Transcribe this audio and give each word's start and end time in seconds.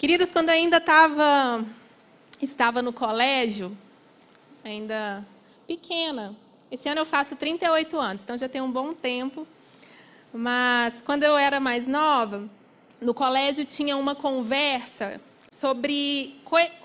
Queridos, 0.00 0.32
quando 0.32 0.48
ainda 0.48 0.80
tava, 0.80 1.62
estava 2.40 2.80
no 2.80 2.90
colégio, 2.90 3.76
ainda 4.64 5.22
pequena, 5.66 6.34
esse 6.72 6.88
ano 6.88 7.02
eu 7.02 7.04
faço 7.04 7.36
38 7.36 7.98
anos, 7.98 8.24
então 8.24 8.38
já 8.38 8.48
tem 8.48 8.62
um 8.62 8.70
bom 8.72 8.94
tempo, 8.94 9.46
mas 10.32 11.02
quando 11.02 11.24
eu 11.24 11.36
era 11.36 11.60
mais 11.60 11.86
nova, 11.86 12.48
no 12.98 13.12
colégio 13.12 13.66
tinha 13.66 13.94
uma 13.94 14.14
conversa 14.14 15.20
sobre 15.52 16.34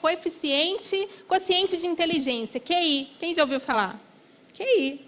coeficiente, 0.01 1.07
quociente 1.25 1.77
de 1.77 1.87
inteligência, 1.87 2.59
QI. 2.59 3.13
Quem 3.17 3.33
já 3.33 3.43
ouviu 3.43 3.61
falar? 3.61 3.97
QI. 4.53 4.99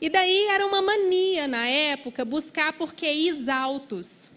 E 0.00 0.08
daí 0.08 0.46
era 0.46 0.64
uma 0.64 0.80
mania 0.80 1.48
na 1.48 1.66
época 1.66 2.24
buscar 2.24 2.74
por 2.74 2.94
QIs 2.94 3.48
altos. 3.48 4.30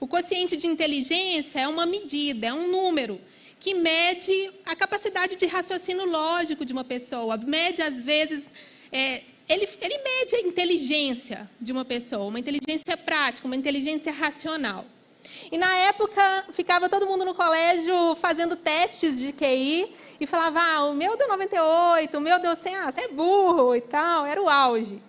O 0.00 0.06
quociente 0.06 0.56
de 0.56 0.66
inteligência 0.66 1.60
é 1.60 1.68
uma 1.68 1.84
medida, 1.84 2.46
é 2.46 2.52
um 2.52 2.70
número 2.70 3.20
que 3.58 3.74
mede 3.74 4.52
a 4.64 4.76
capacidade 4.76 5.34
de 5.34 5.46
raciocínio 5.46 6.04
lógico 6.04 6.64
de 6.64 6.72
uma 6.72 6.84
pessoa, 6.84 7.36
mede 7.36 7.82
às 7.82 8.04
vezes 8.04 8.46
é, 8.92 9.22
ele, 9.48 9.68
ele 9.80 9.98
mede 9.98 10.36
a 10.36 10.40
inteligência 10.40 11.50
de 11.60 11.72
uma 11.72 11.84
pessoa, 11.84 12.26
uma 12.26 12.38
inteligência 12.38 12.96
prática, 12.96 13.46
uma 13.46 13.56
inteligência 13.56 14.12
racional. 14.12 14.84
E 15.50 15.56
na 15.56 15.74
época, 15.74 16.44
ficava 16.52 16.88
todo 16.88 17.06
mundo 17.06 17.24
no 17.24 17.34
colégio 17.34 18.14
fazendo 18.16 18.54
testes 18.56 19.18
de 19.18 19.32
QI 19.32 19.92
e 20.20 20.26
falava: 20.26 20.60
ah, 20.60 20.84
o 20.86 20.94
meu 20.94 21.16
deu 21.16 21.28
98, 21.28 22.16
o 22.16 22.20
meu 22.20 22.38
deu 22.38 22.54
100, 22.54 22.76
ah, 22.76 22.90
você 22.90 23.02
é 23.02 23.08
burro 23.08 23.74
e 23.74 23.80
tal. 23.80 24.26
Era 24.26 24.42
o 24.42 24.48
auge. 24.48 25.00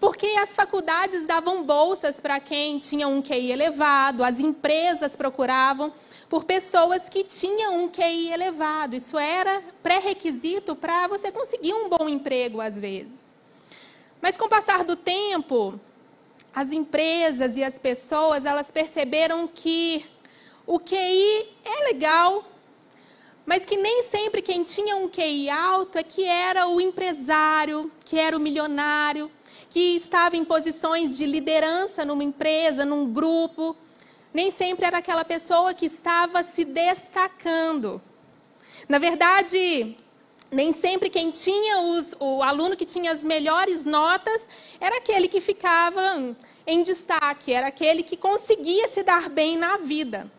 Porque 0.00 0.26
as 0.26 0.54
faculdades 0.54 1.26
davam 1.26 1.62
bolsas 1.62 2.18
para 2.18 2.40
quem 2.40 2.78
tinha 2.78 3.06
um 3.06 3.20
QI 3.20 3.52
elevado, 3.52 4.24
as 4.24 4.40
empresas 4.40 5.14
procuravam 5.14 5.92
por 6.26 6.44
pessoas 6.44 7.08
que 7.10 7.22
tinham 7.22 7.84
um 7.84 7.88
QI 7.88 8.32
elevado. 8.32 8.96
Isso 8.96 9.18
era 9.18 9.62
pré-requisito 9.82 10.74
para 10.74 11.06
você 11.06 11.30
conseguir 11.30 11.74
um 11.74 11.90
bom 11.90 12.08
emprego, 12.08 12.62
às 12.62 12.80
vezes. 12.80 13.34
Mas 14.22 14.38
com 14.38 14.46
o 14.46 14.48
passar 14.48 14.84
do 14.84 14.96
tempo, 14.96 15.78
as 16.54 16.72
empresas 16.72 17.58
e 17.58 17.62
as 17.62 17.78
pessoas, 17.78 18.46
elas 18.46 18.70
perceberam 18.70 19.46
que 19.46 20.06
o 20.66 20.78
QI 20.78 21.46
é 21.62 21.84
legal, 21.92 22.44
mas 23.44 23.66
que 23.66 23.76
nem 23.76 24.04
sempre 24.04 24.40
quem 24.40 24.64
tinha 24.64 24.96
um 24.96 25.08
QI 25.08 25.50
alto 25.50 25.98
é 25.98 26.02
que 26.02 26.24
era 26.24 26.68
o 26.68 26.80
empresário, 26.80 27.90
que 28.04 28.18
era 28.18 28.36
o 28.36 28.40
milionário, 28.40 29.30
que 29.70 29.96
estava 29.96 30.36
em 30.36 30.44
posições 30.44 31.16
de 31.16 31.24
liderança 31.24 32.04
numa 32.04 32.24
empresa, 32.24 32.84
num 32.84 33.10
grupo. 33.10 33.76
Nem 34.34 34.50
sempre 34.50 34.84
era 34.84 34.98
aquela 34.98 35.24
pessoa 35.24 35.72
que 35.72 35.86
estava 35.86 36.42
se 36.42 36.64
destacando. 36.64 38.02
Na 38.88 38.98
verdade, 38.98 39.96
nem 40.50 40.72
sempre 40.72 41.08
quem 41.08 41.30
tinha 41.30 41.80
os, 41.80 42.16
o 42.18 42.42
aluno 42.42 42.76
que 42.76 42.84
tinha 42.84 43.12
as 43.12 43.22
melhores 43.22 43.84
notas 43.84 44.48
era 44.80 44.96
aquele 44.96 45.28
que 45.28 45.40
ficava 45.40 46.36
em 46.66 46.82
destaque, 46.82 47.52
era 47.52 47.68
aquele 47.68 48.02
que 48.02 48.16
conseguia 48.16 48.88
se 48.88 49.04
dar 49.04 49.28
bem 49.28 49.56
na 49.56 49.76
vida. 49.76 50.30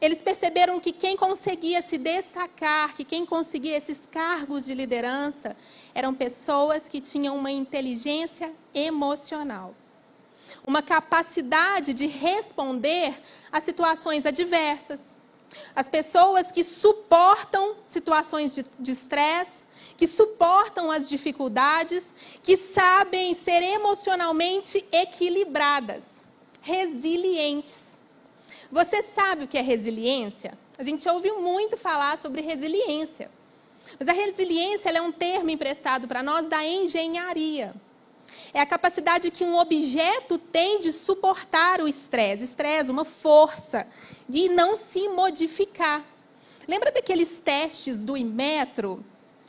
Eles 0.00 0.22
perceberam 0.22 0.80
que 0.80 0.92
quem 0.92 1.14
conseguia 1.14 1.82
se 1.82 1.98
destacar, 1.98 2.94
que 2.96 3.04
quem 3.04 3.26
conseguia 3.26 3.76
esses 3.76 4.06
cargos 4.06 4.64
de 4.64 4.74
liderança, 4.74 5.54
eram 5.94 6.14
pessoas 6.14 6.88
que 6.88 7.00
tinham 7.00 7.36
uma 7.36 7.50
inteligência 7.50 8.52
emocional. 8.74 9.74
Uma 10.66 10.82
capacidade 10.82 11.94
de 11.94 12.06
responder 12.06 13.18
a 13.50 13.60
situações 13.60 14.26
adversas, 14.26 15.18
as 15.74 15.88
pessoas 15.88 16.52
que 16.52 16.62
suportam 16.62 17.76
situações 17.88 18.54
de 18.78 18.92
estresse, 18.92 19.64
que 19.96 20.06
suportam 20.06 20.90
as 20.90 21.08
dificuldades, 21.08 22.14
que 22.42 22.56
sabem 22.56 23.34
ser 23.34 23.62
emocionalmente 23.62 24.84
equilibradas, 24.90 26.26
resilientes. 26.62 27.96
Você 28.70 29.02
sabe 29.02 29.44
o 29.44 29.48
que 29.48 29.58
é 29.58 29.62
resiliência? 29.62 30.56
A 30.78 30.82
gente 30.82 31.06
ouve 31.08 31.30
muito 31.32 31.76
falar 31.76 32.16
sobre 32.16 32.40
resiliência. 32.40 33.30
Mas 34.00 34.08
a 34.08 34.12
resiliência 34.12 34.88
é 34.88 35.02
um 35.02 35.12
termo 35.12 35.50
emprestado 35.50 36.08
para 36.08 36.22
nós 36.22 36.48
da 36.48 36.66
engenharia. 36.66 37.74
É 38.54 38.58
a 38.58 38.64
capacidade 38.64 39.30
que 39.30 39.44
um 39.44 39.58
objeto 39.58 40.38
tem 40.38 40.80
de 40.80 40.90
suportar 40.90 41.82
o 41.82 41.86
estresse. 41.86 42.42
Estresse, 42.42 42.90
uma 42.90 43.04
força 43.04 43.86
de 44.26 44.48
não 44.48 44.74
se 44.74 45.06
modificar. 45.10 46.02
Lembra 46.66 46.90
daqueles 46.90 47.40
testes 47.40 48.02
do 48.02 48.16
Imetro, 48.16 49.04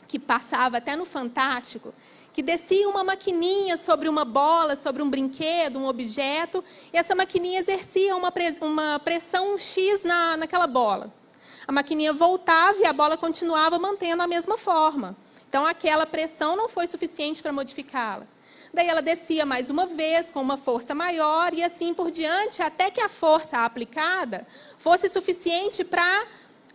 que 0.06 0.20
passava 0.20 0.80
até 0.80 0.98
no 0.98 1.06
Fantástico? 1.06 1.94
Que 2.34 2.42
descia 2.42 2.90
uma 2.90 3.06
maquininha 3.06 3.78
sobre 3.78 4.10
uma 4.10 4.26
bola, 4.26 4.76
sobre 4.76 5.02
um 5.02 5.10
brinquedo, 5.10 5.80
um 5.80 5.88
objeto, 5.88 6.62
e 6.92 6.98
essa 6.98 7.16
maquininha 7.16 7.62
exercia 7.62 8.18
uma, 8.18 8.34
uma 8.60 9.00
pressão 9.00 9.58
X 9.58 10.04
na, 10.04 10.36
naquela 10.36 10.68
bola. 10.68 11.21
A 11.68 11.72
maquininha 11.72 12.14
voltava 12.14 12.80
e 12.80 12.86
a 12.86 12.94
bola 12.94 13.18
continuava 13.18 13.78
mantendo 13.78 14.22
a 14.24 14.28
mesma 14.28 14.58
forma. 14.58 15.16
Então, 15.48 15.66
aquela 15.66 16.06
pressão 16.06 16.56
não 16.56 16.70
foi 16.70 16.88
suficiente 16.88 17.42
para 17.42 17.52
modificá-la. 17.52 18.26
Daí 18.74 18.88
ela 18.88 19.02
descia 19.02 19.46
mais 19.46 19.70
uma 19.70 19.86
vez 19.86 20.32
com 20.32 20.42
uma 20.42 20.56
força 20.56 20.96
maior 20.96 21.54
e 21.54 21.62
assim 21.62 21.94
por 21.94 22.10
diante, 22.10 22.64
até 22.64 22.90
que 22.90 23.02
a 23.02 23.10
força 23.10 23.66
aplicada 23.66 24.48
fosse 24.78 25.10
suficiente 25.10 25.84
para 25.84 26.26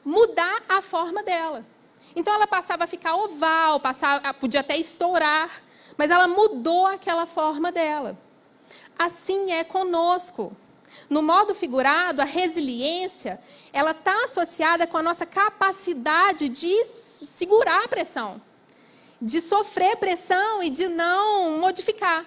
mudar 0.05 0.63
a 0.69 0.83
forma 0.83 1.23
dela. 1.23 1.65
Então 2.15 2.35
ela 2.35 2.47
passava 2.47 2.85
a 2.85 2.87
ficar 2.87 3.17
oval, 3.17 3.81
passava, 3.81 4.33
podia 4.35 4.61
até 4.61 4.77
estourar, 4.77 5.51
mas 5.97 6.11
ela 6.11 6.29
mudou 6.29 6.87
aquela 6.87 7.25
forma 7.25 7.73
dela. 7.73 8.17
Assim 8.99 9.53
é 9.53 9.65
conosco. 9.65 10.55
No 11.09 11.23
modo 11.23 11.55
figurado, 11.55 12.21
a 12.21 12.25
resiliência, 12.25 13.41
ela 13.77 13.91
está 13.91 14.25
associada 14.25 14.87
com 14.87 14.97
a 14.97 15.03
nossa 15.03 15.27
capacidade 15.27 16.49
de 16.49 16.85
segurar 16.85 17.85
a 17.85 17.89
pressão 17.89 18.41
de 19.21 19.41
sofrer 19.41 19.97
pressão 19.97 20.63
e 20.63 20.71
de 20.71 20.89
não 20.89 21.59
modificar, 21.59 22.25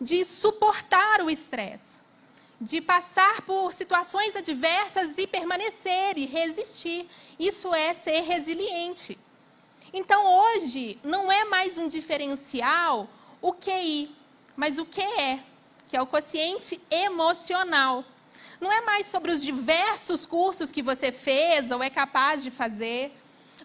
de 0.00 0.24
suportar 0.24 1.22
o 1.22 1.30
estresse, 1.30 2.00
de 2.60 2.80
passar 2.80 3.42
por 3.42 3.72
situações 3.72 4.36
adversas 4.36 5.18
e 5.18 5.26
permanecer 5.26 6.18
e 6.18 6.26
resistir. 6.26 7.08
Isso 7.38 7.74
é 7.74 7.94
ser 7.94 8.20
resiliente. 8.20 9.18
Então, 9.92 10.26
hoje, 10.26 10.98
não 11.02 11.30
é 11.30 11.44
mais 11.44 11.78
um 11.78 11.88
diferencial 11.88 13.08
o 13.40 13.52
QI, 13.52 14.10
mas 14.56 14.78
o 14.78 14.84
que 14.84 15.00
é, 15.00 15.40
que 15.88 15.96
é 15.96 16.02
o 16.02 16.06
quociente 16.06 16.80
emocional. 16.90 18.04
Não 18.60 18.72
é 18.72 18.80
mais 18.80 19.06
sobre 19.06 19.30
os 19.30 19.42
diversos 19.42 20.24
cursos 20.24 20.72
que 20.72 20.82
você 20.82 21.12
fez 21.12 21.70
ou 21.70 21.82
é 21.82 21.90
capaz 21.90 22.42
de 22.42 22.50
fazer 22.50 23.12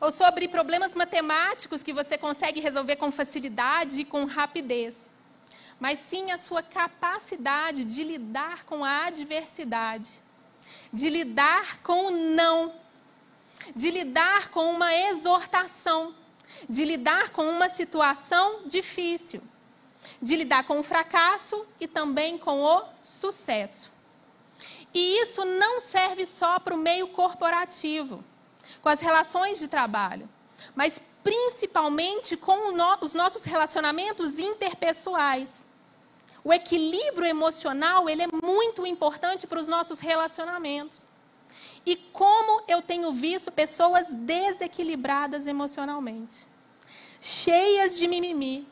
ou 0.01 0.09
sobre 0.09 0.47
problemas 0.47 0.95
matemáticos 0.95 1.83
que 1.83 1.93
você 1.93 2.17
consegue 2.17 2.59
resolver 2.59 2.95
com 2.95 3.11
facilidade 3.11 4.01
e 4.01 4.05
com 4.05 4.25
rapidez, 4.25 5.13
mas 5.79 5.99
sim 5.99 6.31
a 6.31 6.39
sua 6.39 6.63
capacidade 6.63 7.85
de 7.85 8.03
lidar 8.03 8.63
com 8.63 8.83
a 8.83 9.05
adversidade, 9.05 10.09
de 10.91 11.07
lidar 11.07 11.77
com 11.83 12.07
o 12.07 12.11
não, 12.11 12.73
de 13.75 13.91
lidar 13.91 14.49
com 14.49 14.71
uma 14.71 14.91
exortação, 14.91 16.15
de 16.67 16.83
lidar 16.83 17.29
com 17.29 17.47
uma 17.47 17.69
situação 17.69 18.61
difícil, 18.65 19.41
de 20.19 20.35
lidar 20.35 20.63
com 20.63 20.79
o 20.79 20.83
fracasso 20.83 21.63
e 21.79 21.87
também 21.87 22.39
com 22.39 22.63
o 22.63 22.83
sucesso. 23.03 23.90
E 24.93 25.19
isso 25.21 25.45
não 25.45 25.79
serve 25.79 26.25
só 26.25 26.59
para 26.59 26.73
o 26.73 26.77
meio 26.77 27.07
corporativo 27.09 28.23
com 28.81 28.89
as 28.89 28.99
relações 28.99 29.59
de 29.59 29.67
trabalho, 29.67 30.27
mas 30.75 31.01
principalmente 31.23 32.35
com 32.35 32.73
os 33.01 33.13
nossos 33.13 33.43
relacionamentos 33.43 34.39
interpessoais. 34.39 35.65
O 36.43 36.51
equilíbrio 36.51 37.27
emocional 37.27 38.09
ele 38.09 38.23
é 38.23 38.27
muito 38.43 38.85
importante 38.85 39.45
para 39.45 39.59
os 39.59 39.67
nossos 39.67 39.99
relacionamentos. 39.99 41.07
E 41.85 41.95
como 41.95 42.63
eu 42.67 42.81
tenho 42.81 43.11
visto 43.11 43.51
pessoas 43.51 44.13
desequilibradas 44.13 45.47
emocionalmente, 45.47 46.45
cheias 47.19 47.97
de 47.97 48.07
mimimi, 48.07 48.67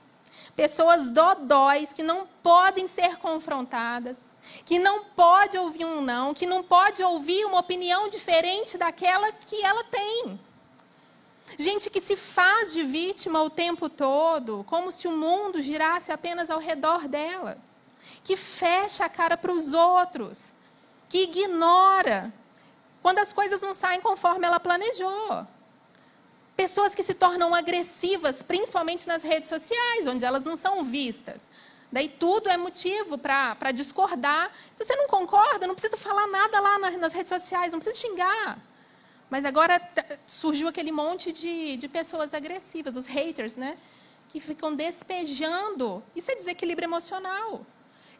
pessoas 0.60 1.10
dodóis 1.10 1.94
que 1.94 2.04
não 2.04 2.28
podem 2.44 2.86
ser 2.86 3.16
confrontadas, 3.16 4.34
que 4.66 4.78
não 4.78 5.06
pode 5.06 5.58
ouvir 5.58 5.86
um 5.86 6.02
não, 6.02 6.34
que 6.34 6.46
não 6.46 6.62
pode 6.62 7.02
ouvir 7.02 7.46
uma 7.46 7.60
opinião 7.60 8.10
diferente 8.10 8.78
daquela 8.78 9.32
que 9.32 9.64
ela 9.64 9.86
tem. 9.86 10.38
Gente 11.58 11.90
que 11.90 12.02
se 12.02 12.18
faz 12.18 12.74
de 12.74 12.84
vítima 12.84 13.42
o 13.42 13.50
tempo 13.50 13.88
todo, 13.88 14.66
como 14.68 14.92
se 14.92 15.08
o 15.08 15.16
mundo 15.16 15.62
girasse 15.62 16.12
apenas 16.12 16.50
ao 16.50 16.60
redor 16.60 17.08
dela, 17.08 17.58
que 18.22 18.36
fecha 18.36 19.06
a 19.06 19.10
cara 19.10 19.38
para 19.38 19.54
os 19.54 19.72
outros, 19.72 20.54
que 21.08 21.24
ignora 21.24 22.34
quando 23.02 23.20
as 23.20 23.32
coisas 23.32 23.62
não 23.62 23.74
saem 23.74 24.02
conforme 24.02 24.46
ela 24.46 24.60
planejou. 24.60 25.48
Pessoas 26.60 26.94
que 26.94 27.02
se 27.02 27.14
tornam 27.14 27.56
agressivas, 27.56 28.44
principalmente 28.44 29.08
nas 29.08 29.24
redes 29.24 29.48
sociais, 29.48 30.06
onde 30.08 30.26
elas 30.26 30.44
não 30.44 30.58
são 30.58 30.84
vistas. 30.84 31.50
Daí 31.90 32.10
tudo 32.10 32.50
é 32.50 32.58
motivo 32.58 33.18
para 33.18 33.72
discordar. 33.72 34.52
Se 34.74 34.84
você 34.84 34.94
não 34.94 35.08
concorda, 35.08 35.66
não 35.66 35.74
precisa 35.74 35.96
falar 35.96 36.28
nada 36.28 36.60
lá 36.60 36.78
nas 36.78 37.14
redes 37.14 37.30
sociais, 37.30 37.72
não 37.72 37.80
precisa 37.80 38.06
xingar. 38.06 38.60
Mas 39.30 39.46
agora 39.46 39.82
surgiu 40.28 40.68
aquele 40.68 40.92
monte 40.92 41.32
de, 41.32 41.78
de 41.78 41.88
pessoas 41.88 42.34
agressivas, 42.34 42.98
os 42.98 43.06
haters, 43.06 43.56
né? 43.56 43.78
Que 44.28 44.42
ficam 44.42 44.76
despejando. 44.76 46.04
Isso 46.14 46.30
é 46.30 46.36
desequilíbrio 46.36 46.88
emocional. 46.88 47.66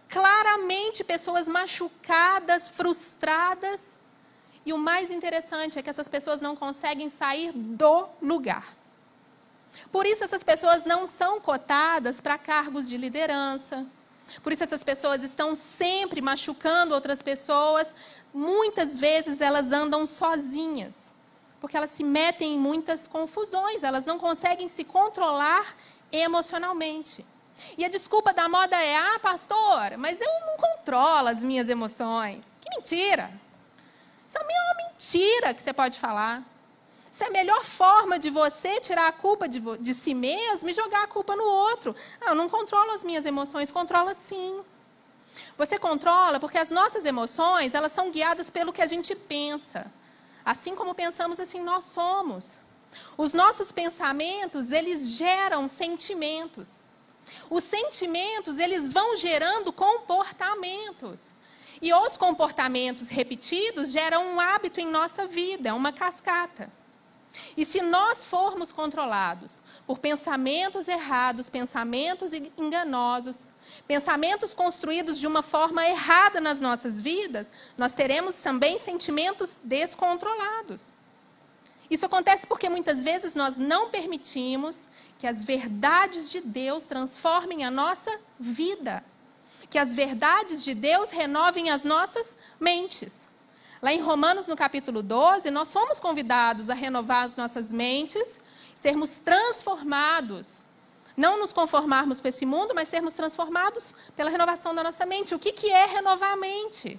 Claramente, 0.08 1.04
pessoas 1.04 1.46
machucadas, 1.46 2.70
frustradas. 2.70 3.99
E 4.66 4.74
o 4.74 4.78
mais 4.78 5.12
interessante 5.12 5.80
é 5.80 5.82
que 5.82 5.90
essas 5.90 6.08
pessoas 6.08 6.42
não 6.42 6.56
conseguem 6.56 7.10
sair 7.10 7.52
do 7.54 8.08
lugar. 8.22 8.76
Por 9.92 10.06
isso, 10.06 10.24
essas 10.24 10.44
pessoas 10.44 10.86
não 10.86 11.06
são 11.08 11.40
cotadas 11.40 12.20
para 12.20 12.38
cargos 12.38 12.88
de 12.88 12.98
liderança. 12.98 13.86
Por 14.44 14.52
isso, 14.52 14.64
essas 14.64 14.84
pessoas 14.84 15.24
estão 15.24 15.56
sempre 15.56 16.22
machucando 16.22 16.94
outras 16.94 17.22
pessoas, 17.22 17.96
muitas 18.34 18.98
vezes 18.98 19.42
elas 19.42 19.72
andam 19.72 20.06
sozinhas, 20.06 21.16
porque 21.60 21.76
elas 21.76 21.90
se 21.90 22.04
metem 22.04 22.56
em 22.56 22.60
muitas 22.60 23.08
confusões, 23.08 23.84
elas 23.84 24.06
não 24.06 24.20
conseguem 24.20 24.68
se 24.68 24.84
controlar 24.84 25.76
emocionalmente. 26.12 27.26
E 27.78 27.84
a 27.84 27.90
desculpa 27.90 28.32
da 28.32 28.48
moda 28.48 28.76
é: 28.82 28.96
ah, 28.96 29.20
pastor, 29.20 29.98
mas 29.98 30.22
eu 30.22 30.32
não 30.46 30.58
controlo 30.58 31.28
as 31.28 31.44
minhas 31.44 31.68
emoções. 31.68 32.46
Que 32.62 32.70
mentira! 32.76 33.32
Isso 34.30 34.38
é 34.38 34.42
uma 34.42 34.90
mentira 34.90 35.56
que 35.56 35.62
você 35.62 35.74
pode 35.74 35.98
falar. 35.98 36.44
Isso 37.12 37.24
é 37.24 37.28
a 37.28 37.32
melhor 37.32 37.64
forma 37.64 38.20
de 38.20 38.30
você 38.30 38.80
tirar 38.80 39.08
a 39.08 39.12
culpa 39.12 39.50
de, 39.50 39.60
de 39.80 39.94
si 39.96 40.14
mesmo 40.14 40.70
e 40.70 40.74
jogar 40.74 41.04
a 41.04 41.08
culpa 41.08 41.36
no 41.36 41.44
outro. 41.44 41.96
Ah, 42.22 42.30
eu 42.30 42.36
não 42.36 42.48
controlo 42.48 42.92
as 42.92 43.04
minhas 43.04 43.26
emoções, 43.26 43.72
controla 43.72 44.14
sim. 44.14 44.62
Você 45.58 45.80
controla 45.80 46.40
porque 46.40 46.60
as 46.60 46.70
nossas 46.70 47.06
emoções, 47.06 47.74
elas 47.74 47.92
são 47.92 48.12
guiadas 48.12 48.52
pelo 48.52 48.72
que 48.72 48.84
a 48.84 48.86
gente 48.86 49.16
pensa. 49.16 49.92
Assim 50.46 50.76
como 50.76 50.94
pensamos, 50.94 51.40
assim 51.40 51.62
nós 51.62 51.86
somos. 51.86 52.62
Os 53.18 53.34
nossos 53.34 53.72
pensamentos, 53.72 54.72
eles 54.72 55.18
geram 55.18 55.68
sentimentos. 55.68 56.84
Os 57.50 57.64
sentimentos, 57.64 58.60
eles 58.60 58.94
vão 58.94 59.18
gerando 59.18 59.74
comportamentos. 59.74 61.34
E 61.82 61.94
os 61.94 62.18
comportamentos 62.18 63.10
repetidos 63.10 63.92
geram 63.92 64.36
um 64.36 64.40
hábito 64.40 64.80
em 64.80 64.88
nossa 64.88 65.26
vida, 65.26 65.74
uma 65.74 65.94
cascata. 65.94 66.70
E 67.56 67.64
se 67.64 67.82
nós 67.82 68.26
formos 68.26 68.72
controlados 68.72 69.62
por 69.86 70.00
pensamentos 70.00 70.88
errados, 70.88 71.50
pensamentos 71.50 72.32
enganosos, 72.34 73.50
pensamentos 73.88 74.54
construídos 74.54 75.20
de 75.20 75.28
uma 75.28 75.42
forma 75.42 75.86
errada 75.86 76.42
nas 76.42 76.60
nossas 76.60 77.00
vidas, 77.00 77.52
nós 77.78 77.94
teremos 77.94 78.36
também 78.36 78.80
sentimentos 78.80 79.60
descontrolados. 79.64 80.96
Isso 81.90 82.06
acontece 82.06 82.46
porque 82.46 82.70
muitas 82.70 83.04
vezes 83.04 83.36
nós 83.36 83.58
não 83.58 83.90
permitimos 83.90 84.88
que 85.18 85.26
as 85.26 85.44
verdades 85.44 86.32
de 86.32 86.40
Deus 86.40 86.84
transformem 86.84 87.66
a 87.66 87.72
nossa 87.72 88.16
vida, 88.40 89.04
que 89.70 89.78
as 89.78 89.94
verdades 89.94 90.64
de 90.64 90.74
Deus 90.74 91.12
renovem 91.12 91.70
as 91.70 91.84
nossas 91.84 92.36
mentes. 92.60 93.30
Lá 93.82 93.94
em 93.94 94.02
Romanos, 94.02 94.48
no 94.48 94.56
capítulo 94.56 95.02
12, 95.02 95.50
nós 95.52 95.68
somos 95.68 96.00
convidados 96.00 96.70
a 96.70 96.74
renovar 96.74 97.24
as 97.24 97.36
nossas 97.36 97.72
mentes, 97.72 98.42
sermos 98.76 99.20
transformados 99.20 100.64
não 101.20 101.38
nos 101.38 101.52
conformarmos 101.52 102.22
com 102.22 102.30
esse 102.30 102.46
mundo, 102.46 102.74
mas 102.74 102.88
sermos 102.88 103.14
transformados 103.14 103.94
pela 104.16 104.30
renovação 104.30 104.74
da 104.74 104.82
nossa 104.82 105.06
mente. 105.06 105.36
O 105.36 105.40
que, 105.40 105.52
que 105.52 105.70
é 105.70 105.86
renovar 105.86 106.32
a 106.32 106.38
mente? 106.38 106.98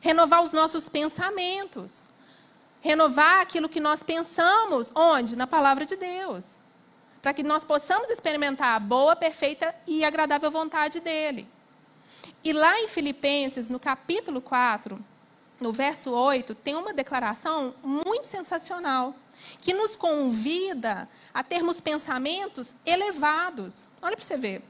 Renovar 0.00 0.42
os 0.42 0.54
nossos 0.54 0.88
pensamentos. 0.88 2.02
Renovar 2.80 3.42
aquilo 3.42 3.68
que 3.68 3.78
nós 3.78 4.02
pensamos, 4.02 4.90
onde? 4.94 5.36
Na 5.36 5.46
palavra 5.46 5.84
de 5.84 5.94
Deus. 5.94 6.56
Para 7.20 7.34
que 7.34 7.42
nós 7.42 7.62
possamos 7.62 8.08
experimentar 8.08 8.76
a 8.76 8.80
boa, 8.80 9.14
perfeita 9.14 9.74
e 9.86 10.02
agradável 10.06 10.50
vontade 10.50 10.98
dele. 10.98 11.46
E 12.42 12.52
lá 12.52 12.78
em 12.80 12.88
Filipenses, 12.88 13.68
no 13.68 13.78
capítulo 13.78 14.40
4, 14.40 14.98
no 15.60 15.72
verso 15.72 16.10
8, 16.10 16.54
tem 16.54 16.74
uma 16.74 16.92
declaração 16.92 17.74
muito 17.82 18.26
sensacional 18.26 19.14
que 19.60 19.74
nos 19.74 19.94
convida 19.94 21.08
a 21.34 21.44
termos 21.44 21.80
pensamentos 21.80 22.74
elevados. 22.84 23.88
Olha 24.00 24.16
para 24.16 24.24
você 24.24 24.36
ver. 24.36 24.62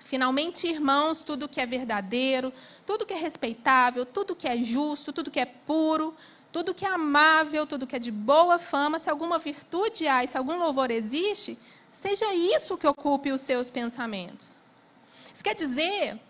Finalmente, 0.00 0.68
irmãos, 0.68 1.22
tudo 1.22 1.48
que 1.48 1.60
é 1.60 1.66
verdadeiro, 1.66 2.52
tudo 2.86 3.04
que 3.04 3.12
é 3.12 3.16
respeitável, 3.16 4.06
tudo 4.06 4.36
que 4.36 4.46
é 4.46 4.56
justo, 4.56 5.12
tudo 5.12 5.30
que 5.30 5.40
é 5.40 5.46
puro, 5.46 6.14
tudo 6.52 6.74
que 6.74 6.84
é 6.84 6.88
amável, 6.88 7.66
tudo 7.66 7.86
que 7.86 7.96
é 7.96 7.98
de 7.98 8.12
boa 8.12 8.58
fama, 8.58 8.98
se 8.98 9.10
alguma 9.10 9.38
virtude 9.38 10.06
há 10.06 10.24
se 10.26 10.38
algum 10.38 10.56
louvor 10.58 10.90
existe, 10.90 11.58
seja 11.92 12.32
isso 12.34 12.78
que 12.78 12.86
ocupe 12.86 13.32
os 13.32 13.40
seus 13.40 13.68
pensamentos. 13.68 14.54
Isso 15.34 15.42
quer 15.42 15.54
dizer 15.54 16.20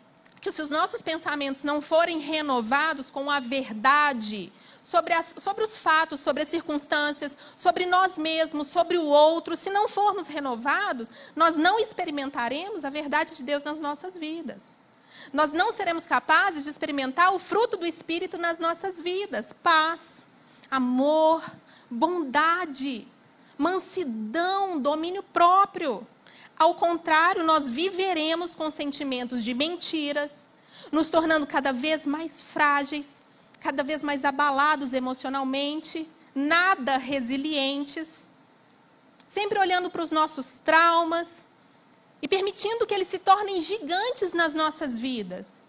que 0.46 0.52
se 0.52 0.62
os 0.62 0.70
nossos 0.70 1.02
pensamentos 1.02 1.64
não 1.64 1.80
forem 1.80 2.20
renovados 2.20 3.10
com 3.10 3.28
a 3.28 3.40
verdade, 3.40 4.52
sobre, 4.80 5.12
as, 5.12 5.34
sobre 5.38 5.64
os 5.64 5.76
fatos, 5.76 6.20
sobre 6.20 6.44
as 6.44 6.48
circunstâncias, 6.48 7.36
sobre 7.56 7.84
nós 7.84 8.16
mesmos, 8.16 8.68
sobre 8.68 8.96
o 8.96 9.04
outro, 9.06 9.56
se 9.56 9.70
não 9.70 9.88
formos 9.88 10.28
renovados, 10.28 11.10
nós 11.34 11.56
não 11.56 11.80
experimentaremos 11.80 12.84
a 12.84 12.90
verdade 12.90 13.34
de 13.34 13.42
Deus 13.42 13.64
nas 13.64 13.80
nossas 13.80 14.16
vidas. 14.16 14.76
Nós 15.32 15.50
não 15.50 15.72
seremos 15.72 16.04
capazes 16.04 16.62
de 16.62 16.70
experimentar 16.70 17.34
o 17.34 17.40
fruto 17.40 17.76
do 17.76 17.84
Espírito 17.84 18.38
nas 18.38 18.60
nossas 18.60 19.02
vidas: 19.02 19.52
paz, 19.52 20.24
amor, 20.70 21.42
bondade, 21.90 23.08
mansidão, 23.58 24.80
domínio 24.80 25.24
próprio. 25.24 26.06
Ao 26.58 26.74
contrário, 26.74 27.44
nós 27.44 27.68
viveremos 27.68 28.54
com 28.54 28.70
sentimentos 28.70 29.44
de 29.44 29.52
mentiras, 29.52 30.48
nos 30.90 31.10
tornando 31.10 31.46
cada 31.46 31.72
vez 31.72 32.06
mais 32.06 32.40
frágeis, 32.40 33.22
cada 33.60 33.82
vez 33.82 34.02
mais 34.02 34.24
abalados 34.24 34.94
emocionalmente, 34.94 36.08
nada 36.34 36.96
resilientes, 36.96 38.28
sempre 39.26 39.58
olhando 39.58 39.90
para 39.90 40.02
os 40.02 40.10
nossos 40.10 40.58
traumas 40.58 41.46
e 42.22 42.28
permitindo 42.28 42.86
que 42.86 42.94
eles 42.94 43.08
se 43.08 43.18
tornem 43.18 43.60
gigantes 43.60 44.32
nas 44.32 44.54
nossas 44.54 44.98
vidas. 44.98 45.62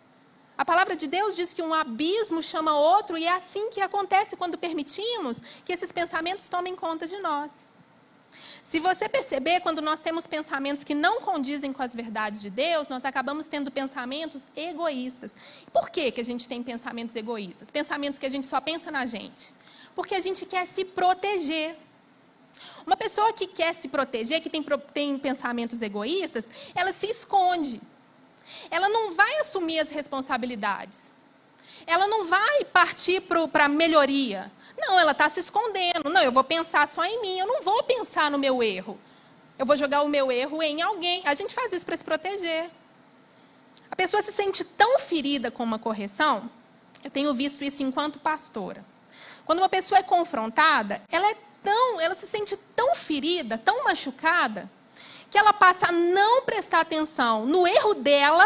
A 0.57 0.63
palavra 0.63 0.95
de 0.95 1.05
Deus 1.05 1.35
diz 1.35 1.53
que 1.53 1.61
um 1.61 1.73
abismo 1.73 2.41
chama 2.41 2.73
outro, 2.77 3.17
e 3.17 3.25
é 3.25 3.33
assim 3.33 3.69
que 3.69 3.81
acontece 3.81 4.35
quando 4.35 4.57
permitimos 4.57 5.41
que 5.63 5.71
esses 5.71 5.91
pensamentos 5.91 6.49
tomem 6.49 6.75
conta 6.75 7.05
de 7.05 7.19
nós. 7.19 7.67
Se 8.67 8.81
você 8.81 9.07
perceber, 9.07 9.61
quando 9.61 9.81
nós 9.81 10.01
temos 10.01 10.27
pensamentos 10.27 10.83
que 10.83 10.93
não 10.93 11.21
condizem 11.21 11.71
com 11.71 11.81
as 11.81 11.95
verdades 11.95 12.41
de 12.41 12.49
Deus, 12.49 12.89
nós 12.89 13.05
acabamos 13.05 13.47
tendo 13.47 13.71
pensamentos 13.71 14.51
egoístas. 14.57 15.37
Por 15.71 15.89
que, 15.89 16.11
que 16.11 16.19
a 16.19 16.25
gente 16.25 16.49
tem 16.49 16.61
pensamentos 16.61 17.15
egoístas? 17.15 17.71
Pensamentos 17.71 18.19
que 18.19 18.25
a 18.25 18.29
gente 18.29 18.45
só 18.45 18.59
pensa 18.59 18.91
na 18.91 19.05
gente. 19.05 19.53
Porque 19.95 20.13
a 20.13 20.19
gente 20.19 20.45
quer 20.45 20.67
se 20.67 20.83
proteger. 20.83 21.77
Uma 22.85 22.97
pessoa 22.97 23.31
que 23.31 23.47
quer 23.47 23.73
se 23.73 23.87
proteger, 23.87 24.41
que 24.41 24.49
tem, 24.49 24.61
tem 24.93 25.17
pensamentos 25.17 25.81
egoístas, 25.81 26.51
ela 26.75 26.91
se 26.91 27.07
esconde. 27.07 27.79
Ela 28.69 28.89
não 28.89 29.15
vai 29.15 29.33
assumir 29.39 29.79
as 29.79 29.91
responsabilidades. 29.91 31.15
Ela 31.85 32.05
não 32.05 32.25
vai 32.25 32.65
partir 32.65 33.21
para 33.21 33.63
a 33.63 33.69
melhoria. 33.69 34.51
Não, 34.77 34.99
ela 34.99 35.11
está 35.11 35.27
se 35.27 35.39
escondendo. 35.39 36.09
Não, 36.09 36.21
eu 36.21 36.31
vou 36.31 36.43
pensar 36.43 36.87
só 36.87 37.03
em 37.03 37.21
mim, 37.21 37.39
eu 37.39 37.47
não 37.47 37.61
vou 37.61 37.83
pensar 37.83 38.29
no 38.29 38.37
meu 38.37 38.61
erro. 38.61 38.99
Eu 39.57 39.65
vou 39.65 39.75
jogar 39.75 40.03
o 40.03 40.07
meu 40.07 40.31
erro 40.31 40.61
em 40.61 40.81
alguém. 40.81 41.21
A 41.25 41.33
gente 41.33 41.53
faz 41.53 41.73
isso 41.73 41.85
para 41.85 41.97
se 41.97 42.03
proteger. 42.03 42.69
A 43.89 43.95
pessoa 43.95 44.21
se 44.21 44.31
sente 44.31 44.63
tão 44.63 44.99
ferida 44.99 45.49
com 45.49 45.63
uma 45.63 45.79
correção, 45.79 46.49
eu 47.03 47.09
tenho 47.09 47.33
visto 47.33 47.63
isso 47.63 47.81
enquanto 47.83 48.19
pastora. 48.19 48.83
Quando 49.45 49.59
uma 49.59 49.69
pessoa 49.69 49.99
é 49.99 50.03
confrontada, 50.03 51.01
ela 51.09 51.29
é 51.29 51.35
tão, 51.63 52.01
ela 52.01 52.15
se 52.15 52.27
sente 52.27 52.55
tão 52.75 52.95
ferida, 52.95 53.57
tão 53.57 53.85
machucada, 53.85 54.69
que 55.31 55.37
ela 55.37 55.53
passa 55.53 55.87
a 55.87 55.91
não 55.91 56.43
prestar 56.43 56.81
atenção 56.81 57.45
no 57.45 57.65
erro 57.65 57.93
dela 57.93 58.45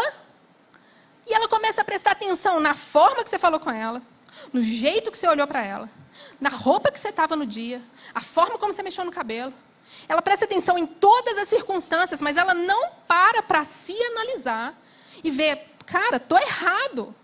e 1.26 1.34
ela 1.34 1.48
começa 1.48 1.82
a 1.82 1.84
prestar 1.84 2.12
atenção 2.12 2.60
na 2.60 2.74
forma 2.74 3.22
que 3.22 3.30
você 3.30 3.38
falou 3.38 3.60
com 3.60 3.70
ela, 3.70 4.02
no 4.52 4.60
jeito 4.60 5.10
que 5.10 5.18
você 5.18 5.28
olhou 5.28 5.46
para 5.46 5.64
ela, 5.64 5.90
na 6.40 6.48
roupa 6.48 6.90
que 6.90 6.98
você 6.98 7.08
estava 7.08 7.36
no 7.36 7.46
dia, 7.46 7.82
a 8.14 8.20
forma 8.20 8.58
como 8.58 8.72
você 8.72 8.82
mexeu 8.82 9.04
no 9.04 9.12
cabelo. 9.12 9.52
Ela 10.08 10.22
presta 10.22 10.44
atenção 10.44 10.76
em 10.78 10.86
todas 10.86 11.38
as 11.38 11.48
circunstâncias, 11.48 12.20
mas 12.20 12.36
ela 12.36 12.54
não 12.54 12.90
para 13.06 13.42
para 13.42 13.64
se 13.64 13.94
analisar 14.04 14.74
e 15.22 15.30
ver, 15.30 15.70
cara, 15.86 16.18
tô 16.18 16.36
errado. 16.36 17.14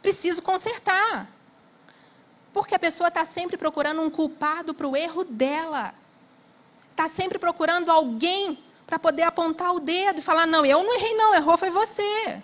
Preciso 0.00 0.42
consertar. 0.42 1.28
Porque 2.52 2.74
a 2.74 2.78
pessoa 2.78 3.08
está 3.08 3.24
sempre 3.24 3.56
procurando 3.56 4.00
um 4.00 4.10
culpado 4.10 4.74
para 4.74 4.86
o 4.86 4.96
erro 4.96 5.24
dela. 5.24 5.94
Está 6.90 7.08
sempre 7.08 7.38
procurando 7.38 7.90
alguém 7.90 8.58
para 8.86 8.98
poder 8.98 9.22
apontar 9.22 9.74
o 9.74 9.80
dedo 9.80 10.20
e 10.20 10.22
falar: 10.22 10.46
não, 10.46 10.64
eu 10.64 10.82
não 10.84 10.94
errei, 10.94 11.14
não, 11.14 11.34
errou 11.34 11.56
foi 11.56 11.70
você. 11.70 12.40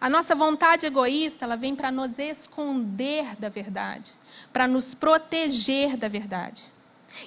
A 0.00 0.08
nossa 0.08 0.34
vontade 0.34 0.86
egoísta, 0.86 1.44
ela 1.44 1.56
vem 1.56 1.74
para 1.74 1.90
nos 1.90 2.18
esconder 2.18 3.34
da 3.36 3.48
verdade, 3.48 4.12
para 4.52 4.66
nos 4.66 4.94
proteger 4.94 5.96
da 5.96 6.08
verdade. 6.08 6.64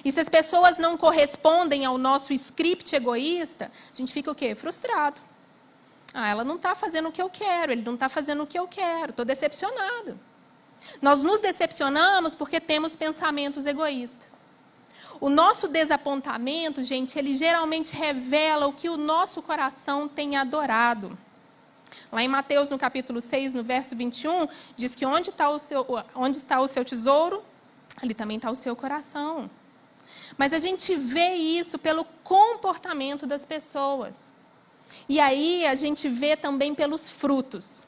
E 0.04 0.10
se 0.10 0.20
as 0.20 0.28
pessoas 0.28 0.78
não 0.78 0.96
correspondem 0.96 1.84
ao 1.84 1.98
nosso 1.98 2.32
script 2.32 2.94
egoísta, 2.94 3.70
a 3.92 3.96
gente 3.96 4.12
fica 4.12 4.30
o 4.30 4.34
quê? 4.34 4.54
Frustrado. 4.54 5.20
Ah, 6.14 6.28
ela 6.28 6.44
não 6.44 6.56
está 6.56 6.74
fazendo 6.74 7.08
o 7.08 7.12
que 7.12 7.22
eu 7.22 7.30
quero, 7.30 7.72
ele 7.72 7.82
não 7.82 7.94
está 7.94 8.08
fazendo 8.08 8.42
o 8.42 8.46
que 8.46 8.58
eu 8.58 8.68
quero, 8.68 9.10
estou 9.10 9.24
decepcionado. 9.24 10.18
Nós 11.00 11.22
nos 11.22 11.40
decepcionamos 11.40 12.34
porque 12.34 12.60
temos 12.60 12.94
pensamentos 12.94 13.66
egoístas. 13.66 14.46
O 15.20 15.30
nosso 15.30 15.68
desapontamento, 15.68 16.82
gente, 16.82 17.18
ele 17.18 17.34
geralmente 17.34 17.94
revela 17.94 18.66
o 18.66 18.72
que 18.72 18.88
o 18.88 18.96
nosso 18.96 19.40
coração 19.40 20.08
tem 20.08 20.36
adorado. 20.36 21.16
Lá 22.10 22.22
em 22.22 22.28
Mateus, 22.28 22.70
no 22.70 22.78
capítulo 22.78 23.20
6, 23.20 23.54
no 23.54 23.62
verso 23.62 23.96
21, 23.96 24.48
diz 24.76 24.94
que 24.94 25.06
onde 25.06 25.30
está 25.30 25.48
o 25.50 25.58
seu, 25.58 25.86
onde 26.14 26.36
está 26.36 26.60
o 26.60 26.66
seu 26.66 26.84
tesouro, 26.84 27.42
ali 28.02 28.14
também 28.14 28.36
está 28.36 28.50
o 28.50 28.56
seu 28.56 28.74
coração. 28.76 29.50
Mas 30.36 30.52
a 30.52 30.58
gente 30.58 30.94
vê 30.94 31.34
isso 31.34 31.78
pelo 31.78 32.04
comportamento 32.22 33.26
das 33.26 33.44
pessoas. 33.44 34.34
E 35.08 35.20
aí 35.20 35.66
a 35.66 35.74
gente 35.74 36.08
vê 36.08 36.36
também 36.36 36.74
pelos 36.74 37.10
frutos. 37.10 37.86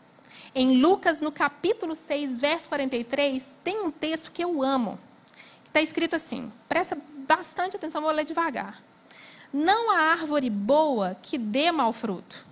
Em 0.54 0.80
Lucas, 0.80 1.20
no 1.20 1.32
capítulo 1.32 1.94
6, 1.94 2.38
verso 2.38 2.68
43, 2.68 3.56
tem 3.64 3.80
um 3.80 3.90
texto 3.90 4.30
que 4.30 4.42
eu 4.42 4.62
amo. 4.62 4.98
Está 5.66 5.82
escrito 5.82 6.14
assim, 6.14 6.52
presta 6.68 6.96
bastante 7.26 7.76
atenção, 7.76 8.02
vou 8.02 8.10
ler 8.12 8.24
devagar. 8.24 8.80
Não 9.52 9.90
há 9.90 10.12
árvore 10.12 10.50
boa 10.50 11.16
que 11.20 11.38
dê 11.38 11.72
mau 11.72 11.92
fruto, 11.92 12.44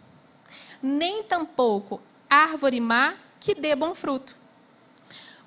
nem 0.82 1.22
tampouco 1.22 2.00
árvore 2.28 2.80
má 2.80 3.14
que 3.38 3.54
dê 3.54 3.76
bom 3.76 3.94
fruto. 3.94 4.36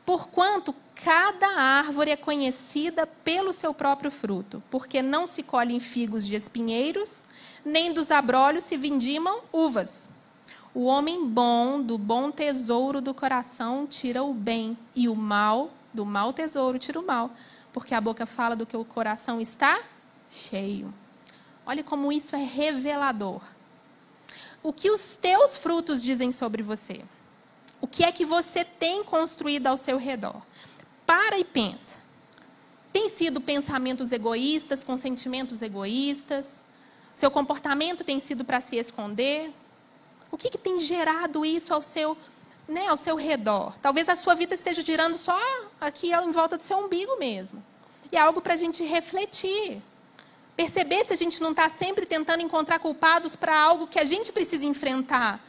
Porquanto 0.06 0.74
cada 1.04 1.48
árvore 1.48 2.12
é 2.12 2.16
conhecida 2.16 3.08
pelo 3.08 3.52
seu 3.52 3.74
próprio 3.74 4.12
fruto, 4.12 4.62
porque 4.70 5.02
não 5.02 5.26
se 5.26 5.44
colhem 5.44 5.80
figos 5.80 6.26
de 6.26 6.36
espinheiros, 6.36 7.22
nem 7.66 7.92
dos 7.92 8.12
abrolhos 8.12 8.64
se 8.64 8.78
vindimam 8.78 9.42
uvas. 9.52 10.10
O 10.74 10.86
homem 10.86 11.26
bom, 11.28 11.82
do 11.82 11.98
bom 11.98 12.30
tesouro 12.30 13.02
do 13.02 13.14
coração, 13.14 13.88
tira 13.88 14.24
o 14.24 14.34
bem, 14.34 14.78
e 14.96 15.08
o 15.10 15.16
mal, 15.16 15.72
do 15.94 16.06
mau 16.06 16.34
tesouro, 16.34 16.78
tira 16.78 17.00
o 17.00 17.06
mal, 17.06 17.32
porque 17.74 17.96
a 17.96 18.02
boca 18.02 18.26
fala 18.26 18.56
do 18.56 18.66
que 18.66 18.76
o 18.78 18.86
coração 18.86 19.42
está 19.42 19.82
cheio. 20.30 20.94
Olha 21.66 21.84
como 21.84 22.12
isso 22.12 22.36
é 22.36 22.44
revelador. 22.44 23.42
O 24.66 24.74
que 24.74 24.90
os 24.90 25.16
teus 25.16 25.56
frutos 25.56 26.02
dizem 26.02 26.32
sobre 26.32 26.64
você? 26.64 27.00
O 27.80 27.86
que 27.86 28.04
é 28.04 28.12
que 28.12 28.26
você 28.26 28.66
tem 28.66 29.04
construído 29.04 29.68
ao 29.68 29.78
seu 29.78 29.96
redor? 29.96 30.42
Para 31.06 31.38
e 31.38 31.44
pensa. 31.44 32.00
Tem 32.92 33.08
sido 33.08 33.40
pensamentos 33.40 34.12
egoístas, 34.12 34.84
com 34.84 34.98
sentimentos 34.98 35.62
egoístas? 35.62 36.64
Seu 37.14 37.30
comportamento 37.30 38.04
tem 38.04 38.20
sido 38.20 38.44
para 38.44 38.60
se 38.60 38.76
esconder? 38.76 39.54
O 40.32 40.38
que, 40.38 40.50
que 40.50 40.58
tem 40.58 40.80
gerado 40.80 41.46
isso 41.46 41.72
ao 41.72 41.84
seu, 41.84 42.18
né, 42.68 42.88
ao 42.88 42.98
seu 42.98 43.16
redor? 43.16 43.78
Talvez 43.84 44.10
a 44.10 44.16
sua 44.16 44.34
vida 44.34 44.56
esteja 44.56 44.82
girando 44.82 45.14
só 45.14 45.40
aqui 45.80 46.12
em 46.12 46.32
volta 46.32 46.58
do 46.58 46.64
seu 46.64 46.80
umbigo 46.80 47.20
mesmo. 47.20 47.64
E 48.12 48.18
é 48.18 48.20
algo 48.20 48.42
para 48.42 48.56
a 48.56 48.58
gente 48.58 48.84
refletir. 48.84 49.80
Perceber 50.56 51.04
se 51.04 51.14
a 51.14 51.18
gente 51.18 51.42
não 51.42 51.52
está 51.52 51.68
sempre 51.68 52.06
tentando 52.06 52.42
encontrar 52.42 52.80
culpados 52.80 53.36
para 53.36 53.58
algo 53.60 53.88
que 53.88 54.00
a 54.00 54.06
gente 54.06 54.32
precisa 54.32 54.66
enfrentar. 54.66 55.44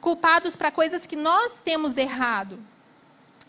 Culpados 0.00 0.56
para 0.56 0.72
coisas 0.72 1.06
que 1.06 1.14
nós 1.14 1.60
temos 1.60 1.96
errado. 1.96 2.58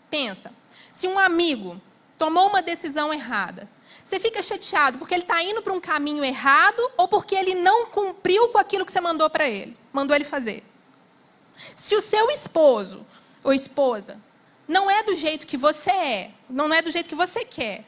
Pensa, 0.08 0.52
se 0.92 1.08
um 1.08 1.18
amigo 1.18 1.80
tomou 2.16 2.48
uma 2.48 2.62
decisão 2.62 3.12
errada, 3.12 3.68
você 4.04 4.20
fica 4.20 4.42
chateado 4.42 4.98
porque 4.98 5.14
ele 5.14 5.22
está 5.22 5.42
indo 5.42 5.62
para 5.62 5.72
um 5.72 5.80
caminho 5.80 6.22
errado 6.22 6.80
ou 6.96 7.08
porque 7.08 7.34
ele 7.34 7.54
não 7.54 7.86
cumpriu 7.86 8.48
com 8.48 8.58
aquilo 8.58 8.84
que 8.84 8.92
você 8.92 9.00
mandou 9.00 9.28
para 9.28 9.48
ele, 9.48 9.76
mandou 9.92 10.14
ele 10.14 10.24
fazer. 10.24 10.62
Se 11.74 11.96
o 11.96 12.00
seu 12.00 12.30
esposo 12.30 13.04
ou 13.42 13.52
esposa 13.52 14.18
não 14.68 14.90
é 14.90 15.02
do 15.02 15.16
jeito 15.16 15.46
que 15.46 15.56
você 15.56 15.90
é, 15.90 16.30
não 16.48 16.72
é 16.72 16.80
do 16.80 16.90
jeito 16.90 17.08
que 17.08 17.14
você 17.14 17.44
quer, 17.44 17.84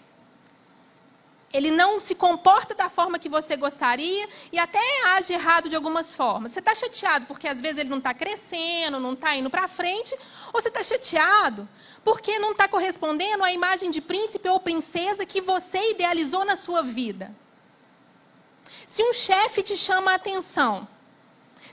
ele 1.54 1.70
não 1.70 2.00
se 2.00 2.14
comporta 2.14 2.74
da 2.74 2.88
forma 2.88 3.18
que 3.18 3.28
você 3.28 3.56
gostaria 3.56 4.28
e 4.52 4.58
até 4.58 4.80
age 5.14 5.32
errado 5.32 5.68
de 5.68 5.76
algumas 5.76 6.12
formas. 6.12 6.52
Você 6.52 6.58
está 6.58 6.74
chateado 6.74 7.26
porque 7.26 7.48
às 7.48 7.60
vezes 7.60 7.78
ele 7.78 7.88
não 7.88 7.98
está 7.98 8.12
crescendo, 8.12 9.00
não 9.00 9.14
está 9.14 9.34
indo 9.36 9.48
para 9.48 9.66
frente, 9.66 10.14
ou 10.52 10.60
você 10.60 10.68
está 10.68 10.82
chateado 10.82 11.66
porque 12.02 12.38
não 12.38 12.50
está 12.50 12.68
correspondendo 12.68 13.42
à 13.44 13.52
imagem 13.52 13.90
de 13.90 14.00
príncipe 14.00 14.48
ou 14.48 14.60
princesa 14.60 15.24
que 15.24 15.40
você 15.40 15.92
idealizou 15.92 16.44
na 16.44 16.56
sua 16.56 16.82
vida. 16.82 17.34
Se 18.86 19.02
um 19.02 19.12
chefe 19.12 19.62
te 19.62 19.76
chama 19.76 20.10
a 20.10 20.16
atenção 20.16 20.86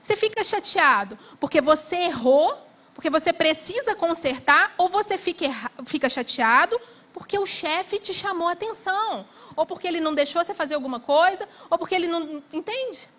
você 0.02 0.16
fica 0.16 0.44
chateado 0.44 1.18
porque 1.40 1.62
você 1.62 1.96
errou, 1.96 2.58
porque 2.94 3.10
você 3.10 3.32
precisa 3.32 3.96
consertar, 3.96 4.74
ou 4.78 4.90
você 4.90 5.18
fica, 5.18 5.46
fica 5.86 6.10
chateado 6.10 6.80
porque 7.14 7.38
o 7.38 7.46
chefe 7.46 8.00
te 8.00 8.14
chamou 8.14 8.48
a 8.48 8.54
atenção, 8.54 9.26
ou 9.56 9.66
porque 9.66 9.88
ele 9.88 10.00
não 10.00 10.14
deixou 10.14 10.44
você 10.44 10.54
fazer 10.54 10.76
alguma 10.76 11.00
coisa, 11.00 11.48
ou 11.70 11.78
porque 11.78 11.96
ele 11.96 12.08
não. 12.08 12.42
Entende? 12.54 13.10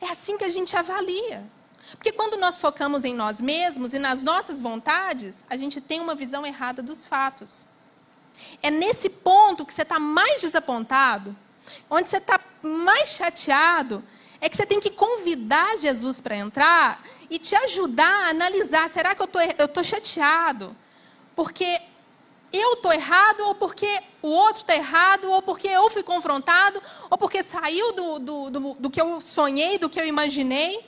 É 0.00 0.08
assim 0.10 0.38
que 0.38 0.44
a 0.44 0.50
gente 0.50 0.76
avalia. 0.76 1.44
Porque 1.92 2.12
quando 2.12 2.36
nós 2.36 2.58
focamos 2.58 3.04
em 3.04 3.14
nós 3.14 3.40
mesmos 3.40 3.94
e 3.94 3.98
nas 3.98 4.22
nossas 4.22 4.60
vontades, 4.62 5.44
a 5.50 5.56
gente 5.56 5.80
tem 5.80 6.00
uma 6.00 6.14
visão 6.14 6.46
errada 6.46 6.82
dos 6.82 7.04
fatos. 7.04 7.66
É 8.62 8.70
nesse 8.70 9.10
ponto 9.10 9.66
que 9.66 9.74
você 9.74 9.82
está 9.82 9.98
mais 9.98 10.40
desapontado, 10.40 11.36
onde 11.90 12.08
você 12.08 12.16
está 12.16 12.40
mais 12.62 13.08
chateado, 13.08 14.02
é 14.40 14.48
que 14.48 14.56
você 14.56 14.64
tem 14.64 14.80
que 14.80 14.90
convidar 14.90 15.76
Jesus 15.76 16.20
para 16.20 16.36
entrar 16.36 17.02
e 17.28 17.38
te 17.38 17.54
ajudar 17.54 18.26
a 18.26 18.30
analisar: 18.30 18.88
será 18.88 19.14
que 19.14 19.22
eu 19.22 19.26
tô, 19.26 19.40
estou 19.40 19.84
chateado? 19.84 20.74
Porque 21.36 21.80
eu 22.52 22.74
estou 22.74 22.92
errado, 22.92 23.40
ou 23.40 23.54
porque 23.54 24.00
o 24.22 24.28
outro 24.28 24.62
está 24.62 24.74
errado, 24.74 25.30
ou 25.30 25.40
porque 25.40 25.68
eu 25.68 25.88
fui 25.88 26.02
confrontado, 26.02 26.82
ou 27.08 27.16
porque 27.16 27.42
saiu 27.42 27.92
do, 27.92 28.18
do, 28.18 28.50
do, 28.50 28.74
do 28.74 28.90
que 28.90 29.00
eu 29.00 29.20
sonhei, 29.20 29.78
do 29.78 29.88
que 29.88 30.00
eu 30.00 30.06
imaginei. 30.06 30.84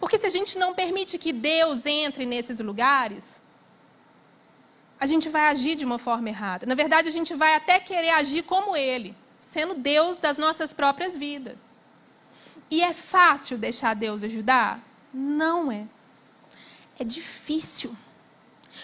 Porque 0.00 0.18
se 0.18 0.26
a 0.26 0.30
gente 0.30 0.58
não 0.58 0.74
permite 0.74 1.18
que 1.18 1.32
Deus 1.32 1.86
entre 1.86 2.24
nesses 2.24 2.60
lugares, 2.60 3.40
a 4.98 5.06
gente 5.06 5.28
vai 5.28 5.48
agir 5.48 5.76
de 5.76 5.84
uma 5.84 5.98
forma 5.98 6.28
errada. 6.28 6.66
Na 6.66 6.74
verdade, 6.74 7.08
a 7.08 7.12
gente 7.12 7.34
vai 7.34 7.54
até 7.54 7.78
querer 7.78 8.10
agir 8.10 8.42
como 8.42 8.76
Ele, 8.76 9.14
sendo 9.38 9.74
Deus 9.74 10.20
das 10.20 10.38
nossas 10.38 10.72
próprias 10.72 11.16
vidas. 11.16 11.78
E 12.70 12.82
é 12.82 12.92
fácil 12.92 13.58
deixar 13.58 13.94
Deus 13.94 14.24
ajudar? 14.24 14.80
Não 15.12 15.70
é. 15.70 15.84
É 16.98 17.04
difícil. 17.04 17.94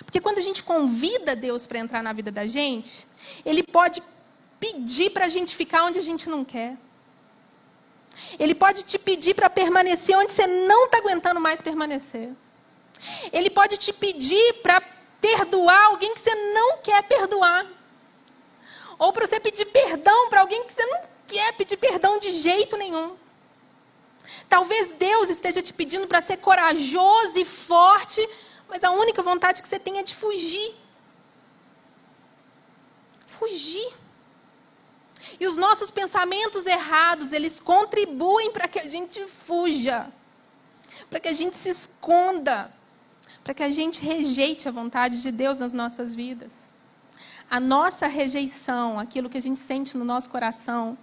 Porque 0.04 0.20
quando 0.20 0.38
a 0.38 0.42
gente 0.42 0.62
convida 0.64 1.36
Deus 1.36 1.66
para 1.66 1.78
entrar 1.78 2.02
na 2.02 2.12
vida 2.12 2.30
da 2.30 2.46
gente, 2.46 3.06
Ele 3.44 3.62
pode 3.62 4.02
pedir 4.58 5.10
para 5.10 5.26
a 5.26 5.28
gente 5.28 5.54
ficar 5.54 5.84
onde 5.84 5.98
a 5.98 6.02
gente 6.02 6.28
não 6.28 6.44
quer. 6.44 6.76
Ele 8.38 8.54
pode 8.54 8.84
te 8.84 8.98
pedir 8.98 9.34
para 9.34 9.50
permanecer 9.50 10.16
onde 10.16 10.32
você 10.32 10.46
não 10.46 10.86
está 10.86 10.98
aguentando 10.98 11.40
mais 11.40 11.60
permanecer. 11.60 12.30
Ele 13.32 13.50
pode 13.50 13.76
te 13.76 13.92
pedir 13.92 14.54
para 14.62 14.80
perdoar 15.20 15.86
alguém 15.86 16.14
que 16.14 16.20
você 16.20 16.34
não 16.52 16.78
quer 16.78 17.02
perdoar. 17.02 17.66
Ou 18.98 19.12
para 19.12 19.26
você 19.26 19.40
pedir 19.40 19.66
perdão 19.66 20.28
para 20.28 20.40
alguém 20.40 20.64
que 20.64 20.72
você 20.72 20.86
não 20.86 21.00
quer 21.26 21.52
pedir 21.56 21.76
perdão 21.76 22.18
de 22.18 22.30
jeito 22.30 22.76
nenhum. 22.76 23.16
Talvez 24.48 24.92
Deus 24.92 25.28
esteja 25.28 25.62
te 25.62 25.72
pedindo 25.72 26.06
para 26.06 26.20
ser 26.20 26.36
corajoso 26.36 27.38
e 27.38 27.44
forte, 27.44 28.20
mas 28.68 28.84
a 28.84 28.90
única 28.90 29.22
vontade 29.22 29.60
que 29.60 29.68
você 29.68 29.78
tem 29.78 29.98
é 29.98 30.02
de 30.02 30.14
fugir. 30.14 30.74
Fugir. 33.26 33.92
E 35.38 35.46
os 35.46 35.56
nossos 35.56 35.90
pensamentos 35.90 36.66
errados, 36.66 37.32
eles 37.32 37.60
contribuem 37.60 38.52
para 38.52 38.68
que 38.68 38.78
a 38.78 38.86
gente 38.86 39.26
fuja, 39.26 40.10
para 41.08 41.20
que 41.20 41.28
a 41.28 41.32
gente 41.32 41.56
se 41.56 41.68
esconda, 41.68 42.72
para 43.42 43.54
que 43.54 43.62
a 43.62 43.70
gente 43.70 44.02
rejeite 44.02 44.68
a 44.68 44.70
vontade 44.70 45.20
de 45.20 45.30
Deus 45.30 45.58
nas 45.58 45.72
nossas 45.72 46.14
vidas. 46.14 46.70
A 47.50 47.60
nossa 47.60 48.06
rejeição, 48.06 48.98
aquilo 48.98 49.28
que 49.28 49.38
a 49.38 49.42
gente 49.42 49.58
sente 49.58 49.96
no 49.96 50.04
nosso 50.04 50.30
coração, 50.30 50.96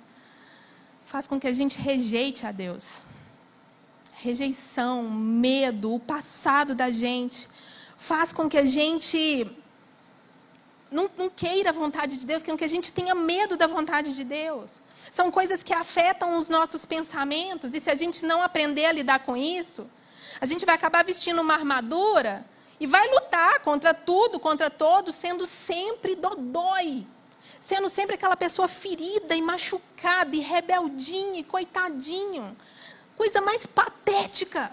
faz 1.06 1.28
com 1.28 1.40
que 1.40 1.48
a 1.48 1.54
gente 1.54 1.80
rejeite 1.80 2.46
a 2.46 2.52
Deus. 2.52 3.04
Rejeição, 4.22 5.04
medo, 5.04 5.94
o 5.94 6.00
passado 6.00 6.76
da 6.76 6.92
gente, 6.92 7.48
faz 7.98 8.34
com 8.34 8.50
que 8.50 8.58
a 8.58 8.66
gente 8.66 9.50
não, 10.92 11.10
não 11.18 11.30
queira 11.30 11.70
a 11.70 11.74
vontade 11.74 12.18
de 12.18 12.26
Deus, 12.26 12.42
que 12.42 12.52
a 12.52 12.68
gente 12.68 12.92
tenha 12.92 13.16
medo 13.16 13.56
da 13.56 13.66
vontade 13.66 14.14
de 14.14 14.24
Deus. 14.24 14.82
São 15.10 15.32
coisas 15.32 15.64
que 15.64 15.74
afetam 15.74 16.38
os 16.38 16.50
nossos 16.50 16.86
pensamentos, 16.86 17.74
e 17.74 17.80
se 17.80 17.90
a 17.90 17.96
gente 17.96 18.26
não 18.26 18.44
aprender 18.44 18.86
a 18.88 18.92
lidar 18.92 19.20
com 19.20 19.38
isso, 19.38 19.90
a 20.42 20.46
gente 20.46 20.66
vai 20.66 20.76
acabar 20.76 21.04
vestindo 21.04 21.42
uma 21.42 21.54
armadura 21.54 22.46
e 22.80 22.86
vai 22.86 23.08
lutar 23.10 23.60
contra 23.60 23.94
tudo, 23.94 24.40
contra 24.40 24.70
todos, 24.70 25.16
sendo 25.16 25.46
sempre 25.46 26.16
dodói. 26.16 27.06
Sendo 27.60 27.90
sempre 27.90 28.16
aquela 28.16 28.38
pessoa 28.38 28.68
ferida 28.68 29.36
e 29.36 29.42
machucada 29.42 30.36
e 30.36 30.40
rebeldinha 30.40 31.40
e 31.40 31.44
coitadinho. 31.44 32.56
Coisa 33.20 33.42
mais 33.42 33.66
patética. 33.66 34.72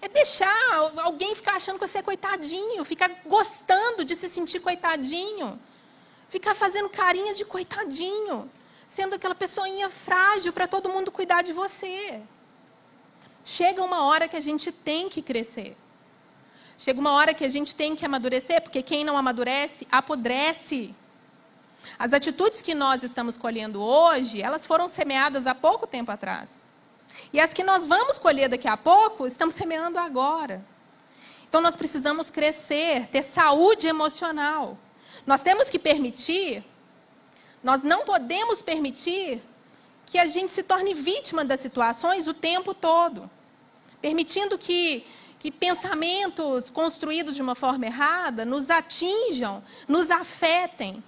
É 0.00 0.08
deixar 0.08 0.50
alguém 0.96 1.34
ficar 1.34 1.56
achando 1.56 1.78
que 1.78 1.86
você 1.86 1.98
é 1.98 2.02
coitadinho, 2.02 2.82
ficar 2.86 3.10
gostando 3.26 4.02
de 4.02 4.16
se 4.16 4.30
sentir 4.30 4.60
coitadinho, 4.60 5.60
ficar 6.30 6.54
fazendo 6.54 6.88
carinha 6.88 7.34
de 7.34 7.44
coitadinho, 7.44 8.50
sendo 8.86 9.14
aquela 9.16 9.34
pessoinha 9.34 9.90
frágil 9.90 10.54
para 10.54 10.66
todo 10.66 10.88
mundo 10.88 11.12
cuidar 11.12 11.42
de 11.42 11.52
você. 11.52 12.22
Chega 13.44 13.84
uma 13.84 14.04
hora 14.04 14.26
que 14.26 14.36
a 14.36 14.40
gente 14.40 14.72
tem 14.72 15.10
que 15.10 15.20
crescer. 15.20 15.76
Chega 16.78 16.98
uma 16.98 17.12
hora 17.12 17.34
que 17.34 17.44
a 17.44 17.50
gente 17.50 17.76
tem 17.76 17.94
que 17.94 18.06
amadurecer, 18.06 18.62
porque 18.62 18.80
quem 18.80 19.04
não 19.04 19.18
amadurece, 19.18 19.86
apodrece. 19.92 20.94
As 21.98 22.14
atitudes 22.14 22.62
que 22.62 22.74
nós 22.74 23.02
estamos 23.02 23.36
colhendo 23.36 23.82
hoje, 23.82 24.40
elas 24.40 24.64
foram 24.64 24.88
semeadas 24.88 25.46
há 25.46 25.54
pouco 25.54 25.86
tempo 25.86 26.10
atrás. 26.10 26.74
E 27.32 27.40
as 27.40 27.52
que 27.52 27.62
nós 27.62 27.86
vamos 27.86 28.18
colher 28.18 28.48
daqui 28.48 28.68
a 28.68 28.76
pouco, 28.76 29.26
estamos 29.26 29.54
semeando 29.54 29.98
agora. 29.98 30.64
Então 31.48 31.60
nós 31.60 31.76
precisamos 31.76 32.30
crescer, 32.30 33.06
ter 33.06 33.22
saúde 33.22 33.86
emocional. 33.86 34.78
Nós 35.26 35.40
temos 35.40 35.70
que 35.70 35.78
permitir, 35.78 36.64
nós 37.62 37.82
não 37.82 38.04
podemos 38.04 38.60
permitir 38.62 39.42
que 40.04 40.18
a 40.18 40.26
gente 40.26 40.52
se 40.52 40.62
torne 40.62 40.94
vítima 40.94 41.44
das 41.44 41.60
situações 41.60 42.28
o 42.28 42.34
tempo 42.34 42.72
todo. 42.72 43.28
Permitindo 44.00 44.56
que, 44.56 45.04
que 45.40 45.50
pensamentos 45.50 46.70
construídos 46.70 47.34
de 47.34 47.42
uma 47.42 47.54
forma 47.54 47.86
errada 47.86 48.44
nos 48.44 48.70
atinjam, 48.70 49.62
nos 49.88 50.10
afetem. 50.10 51.02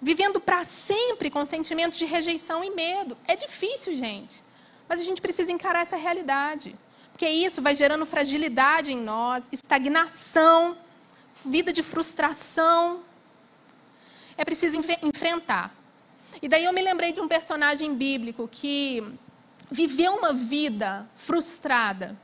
Vivendo 0.00 0.40
para 0.40 0.62
sempre 0.62 1.28
com 1.28 1.44
sentimentos 1.44 1.98
de 1.98 2.04
rejeição 2.04 2.62
e 2.62 2.70
medo. 2.70 3.16
É 3.26 3.34
difícil, 3.34 3.96
gente. 3.96 4.42
Mas 4.88 5.00
a 5.00 5.04
gente 5.04 5.20
precisa 5.20 5.52
encarar 5.52 5.80
essa 5.80 5.96
realidade. 5.96 6.74
Porque 7.12 7.28
isso 7.28 7.60
vai 7.60 7.74
gerando 7.74 8.06
fragilidade 8.06 8.92
em 8.92 8.98
nós, 8.98 9.48
estagnação, 9.52 10.76
vida 11.44 11.72
de 11.72 11.82
frustração. 11.82 13.00
É 14.36 14.44
preciso 14.44 14.80
enfrentar. 15.02 15.74
E 16.40 16.48
daí 16.48 16.64
eu 16.64 16.72
me 16.72 16.80
lembrei 16.80 17.12
de 17.12 17.20
um 17.20 17.26
personagem 17.26 17.94
bíblico 17.94 18.48
que 18.50 19.02
viveu 19.70 20.14
uma 20.14 20.32
vida 20.32 21.06
frustrada. 21.16 22.16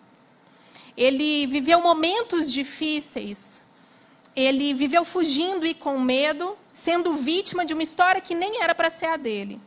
Ele 0.96 1.46
viveu 1.48 1.80
momentos 1.80 2.52
difíceis. 2.52 3.62
Ele 4.36 4.72
viveu 4.72 5.04
fugindo 5.04 5.66
e 5.66 5.74
com 5.74 5.98
medo, 5.98 6.56
sendo 6.72 7.14
vítima 7.14 7.64
de 7.64 7.72
uma 7.72 7.82
história 7.82 8.20
que 8.20 8.34
nem 8.34 8.62
era 8.62 8.74
para 8.74 8.90
ser 8.90 9.06
a 9.06 9.16
dele. 9.16 9.60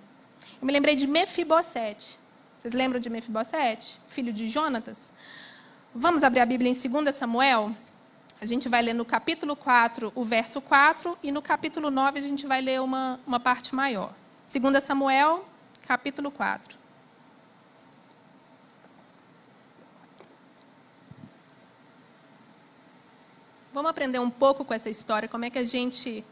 Eu 0.62 0.66
me 0.66 0.72
lembrei 0.72 0.96
de 0.96 1.06
Mefibosete. 1.06 2.18
Vocês 2.58 2.74
lembram 2.74 3.00
de 3.00 3.08
Mefibosete, 3.08 4.00
filho 4.08 4.34
de 4.34 4.48
Jonatas? 4.48 5.14
Vamos 5.94 6.24
abrir 6.24 6.40
a 6.40 6.46
Bíblia 6.46 6.72
em 6.72 6.90
2 7.04 7.14
Samuel? 7.14 7.72
A 8.42 8.46
gente 8.48 8.68
vai 8.68 8.82
ler 8.82 8.94
no 8.94 9.06
capítulo 9.06 9.56
4, 9.56 10.12
o 10.16 10.24
verso 10.24 10.60
4, 10.60 11.16
e 11.22 11.32
no 11.32 11.40
capítulo 11.40 11.92
9 11.92 12.18
a 12.18 12.22
gente 12.22 12.48
vai 12.48 12.60
ler 12.60 12.82
uma, 12.82 13.20
uma 13.28 13.40
parte 13.40 13.76
maior. 13.76 14.12
2 14.52 14.84
Samuel, 14.84 15.48
capítulo 15.88 16.32
4. 16.32 16.76
Vamos 23.72 23.92
aprender 23.92 24.18
um 24.18 24.31
pouco 24.31 24.66
com 24.66 24.74
essa 24.74 24.90
história, 24.90 25.29
como 25.29 25.46
é 25.46 25.51
que 25.51 25.60
a 25.60 25.66
gente 25.66 26.25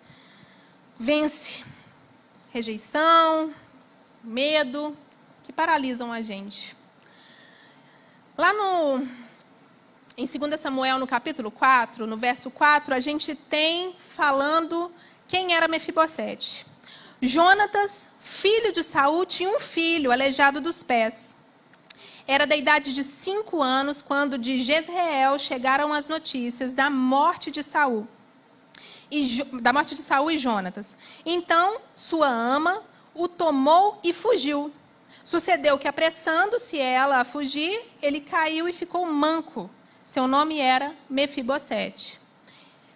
vence 0.97 1.63
rejeição, 2.51 3.53
medo, 4.23 4.97
que 5.45 5.53
paralisam 5.53 6.11
a 6.11 6.23
gente. 6.23 6.75
Lá 8.35 8.51
no, 8.51 9.07
em 10.17 10.25
2 10.25 10.59
Samuel, 10.59 10.97
no 10.97 11.05
capítulo 11.05 11.51
4, 11.51 12.07
no 12.07 12.17
verso 12.17 12.49
4, 12.49 12.95
a 12.95 12.99
gente 12.99 13.35
tem 13.35 13.93
falando 13.93 14.91
quem 15.27 15.53
era 15.53 15.67
Mefibosete. 15.67 16.65
Jonatas, 17.21 18.09
filho 18.19 18.73
de 18.73 18.81
Saul, 18.81 19.23
tinha 19.23 19.49
um 19.49 19.59
filho 19.59 20.11
aleijado 20.11 20.59
dos 20.59 20.81
pés. 20.81 21.37
Era 22.27 22.47
da 22.47 22.55
idade 22.55 22.91
de 22.91 23.03
cinco 23.03 23.61
anos 23.61 24.01
quando 24.01 24.39
de 24.39 24.57
Jezreel 24.57 25.37
chegaram 25.37 25.93
as 25.93 26.07
notícias 26.07 26.73
da 26.73 26.89
morte 26.89 27.51
de 27.51 27.61
Saul. 27.61 28.07
E, 29.11 29.43
da 29.61 29.71
morte 29.71 29.93
de 29.93 30.01
Saul 30.01 30.31
e 30.31 30.39
Jonatas. 30.39 30.97
Então, 31.23 31.77
sua 31.93 32.27
ama 32.27 32.81
o 33.13 33.27
tomou 33.27 33.99
e 34.03 34.11
fugiu. 34.11 34.73
Sucedeu 35.25 35.79
que, 35.79 35.87
apressando-se 35.87 36.77
ela 36.77 37.17
a 37.17 37.25
fugir, 37.25 37.81
ele 37.99 38.21
caiu 38.21 38.69
e 38.69 38.71
ficou 38.71 39.11
manco. 39.11 39.71
Seu 40.03 40.27
nome 40.27 40.59
era 40.59 40.93
Mefibosete. 41.09 42.19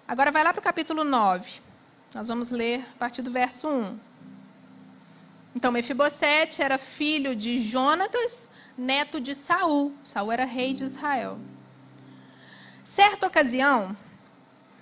Agora 0.07 0.29
vai 0.29 0.43
lá 0.43 0.53
para 0.53 0.59
o 0.59 0.63
capítulo 0.63 1.03
9. 1.03 1.59
Nós 2.13 2.27
vamos 2.27 2.51
ler 2.51 2.81
a 2.81 2.99
partir 2.99 3.23
do 3.23 3.31
verso 3.31 3.67
1. 3.67 3.97
Então, 5.55 5.71
Mefibosete 5.71 6.61
era 6.61 6.77
filho 6.77 7.35
de 7.35 7.57
Jonatas, 7.57 8.47
neto 8.77 9.19
de 9.19 9.33
Saul. 9.33 9.91
Saul 10.03 10.31
era 10.31 10.45
rei 10.45 10.75
de 10.75 10.83
Israel. 10.83 11.39
Certa 12.83 13.25
ocasião, 13.25 13.97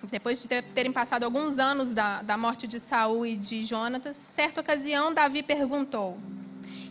depois 0.04 0.42
de 0.42 0.50
terem 0.50 0.92
passado 0.92 1.24
alguns 1.24 1.60
anos 1.60 1.94
da, 1.94 2.22
da 2.22 2.36
morte 2.36 2.68
de 2.68 2.78
Saul 2.78 3.26
e 3.26 3.38
de 3.38 3.64
Jonatas, 3.64 4.18
certa 4.18 4.60
ocasião, 4.60 5.14
Davi 5.14 5.42
perguntou: 5.42 6.20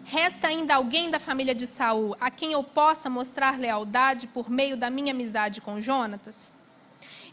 Resta 0.09 0.47
ainda 0.47 0.77
alguém 0.77 1.11
da 1.11 1.19
família 1.19 1.53
de 1.53 1.67
Saul 1.67 2.17
a 2.21 2.31
quem 2.31 2.53
eu 2.53 2.63
possa 2.63 3.11
mostrar 3.11 3.59
lealdade 3.59 4.29
por 4.29 4.49
meio 4.49 4.77
da 4.77 4.89
minha 4.89 5.13
amizade 5.13 5.61
com 5.61 5.81
Jonatas? 5.81 6.55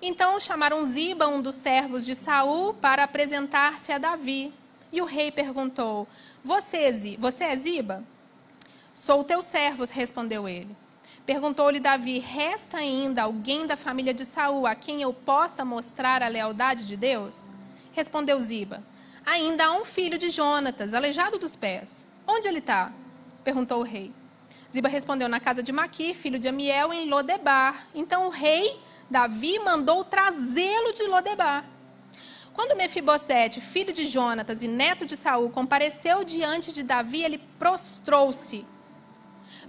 Então 0.01 0.39
chamaram 0.39 0.81
Ziba, 0.81 1.27
um 1.27 1.39
dos 1.39 1.53
servos 1.53 2.03
de 2.03 2.15
Saul, 2.15 2.73
para 2.73 3.03
apresentar-se 3.03 3.91
a 3.91 3.99
Davi. 3.99 4.51
E 4.91 5.03
o 5.03 5.05
rei 5.05 5.31
perguntou: 5.31 6.07
Você, 6.43 7.15
você 7.19 7.43
é 7.43 7.55
Ziba? 7.55 8.03
Sou 8.91 9.23
teu 9.23 9.43
servo, 9.43 9.86
respondeu 9.86 10.49
ele. 10.49 10.75
Perguntou-lhe 11.27 11.79
Davi: 11.79 12.17
Resta 12.17 12.79
ainda 12.79 13.21
alguém 13.21 13.67
da 13.67 13.77
família 13.77 14.15
de 14.15 14.25
Saul 14.25 14.65
a 14.65 14.73
quem 14.73 14.99
eu 14.99 15.13
possa 15.13 15.63
mostrar 15.63 16.23
a 16.23 16.27
lealdade 16.27 16.88
de 16.88 16.97
Deus? 16.97 17.51
Respondeu 17.91 18.41
Ziba: 18.41 18.81
Ainda 19.23 19.65
há 19.65 19.73
um 19.73 19.86
filho 19.86 20.17
de 20.17 20.31
Jonatas, 20.31 20.95
aleijado 20.95 21.38
dos 21.38 21.55
pés. 21.55 22.12
Onde 22.36 22.48
ele 22.48 22.58
está? 22.58 22.91
perguntou 23.43 23.80
o 23.80 23.84
rei. 23.84 24.12
Ziba 24.72 24.89
respondeu: 24.89 25.30
Na 25.30 25.39
casa 25.39 25.62
de 25.62 25.72
Maqui, 25.72 26.15
filho 26.15 26.39
de 26.39 26.48
Amiel, 26.48 26.91
em 26.91 27.08
Lodebar. 27.08 27.86
Então 27.93 28.26
o 28.26 28.30
rei 28.32 28.76
Davi 29.08 29.60
mandou 29.60 30.04
trazê-lo 30.04 30.93
de 30.93 31.04
Lodebar. 31.04 31.63
Quando 32.52 32.76
Mefibosete, 32.76 33.62
filho 33.62 33.93
de 33.93 34.08
Jonatas 34.08 34.63
e 34.63 34.67
neto 34.67 35.06
de 35.06 35.15
Saul, 35.15 35.52
compareceu 35.52 36.24
diante 36.24 36.74
de 36.74 36.82
Davi, 36.82 37.22
ele 37.22 37.38
prostrou-se. 37.60 38.65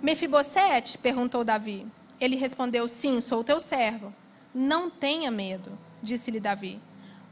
Mefibosete? 0.03 0.97
perguntou 0.97 1.45
Davi. 1.45 1.87
Ele 2.19 2.37
respondeu: 2.37 2.89
Sim, 2.89 3.21
sou 3.21 3.45
teu 3.45 3.61
servo. 3.61 4.11
Não 4.55 4.89
tenha 4.89 5.31
medo, 5.31 5.79
disse-lhe 6.03 6.41
Davi 6.41 6.81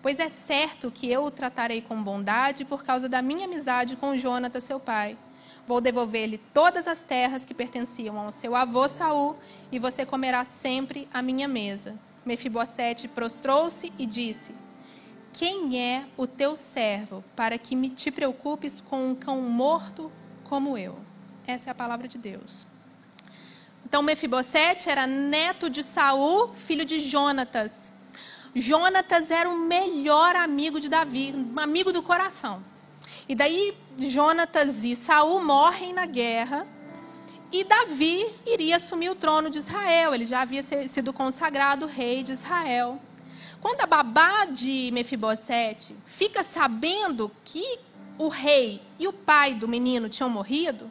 pois 0.02 0.18
é 0.18 0.28
certo 0.28 0.90
que 0.90 1.08
eu 1.08 1.24
o 1.24 1.30
tratarei 1.30 1.80
com 1.80 2.02
bondade 2.02 2.64
por 2.64 2.82
causa 2.82 3.08
da 3.08 3.22
minha 3.22 3.46
amizade 3.46 3.94
com 3.94 4.16
Jonatas, 4.16 4.64
seu 4.64 4.80
pai. 4.80 5.16
Vou 5.66 5.80
devolver-lhe 5.80 6.38
todas 6.52 6.88
as 6.88 7.04
terras 7.04 7.44
que 7.44 7.54
pertenciam 7.54 8.18
ao 8.18 8.32
seu 8.32 8.56
avô 8.56 8.88
Saul, 8.88 9.36
e 9.70 9.78
você 9.78 10.04
comerá 10.04 10.44
sempre 10.44 11.08
à 11.14 11.22
minha 11.22 11.46
mesa. 11.46 11.94
Mefibosete 12.26 13.06
prostrou-se 13.06 13.92
e 13.96 14.04
disse: 14.04 14.54
Quem 15.32 15.80
é 15.80 16.04
o 16.16 16.26
teu 16.26 16.56
servo 16.56 17.22
para 17.36 17.56
que 17.56 17.76
me 17.76 17.88
te 17.88 18.10
preocupes 18.10 18.80
com 18.80 19.10
um 19.10 19.14
cão 19.14 19.40
morto 19.40 20.10
como 20.44 20.76
eu? 20.76 20.98
Essa 21.46 21.70
é 21.70 21.72
a 21.72 21.74
palavra 21.74 22.08
de 22.08 22.18
Deus. 22.18 22.66
Então 23.84 24.02
Mefibosete 24.02 24.88
era 24.88 25.06
neto 25.06 25.70
de 25.70 25.82
Saul, 25.82 26.48
filho 26.54 26.84
de 26.84 26.98
Jonatas. 26.98 27.91
Jonatas 28.54 29.30
era 29.30 29.48
o 29.48 29.58
melhor 29.58 30.36
amigo 30.36 30.78
de 30.78 30.88
Davi, 30.88 31.34
amigo 31.56 31.92
do 31.92 32.02
coração. 32.02 32.62
E 33.28 33.34
daí 33.34 33.74
Jonatas 33.98 34.84
e 34.84 34.94
Saul 34.94 35.42
morrem 35.42 35.92
na 35.92 36.06
guerra 36.06 36.66
e 37.50 37.64
Davi 37.64 38.26
iria 38.46 38.76
assumir 38.76 39.10
o 39.10 39.14
trono 39.14 39.50
de 39.50 39.58
Israel. 39.58 40.14
Ele 40.14 40.24
já 40.24 40.40
havia 40.40 40.62
sido 40.62 41.12
consagrado 41.12 41.86
rei 41.86 42.22
de 42.22 42.32
Israel. 42.32 43.00
Quando 43.60 43.82
a 43.82 43.86
babá 43.86 44.46
de 44.46 44.90
Mefibosete 44.92 45.94
fica 46.04 46.42
sabendo 46.42 47.30
que 47.44 47.78
o 48.18 48.28
rei 48.28 48.82
e 48.98 49.06
o 49.06 49.12
pai 49.12 49.54
do 49.54 49.68
menino 49.68 50.08
tinham 50.08 50.28
morrido, 50.28 50.90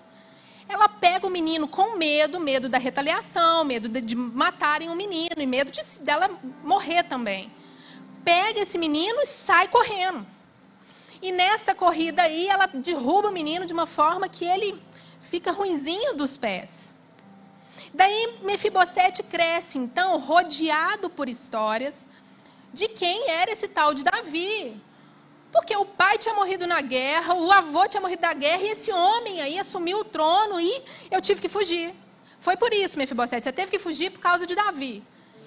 ela 0.71 0.87
pega 0.87 1.27
o 1.27 1.29
menino 1.29 1.67
com 1.67 1.97
medo, 1.97 2.39
medo 2.39 2.69
da 2.69 2.77
retaliação, 2.77 3.63
medo 3.65 3.89
de, 3.89 3.99
de 3.99 4.15
matarem 4.15 4.89
o 4.89 4.95
menino 4.95 5.35
e 5.37 5.45
medo 5.45 5.69
de, 5.69 5.81
dela 5.99 6.29
morrer 6.63 7.03
também. 7.03 7.51
Pega 8.23 8.61
esse 8.61 8.77
menino 8.77 9.21
e 9.21 9.25
sai 9.25 9.67
correndo. 9.67 10.25
E 11.21 11.31
nessa 11.31 11.75
corrida 11.75 12.23
aí, 12.23 12.47
ela 12.47 12.67
derruba 12.67 13.29
o 13.29 13.33
menino 13.33 13.65
de 13.65 13.73
uma 13.73 13.85
forma 13.85 14.29
que 14.29 14.45
ele 14.45 14.81
fica 15.21 15.51
ruinzinho 15.51 16.15
dos 16.15 16.37
pés. 16.37 16.95
Daí 17.93 18.37
Mefibosete 18.41 19.21
cresce, 19.23 19.77
então, 19.77 20.17
rodeado 20.17 21.09
por 21.09 21.27
histórias 21.27 22.05
de 22.73 22.87
quem 22.87 23.29
era 23.29 23.51
esse 23.51 23.67
tal 23.67 23.93
de 23.93 24.03
Davi. 24.03 24.79
Porque 25.51 25.75
o 25.75 25.85
pai 25.85 26.17
tinha 26.17 26.33
morrido 26.33 26.65
na 26.65 26.81
guerra, 26.81 27.33
o 27.33 27.51
avô 27.51 27.87
tinha 27.87 27.99
morrido 27.99 28.21
na 28.21 28.33
guerra, 28.33 28.63
e 28.63 28.69
esse 28.69 28.91
homem 28.91 29.41
aí 29.41 29.59
assumiu 29.59 29.99
o 29.99 30.03
trono 30.03 30.59
e 30.59 30.81
eu 31.09 31.21
tive 31.21 31.41
que 31.41 31.49
fugir. 31.49 31.93
Foi 32.39 32.55
por 32.55 32.73
isso, 32.73 32.97
Mefibosete, 32.97 33.43
você 33.43 33.51
teve 33.51 33.69
que 33.69 33.77
fugir 33.77 34.11
por 34.11 34.19
causa 34.19 34.47
de 34.47 34.55
Davi. 34.55 35.03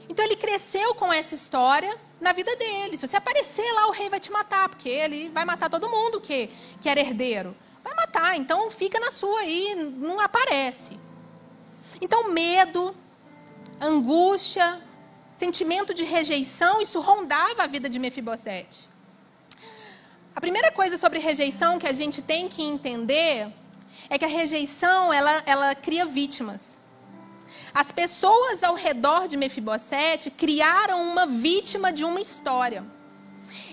Então 0.09 0.25
ele 0.25 0.37
cresceu 0.37 0.95
com 0.95 1.13
essa 1.13 1.35
história 1.35 1.97
na 2.21 2.33
vida 2.33 2.55
dele. 2.57 2.97
Se 2.97 3.07
você 3.07 3.17
aparecer 3.17 3.71
lá, 3.73 3.89
o 3.89 3.93
rei 3.93 4.09
vai 4.09 4.21
te 4.21 4.31
matar, 4.31 4.69
porque 4.69 4.89
ele 4.89 5.31
vai 5.31 5.45
matar 5.45 5.71
todo 5.71 5.89
mundo 5.89 6.21
que, 6.21 6.51
que 6.81 6.89
era 6.89 7.01
herdeiro. 7.01 7.57
Vai 7.83 7.95
matar, 7.95 8.37
então 8.37 8.71
fica 8.71 9.01
na 9.01 9.11
sua 9.11 9.41
aí, 9.41 9.75
não 9.75 10.21
aparece. 10.21 10.99
Então, 12.01 12.31
medo, 12.31 12.95
angústia, 13.81 14.81
sentimento 15.37 15.95
de 15.95 16.05
rejeição, 16.05 16.81
isso 16.81 17.01
rondava 17.01 17.65
a 17.65 17.67
vida 17.67 17.89
de 17.89 17.99
Mefibosete. 17.99 18.94
A 20.37 20.41
primeira 20.41 20.73
coisa 20.73 20.99
sobre 20.99 21.21
rejeição 21.21 21.79
que 21.79 21.87
a 21.87 21.93
gente 21.93 22.21
tem 22.21 22.49
que 22.49 22.61
entender 22.61 23.49
é 24.11 24.19
que 24.19 24.25
a 24.25 24.29
rejeição 24.29 25.13
ela, 25.13 25.43
ela 25.47 25.75
cria 25.77 26.05
vítimas. 26.05 26.79
As 27.73 27.93
pessoas 27.93 28.63
ao 28.65 28.75
redor 28.75 29.29
de 29.29 29.37
Mefibosete 29.37 30.33
criaram 30.33 31.03
uma 31.03 31.25
vítima 31.25 31.93
de 31.93 32.05
uma 32.05 32.21
história. 32.21 32.85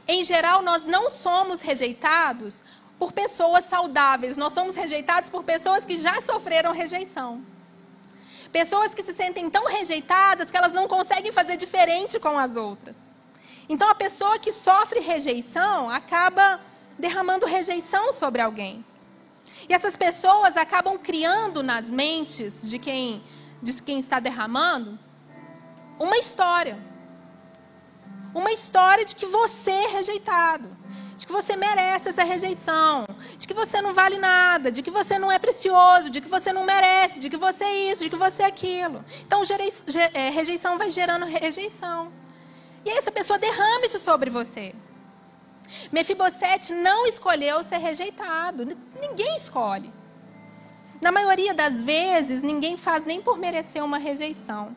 Em 0.07 0.23
geral, 0.23 0.61
nós 0.61 0.85
não 0.85 1.09
somos 1.09 1.61
rejeitados 1.61 2.63
por 2.99 3.11
pessoas 3.11 3.65
saudáveis, 3.65 4.37
nós 4.37 4.53
somos 4.53 4.75
rejeitados 4.75 5.29
por 5.31 5.43
pessoas 5.43 5.83
que 5.83 5.97
já 5.97 6.21
sofreram 6.21 6.71
rejeição. 6.73 7.43
Pessoas 8.51 8.93
que 8.93 9.01
se 9.01 9.13
sentem 9.13 9.49
tão 9.49 9.65
rejeitadas 9.65 10.51
que 10.51 10.57
elas 10.57 10.73
não 10.73 10.87
conseguem 10.87 11.31
fazer 11.31 11.57
diferente 11.57 12.19
com 12.19 12.37
as 12.37 12.55
outras. 12.55 13.10
Então, 13.69 13.89
a 13.89 13.95
pessoa 13.95 14.39
que 14.39 14.51
sofre 14.51 14.99
rejeição 14.99 15.89
acaba 15.89 16.59
derramando 16.97 17.45
rejeição 17.45 18.11
sobre 18.11 18.41
alguém. 18.41 18.85
E 19.67 19.73
essas 19.73 19.95
pessoas 19.95 20.57
acabam 20.57 20.97
criando 20.97 21.63
nas 21.63 21.91
mentes 21.91 22.67
de 22.67 22.77
quem, 22.77 23.21
de 23.61 23.81
quem 23.81 23.99
está 23.99 24.19
derramando 24.19 24.97
uma 25.99 26.17
história. 26.17 26.77
Uma 28.33 28.51
história 28.51 29.05
de 29.05 29.15
que 29.15 29.25
você 29.25 29.71
é 29.71 29.87
rejeitado 29.87 30.81
de 31.21 31.27
que 31.27 31.33
você 31.33 31.55
merece 31.55 32.09
essa 32.09 32.23
rejeição, 32.23 33.05
de 33.37 33.47
que 33.47 33.53
você 33.53 33.79
não 33.79 33.93
vale 33.93 34.17
nada, 34.17 34.71
de 34.71 34.81
que 34.81 34.89
você 34.89 35.19
não 35.19 35.31
é 35.31 35.37
precioso, 35.37 36.09
de 36.09 36.19
que 36.19 36.27
você 36.27 36.51
não 36.51 36.63
merece, 36.65 37.19
de 37.19 37.29
que 37.29 37.37
você 37.37 37.63
é 37.63 37.91
isso, 37.91 38.03
de 38.03 38.09
que 38.09 38.15
você 38.15 38.41
é 38.41 38.47
aquilo. 38.47 39.05
Então, 39.27 39.43
é, 40.15 40.29
rejeição 40.31 40.79
vai 40.79 40.89
gerando 40.89 41.27
rejeição. 41.27 42.11
E 42.85 42.89
essa 42.89 43.11
pessoa 43.11 43.39
derrama 43.39 43.85
isso 43.85 43.99
sobre 43.99 44.29
você. 44.29 44.73
Mefibosete 45.91 46.73
não 46.73 47.05
escolheu 47.05 47.63
ser 47.63 47.77
rejeitado. 47.77 48.65
Ninguém 48.99 49.35
escolhe. 49.35 49.91
Na 51.01 51.11
maioria 51.11 51.53
das 51.53 51.83
vezes, 51.83 52.43
ninguém 52.43 52.77
faz 52.77 53.05
nem 53.05 53.21
por 53.21 53.37
merecer 53.37 53.83
uma 53.83 53.97
rejeição. 53.97 54.75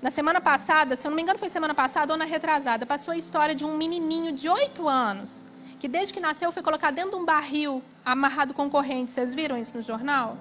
Na 0.00 0.10
semana 0.10 0.40
passada, 0.40 0.96
se 0.96 1.06
eu 1.06 1.10
não 1.10 1.16
me 1.16 1.22
engano 1.22 1.38
foi 1.38 1.48
semana 1.48 1.74
passada 1.74 2.12
ou 2.12 2.18
na 2.18 2.24
retrasada, 2.24 2.84
passou 2.84 3.12
a 3.12 3.16
história 3.16 3.54
de 3.54 3.64
um 3.64 3.76
menininho 3.76 4.32
de 4.32 4.48
8 4.48 4.88
anos 4.88 5.46
que 5.82 5.88
desde 5.88 6.14
que 6.14 6.20
nasceu 6.20 6.52
foi 6.52 6.62
colocado 6.62 6.94
dentro 6.94 7.10
de 7.10 7.16
um 7.16 7.24
barril 7.24 7.82
amarrado 8.04 8.54
com 8.54 8.70
corrente. 8.70 9.10
Vocês 9.10 9.34
viram 9.34 9.58
isso 9.58 9.76
no 9.76 9.82
jornal? 9.82 10.38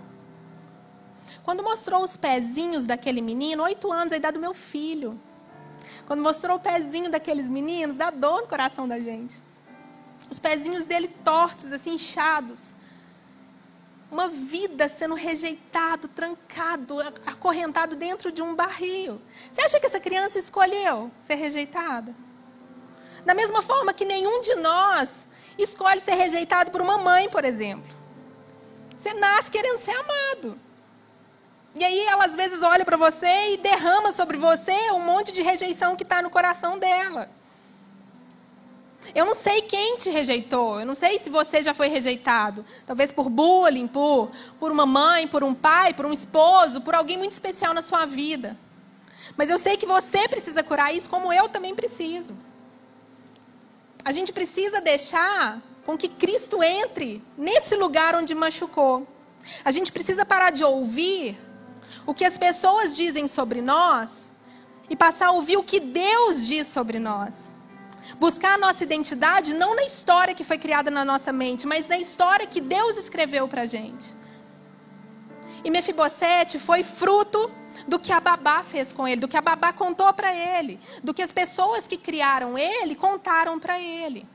Quando 1.43 1.63
mostrou 1.63 2.03
os 2.03 2.15
pezinhos 2.15 2.85
daquele 2.85 3.21
menino, 3.21 3.63
oito 3.63 3.91
anos, 3.91 4.13
a 4.13 4.17
idade 4.17 4.35
do 4.35 4.39
meu 4.39 4.53
filho. 4.53 5.19
Quando 6.11 6.23
mostrou 6.23 6.57
o 6.57 6.59
pezinho 6.59 7.09
daqueles 7.09 7.47
meninos, 7.47 7.95
dá 7.95 8.09
dor 8.09 8.41
no 8.41 8.47
coração 8.49 8.85
da 8.85 8.99
gente. 8.99 9.39
Os 10.29 10.37
pezinhos 10.37 10.83
dele 10.83 11.07
tortos, 11.07 11.71
assim, 11.71 11.93
inchados. 11.93 12.75
Uma 14.11 14.27
vida 14.27 14.89
sendo 14.89 15.15
rejeitado, 15.15 16.09
trancado, 16.09 16.99
acorrentado 17.25 17.95
dentro 17.95 18.29
de 18.29 18.41
um 18.41 18.53
barril. 18.53 19.21
Você 19.49 19.61
acha 19.61 19.79
que 19.79 19.85
essa 19.85 20.01
criança 20.01 20.37
escolheu 20.37 21.09
ser 21.21 21.35
rejeitada? 21.35 22.13
Da 23.23 23.33
mesma 23.33 23.61
forma 23.61 23.93
que 23.93 24.03
nenhum 24.03 24.41
de 24.41 24.55
nós 24.55 25.25
escolhe 25.57 26.01
ser 26.01 26.15
rejeitado 26.15 26.71
por 26.71 26.81
uma 26.81 26.97
mãe, 26.97 27.29
por 27.29 27.45
exemplo. 27.45 27.89
Você 28.97 29.13
nasce 29.13 29.49
querendo 29.49 29.77
ser 29.77 29.91
amado. 29.91 30.59
E 31.73 31.83
aí 31.83 32.05
ela 32.07 32.25
às 32.25 32.35
vezes 32.35 32.63
olha 32.63 32.83
para 32.83 32.97
você 32.97 33.53
e 33.53 33.57
derrama 33.57 34.11
sobre 34.11 34.37
você 34.37 34.73
um 34.91 35.05
monte 35.05 35.31
de 35.31 35.41
rejeição 35.41 35.95
que 35.95 36.03
está 36.03 36.21
no 36.21 36.29
coração 36.29 36.77
dela. 36.77 37.29
Eu 39.15 39.25
não 39.25 39.33
sei 39.33 39.63
quem 39.63 39.97
te 39.97 40.09
rejeitou, 40.09 40.79
eu 40.79 40.85
não 40.85 40.93
sei 40.93 41.17
se 41.19 41.29
você 41.29 41.61
já 41.61 41.73
foi 41.73 41.87
rejeitado. 41.87 42.65
Talvez 42.85 43.11
por 43.11 43.29
bullying, 43.29 43.87
por, 43.87 44.31
por 44.59 44.71
uma 44.71 44.85
mãe, 44.85 45.27
por 45.27 45.43
um 45.43 45.53
pai, 45.53 45.93
por 45.93 46.05
um 46.05 46.11
esposo, 46.11 46.81
por 46.81 46.93
alguém 46.93 47.17
muito 47.17 47.31
especial 47.31 47.73
na 47.73 47.81
sua 47.81 48.05
vida. 48.05 48.55
Mas 49.35 49.49
eu 49.49 49.57
sei 49.57 49.77
que 49.77 49.85
você 49.85 50.27
precisa 50.27 50.61
curar 50.61 50.93
isso, 50.93 51.09
como 51.09 51.31
eu 51.33 51.49
também 51.49 51.73
preciso 51.73 52.35
a 54.03 54.11
gente 54.11 54.31
precisa 54.31 54.81
deixar 54.81 55.61
com 55.85 55.97
que 55.97 56.07
Cristo 56.07 56.61
entre 56.63 57.21
nesse 57.37 57.75
lugar 57.75 58.15
onde 58.15 58.33
machucou. 58.33 59.07
A 59.63 59.71
gente 59.71 59.91
precisa 59.91 60.25
parar 60.25 60.51
de 60.51 60.63
ouvir 60.63 61.37
o 62.05 62.13
que 62.13 62.25
as 62.25 62.37
pessoas 62.37 62.95
dizem 62.95 63.27
sobre 63.27 63.61
nós 63.61 64.31
e 64.89 64.95
passar 64.95 65.27
a 65.27 65.31
ouvir 65.31 65.57
o 65.57 65.63
que 65.63 65.79
Deus 65.79 66.45
diz 66.45 66.67
sobre 66.67 66.99
nós. 66.99 67.51
Buscar 68.19 68.55
a 68.55 68.57
nossa 68.57 68.83
identidade 68.83 69.53
não 69.53 69.75
na 69.75 69.83
história 69.83 70.35
que 70.35 70.43
foi 70.43 70.57
criada 70.57 70.91
na 70.91 71.05
nossa 71.05 71.31
mente, 71.31 71.65
mas 71.65 71.87
na 71.87 71.97
história 71.97 72.45
que 72.45 72.59
Deus 72.59 72.97
escreveu 72.97 73.47
para 73.47 73.61
a 73.61 73.65
gente. 73.65 74.13
E 75.63 75.69
Mefibosete 75.69 76.59
foi 76.59 76.83
fruto 76.83 77.49
do 77.87 77.99
que 77.99 78.11
a 78.11 78.19
babá 78.19 78.63
fez 78.63 78.91
com 78.91 79.07
ele, 79.07 79.21
do 79.21 79.27
que 79.27 79.37
a 79.37 79.41
babá 79.41 79.71
contou 79.71 80.11
para 80.13 80.33
ele, 80.33 80.79
do 81.03 81.13
que 81.13 81.21
as 81.21 81.31
pessoas 81.31 81.87
que 81.87 81.97
criaram 81.97 82.57
ele 82.57 82.95
contaram 82.95 83.59
para 83.59 83.79
ele. 83.79 84.25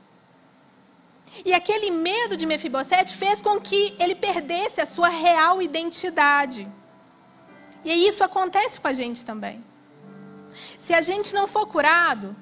E 1.45 1.53
aquele 1.53 1.91
medo 1.91 2.35
de 2.35 2.45
Mefibosete 2.45 3.15
fez 3.15 3.41
com 3.41 3.59
que 3.59 3.95
ele 3.99 4.15
perdesse 4.15 4.81
a 4.81 4.85
sua 4.85 5.09
real 5.09 5.61
identidade. 5.61 6.67
E 7.87 8.05
isso 8.05 8.21
acontece 8.21 8.81
com 8.81 8.89
a 8.89 8.91
gente 8.91 9.23
também. 9.23 9.63
Se 10.77 10.93
a 10.93 10.99
gente 10.99 11.33
não 11.33 11.47
for 11.47 11.65
curado, 11.65 12.35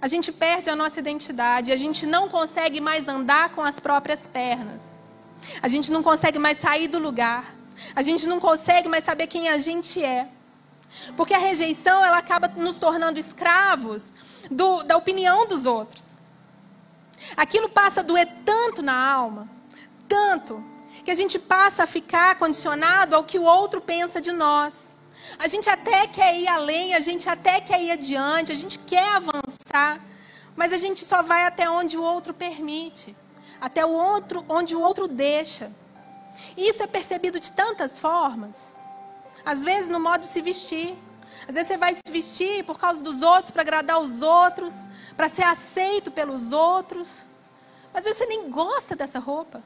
a 0.00 0.08
gente 0.08 0.32
perde 0.32 0.68
a 0.68 0.74
nossa 0.74 0.98
identidade, 0.98 1.70
a 1.70 1.76
gente 1.76 2.04
não 2.04 2.28
consegue 2.28 2.80
mais 2.80 3.06
andar 3.06 3.50
com 3.50 3.62
as 3.62 3.78
próprias 3.78 4.26
pernas. 4.26 4.96
A 5.62 5.68
gente 5.68 5.92
não 5.92 6.02
consegue 6.02 6.40
mais 6.40 6.58
sair 6.58 6.88
do 6.88 6.98
lugar. 6.98 7.54
A 7.94 8.02
gente 8.02 8.26
não 8.26 8.40
consegue 8.40 8.88
mais 8.88 9.04
saber 9.04 9.28
quem 9.28 9.48
a 9.48 9.58
gente 9.58 10.04
é. 10.04 10.26
Porque 11.16 11.34
a 11.34 11.38
rejeição, 11.38 12.04
ela 12.04 12.18
acaba 12.18 12.48
nos 12.48 12.80
tornando 12.80 13.20
escravos 13.20 14.12
do, 14.50 14.82
da 14.82 14.96
opinião 14.96 15.46
dos 15.46 15.66
outros. 15.66 16.16
Aquilo 17.36 17.68
passa 17.68 18.00
a 18.00 18.02
doer 18.02 18.28
tanto 18.44 18.82
na 18.82 19.08
alma, 19.08 19.48
tanto, 20.08 20.64
que 21.08 21.12
a 21.12 21.14
gente 21.14 21.38
passa 21.38 21.84
a 21.84 21.86
ficar 21.86 22.36
condicionado 22.36 23.16
ao 23.16 23.24
que 23.24 23.38
o 23.38 23.42
outro 23.42 23.80
pensa 23.80 24.20
de 24.20 24.30
nós. 24.30 24.98
A 25.38 25.48
gente 25.48 25.70
até 25.70 26.06
quer 26.06 26.38
ir 26.38 26.46
além, 26.46 26.94
a 26.94 27.00
gente 27.00 27.26
até 27.30 27.62
quer 27.62 27.80
ir 27.82 27.90
adiante, 27.92 28.52
a 28.52 28.54
gente 28.54 28.78
quer 28.80 29.16
avançar, 29.16 30.04
mas 30.54 30.70
a 30.70 30.76
gente 30.76 31.02
só 31.02 31.22
vai 31.22 31.46
até 31.46 31.70
onde 31.70 31.96
o 31.96 32.02
outro 32.02 32.34
permite, 32.34 33.16
até 33.58 33.86
o 33.86 33.88
outro, 33.88 34.44
onde 34.50 34.76
o 34.76 34.82
outro 34.82 35.08
deixa. 35.08 35.72
E 36.54 36.68
isso 36.68 36.82
é 36.82 36.86
percebido 36.86 37.40
de 37.40 37.52
tantas 37.52 37.98
formas. 37.98 38.74
Às 39.46 39.64
vezes 39.64 39.88
no 39.88 39.98
modo 39.98 40.20
de 40.20 40.26
se 40.26 40.42
vestir. 40.42 40.94
Às 41.48 41.54
vezes 41.54 41.68
você 41.68 41.78
vai 41.78 41.94
se 41.94 42.12
vestir 42.12 42.64
por 42.66 42.78
causa 42.78 43.02
dos 43.02 43.22
outros, 43.22 43.50
para 43.50 43.62
agradar 43.62 43.98
os 43.98 44.20
outros, 44.20 44.84
para 45.16 45.26
ser 45.26 45.44
aceito 45.44 46.10
pelos 46.10 46.52
outros. 46.52 47.24
Mas 47.94 48.04
às 48.06 48.12
vezes 48.12 48.18
você 48.18 48.26
nem 48.26 48.50
gosta 48.50 48.94
dessa 48.94 49.18
roupa. 49.18 49.62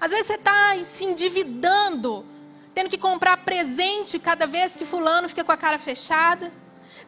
Às 0.00 0.10
vezes 0.10 0.26
você 0.26 0.34
está 0.34 0.76
se 0.82 1.04
endividando, 1.04 2.24
tendo 2.74 2.88
que 2.88 2.98
comprar 2.98 3.36
presente 3.38 4.18
cada 4.18 4.46
vez 4.46 4.76
que 4.76 4.84
fulano 4.84 5.28
fica 5.28 5.44
com 5.44 5.52
a 5.52 5.56
cara 5.56 5.78
fechada. 5.78 6.52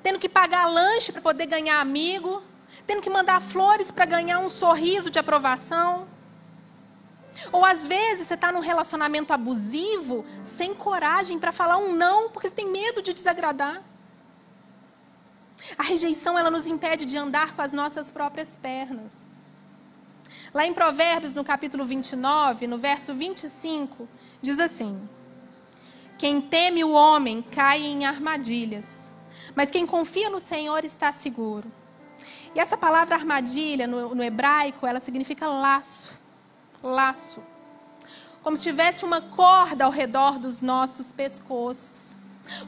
tendo 0.03 0.19
que 0.19 0.29
pagar 0.29 0.67
lanche 0.67 1.13
para 1.13 1.23
poder 1.23 1.47
ganhar 1.47 1.81
amigo, 1.81 2.43
tendo 2.87 3.01
que 3.01 3.09
mandar 3.09 3.41
flores 3.41 3.91
para 3.91 4.05
ganhar 4.05 4.39
um 4.39 4.51
sorriso 4.51 5.11
de 5.11 5.19
aprovação. 5.19 6.07
Ou 7.51 7.65
às 7.65 7.87
vezes 7.87 8.29
você 8.29 8.35
está 8.35 8.53
num 8.53 8.61
relacionamento 8.61 9.33
abusivo, 9.33 10.25
sem 10.45 10.75
coragem 10.75 11.39
para 11.39 11.53
falar 11.53 11.79
um 11.79 11.93
não, 11.93 12.31
porque 12.31 12.49
você 12.49 12.55
tem 12.55 12.71
medo 12.71 13.03
de 13.03 13.15
desagradar. 13.15 13.83
A 15.79 15.83
rejeição 15.83 16.39
ela 16.39 16.51
nos 16.51 16.67
impede 16.67 17.07
de 17.07 17.17
andar 17.17 17.57
com 17.57 17.63
as 17.63 17.73
nossas 17.73 18.11
próprias 18.11 18.55
pernas. 18.55 19.27
Lá 20.55 20.64
em 20.64 20.73
Provérbios, 20.73 21.35
no 21.35 21.43
capítulo 21.43 21.85
29, 21.85 22.69
no 22.69 22.79
verso 22.79 23.12
25, 23.12 24.09
diz 24.40 24.61
assim: 24.61 25.09
Quem 26.17 26.40
teme 26.40 26.85
o 26.85 26.93
homem 26.93 27.43
cai 27.43 27.83
em 27.83 28.07
armadilhas, 28.07 29.11
mas 29.57 29.69
quem 29.69 29.85
confia 29.85 30.31
no 30.31 30.38
Senhor 30.38 30.85
está 30.85 31.11
seguro. 31.11 31.69
E 32.55 32.61
essa 32.61 32.77
palavra 32.77 33.17
armadilha, 33.17 33.88
no, 33.88 34.14
no 34.14 34.23
hebraico, 34.23 34.87
ela 34.87 35.01
significa 35.01 35.49
laço. 35.49 36.17
Laço. 36.81 37.43
Como 38.40 38.57
se 38.57 38.62
tivesse 38.62 39.05
uma 39.05 39.21
corda 39.21 39.87
ao 39.87 39.90
redor 39.90 40.38
dos 40.38 40.62
nossos 40.62 41.11
pescoços. 41.11 42.14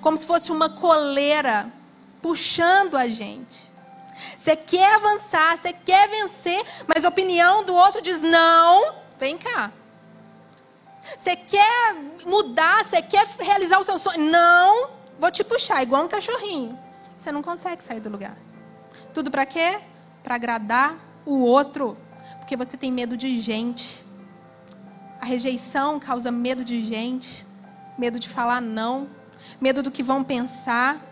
Como 0.00 0.16
se 0.16 0.26
fosse 0.26 0.50
uma 0.50 0.68
coleira 0.68 1.72
puxando 2.20 2.96
a 2.96 3.06
gente. 3.06 3.70
Você 4.46 4.54
quer 4.54 4.94
avançar, 4.94 5.58
você 5.58 5.72
quer 5.72 6.08
vencer, 6.08 6.64
mas 6.86 7.04
a 7.04 7.08
opinião 7.08 7.64
do 7.64 7.74
outro 7.74 8.00
diz: 8.00 8.22
não, 8.22 8.94
vem 9.18 9.36
cá. 9.36 9.72
Você 11.18 11.34
quer 11.34 11.96
mudar, 12.24 12.84
você 12.84 13.02
quer 13.02 13.26
realizar 13.40 13.80
o 13.80 13.82
seu 13.82 13.98
sonho. 13.98 14.30
Não, 14.30 14.90
vou 15.18 15.32
te 15.32 15.42
puxar, 15.42 15.82
igual 15.82 16.04
um 16.04 16.08
cachorrinho. 16.08 16.78
Você 17.16 17.32
não 17.32 17.42
consegue 17.42 17.82
sair 17.82 17.98
do 17.98 18.08
lugar. 18.08 18.36
Tudo 19.12 19.32
para 19.32 19.44
quê? 19.44 19.80
Para 20.22 20.36
agradar 20.36 20.94
o 21.24 21.40
outro. 21.40 21.98
Porque 22.38 22.54
você 22.54 22.76
tem 22.76 22.92
medo 22.92 23.16
de 23.16 23.40
gente. 23.40 24.04
A 25.20 25.26
rejeição 25.26 25.98
causa 25.98 26.30
medo 26.30 26.64
de 26.64 26.84
gente, 26.84 27.44
medo 27.98 28.20
de 28.20 28.28
falar 28.28 28.60
não, 28.60 29.08
medo 29.60 29.82
do 29.82 29.90
que 29.90 30.04
vão 30.04 30.22
pensar. 30.22 31.04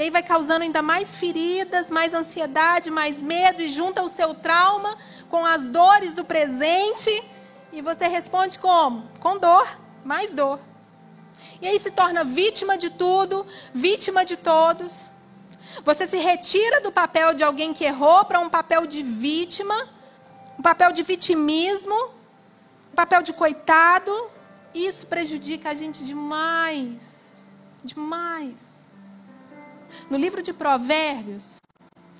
E 0.00 0.04
aí 0.04 0.08
vai 0.08 0.22
causando 0.22 0.62
ainda 0.62 0.80
mais 0.80 1.14
feridas, 1.14 1.90
mais 1.90 2.14
ansiedade, 2.14 2.90
mais 2.90 3.22
medo, 3.22 3.60
e 3.60 3.68
junta 3.68 4.02
o 4.02 4.08
seu 4.08 4.32
trauma 4.32 4.96
com 5.28 5.44
as 5.44 5.68
dores 5.68 6.14
do 6.14 6.24
presente. 6.24 7.22
E 7.70 7.82
você 7.82 8.08
responde 8.08 8.58
como? 8.58 9.04
Com 9.20 9.36
dor, 9.36 9.68
mais 10.02 10.34
dor. 10.34 10.58
E 11.60 11.68
aí 11.68 11.78
se 11.78 11.90
torna 11.90 12.24
vítima 12.24 12.78
de 12.78 12.88
tudo, 12.88 13.46
vítima 13.74 14.24
de 14.24 14.38
todos. 14.38 15.12
Você 15.84 16.06
se 16.06 16.16
retira 16.16 16.80
do 16.80 16.90
papel 16.90 17.34
de 17.34 17.44
alguém 17.44 17.74
que 17.74 17.84
errou 17.84 18.24
para 18.24 18.40
um 18.40 18.48
papel 18.48 18.86
de 18.86 19.02
vítima, 19.02 19.86
um 20.58 20.62
papel 20.62 20.92
de 20.92 21.02
vitimismo, 21.02 21.94
um 22.90 22.96
papel 22.96 23.22
de 23.22 23.34
coitado. 23.34 24.30
Isso 24.74 25.06
prejudica 25.08 25.68
a 25.68 25.74
gente 25.74 26.02
demais. 26.06 27.34
Demais. 27.84 28.79
No 30.08 30.16
livro 30.16 30.42
de 30.42 30.52
Provérbios, 30.52 31.60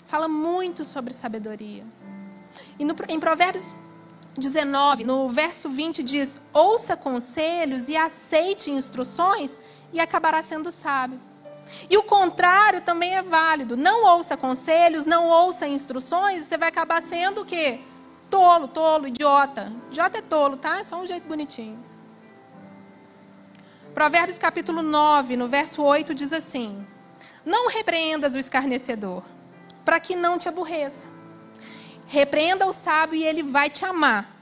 fala 0.06 0.28
muito 0.28 0.84
sobre 0.84 1.12
sabedoria. 1.12 1.84
E 2.78 2.84
no, 2.84 2.94
em 3.08 3.20
Provérbios 3.20 3.76
19, 4.36 5.04
no 5.04 5.28
verso 5.28 5.68
20, 5.68 6.02
diz: 6.02 6.38
Ouça 6.52 6.96
conselhos 6.96 7.88
e 7.88 7.96
aceite 7.96 8.70
instruções, 8.70 9.58
e 9.92 10.00
acabará 10.00 10.42
sendo 10.42 10.70
sábio. 10.70 11.20
E 11.88 11.96
o 11.96 12.02
contrário 12.02 12.80
também 12.80 13.16
é 13.16 13.22
válido. 13.22 13.76
Não 13.76 14.04
ouça 14.04 14.36
conselhos, 14.36 15.06
não 15.06 15.28
ouça 15.28 15.66
instruções, 15.66 16.42
você 16.42 16.56
vai 16.56 16.68
acabar 16.68 17.00
sendo 17.00 17.42
o 17.42 17.44
quê? 17.44 17.80
Tolo, 18.28 18.68
tolo, 18.68 19.08
idiota. 19.08 19.72
Idiota 19.90 20.18
é 20.18 20.22
tolo, 20.22 20.56
tá? 20.56 20.78
É 20.78 20.84
só 20.84 21.00
um 21.00 21.06
jeito 21.06 21.26
bonitinho. 21.26 21.78
Provérbios 23.94 24.38
capítulo 24.38 24.82
9, 24.82 25.36
no 25.36 25.48
verso 25.48 25.82
8, 25.82 26.14
diz 26.14 26.32
assim: 26.32 26.86
não 27.44 27.68
repreendas 27.68 28.34
o 28.34 28.38
escarnecedor, 28.38 29.22
para 29.84 30.00
que 30.00 30.14
não 30.14 30.38
te 30.38 30.48
aborreça. 30.48 31.06
Repreenda 32.06 32.66
o 32.66 32.72
sábio 32.72 33.16
e 33.16 33.24
ele 33.24 33.42
vai 33.42 33.70
te 33.70 33.84
amar. 33.84 34.40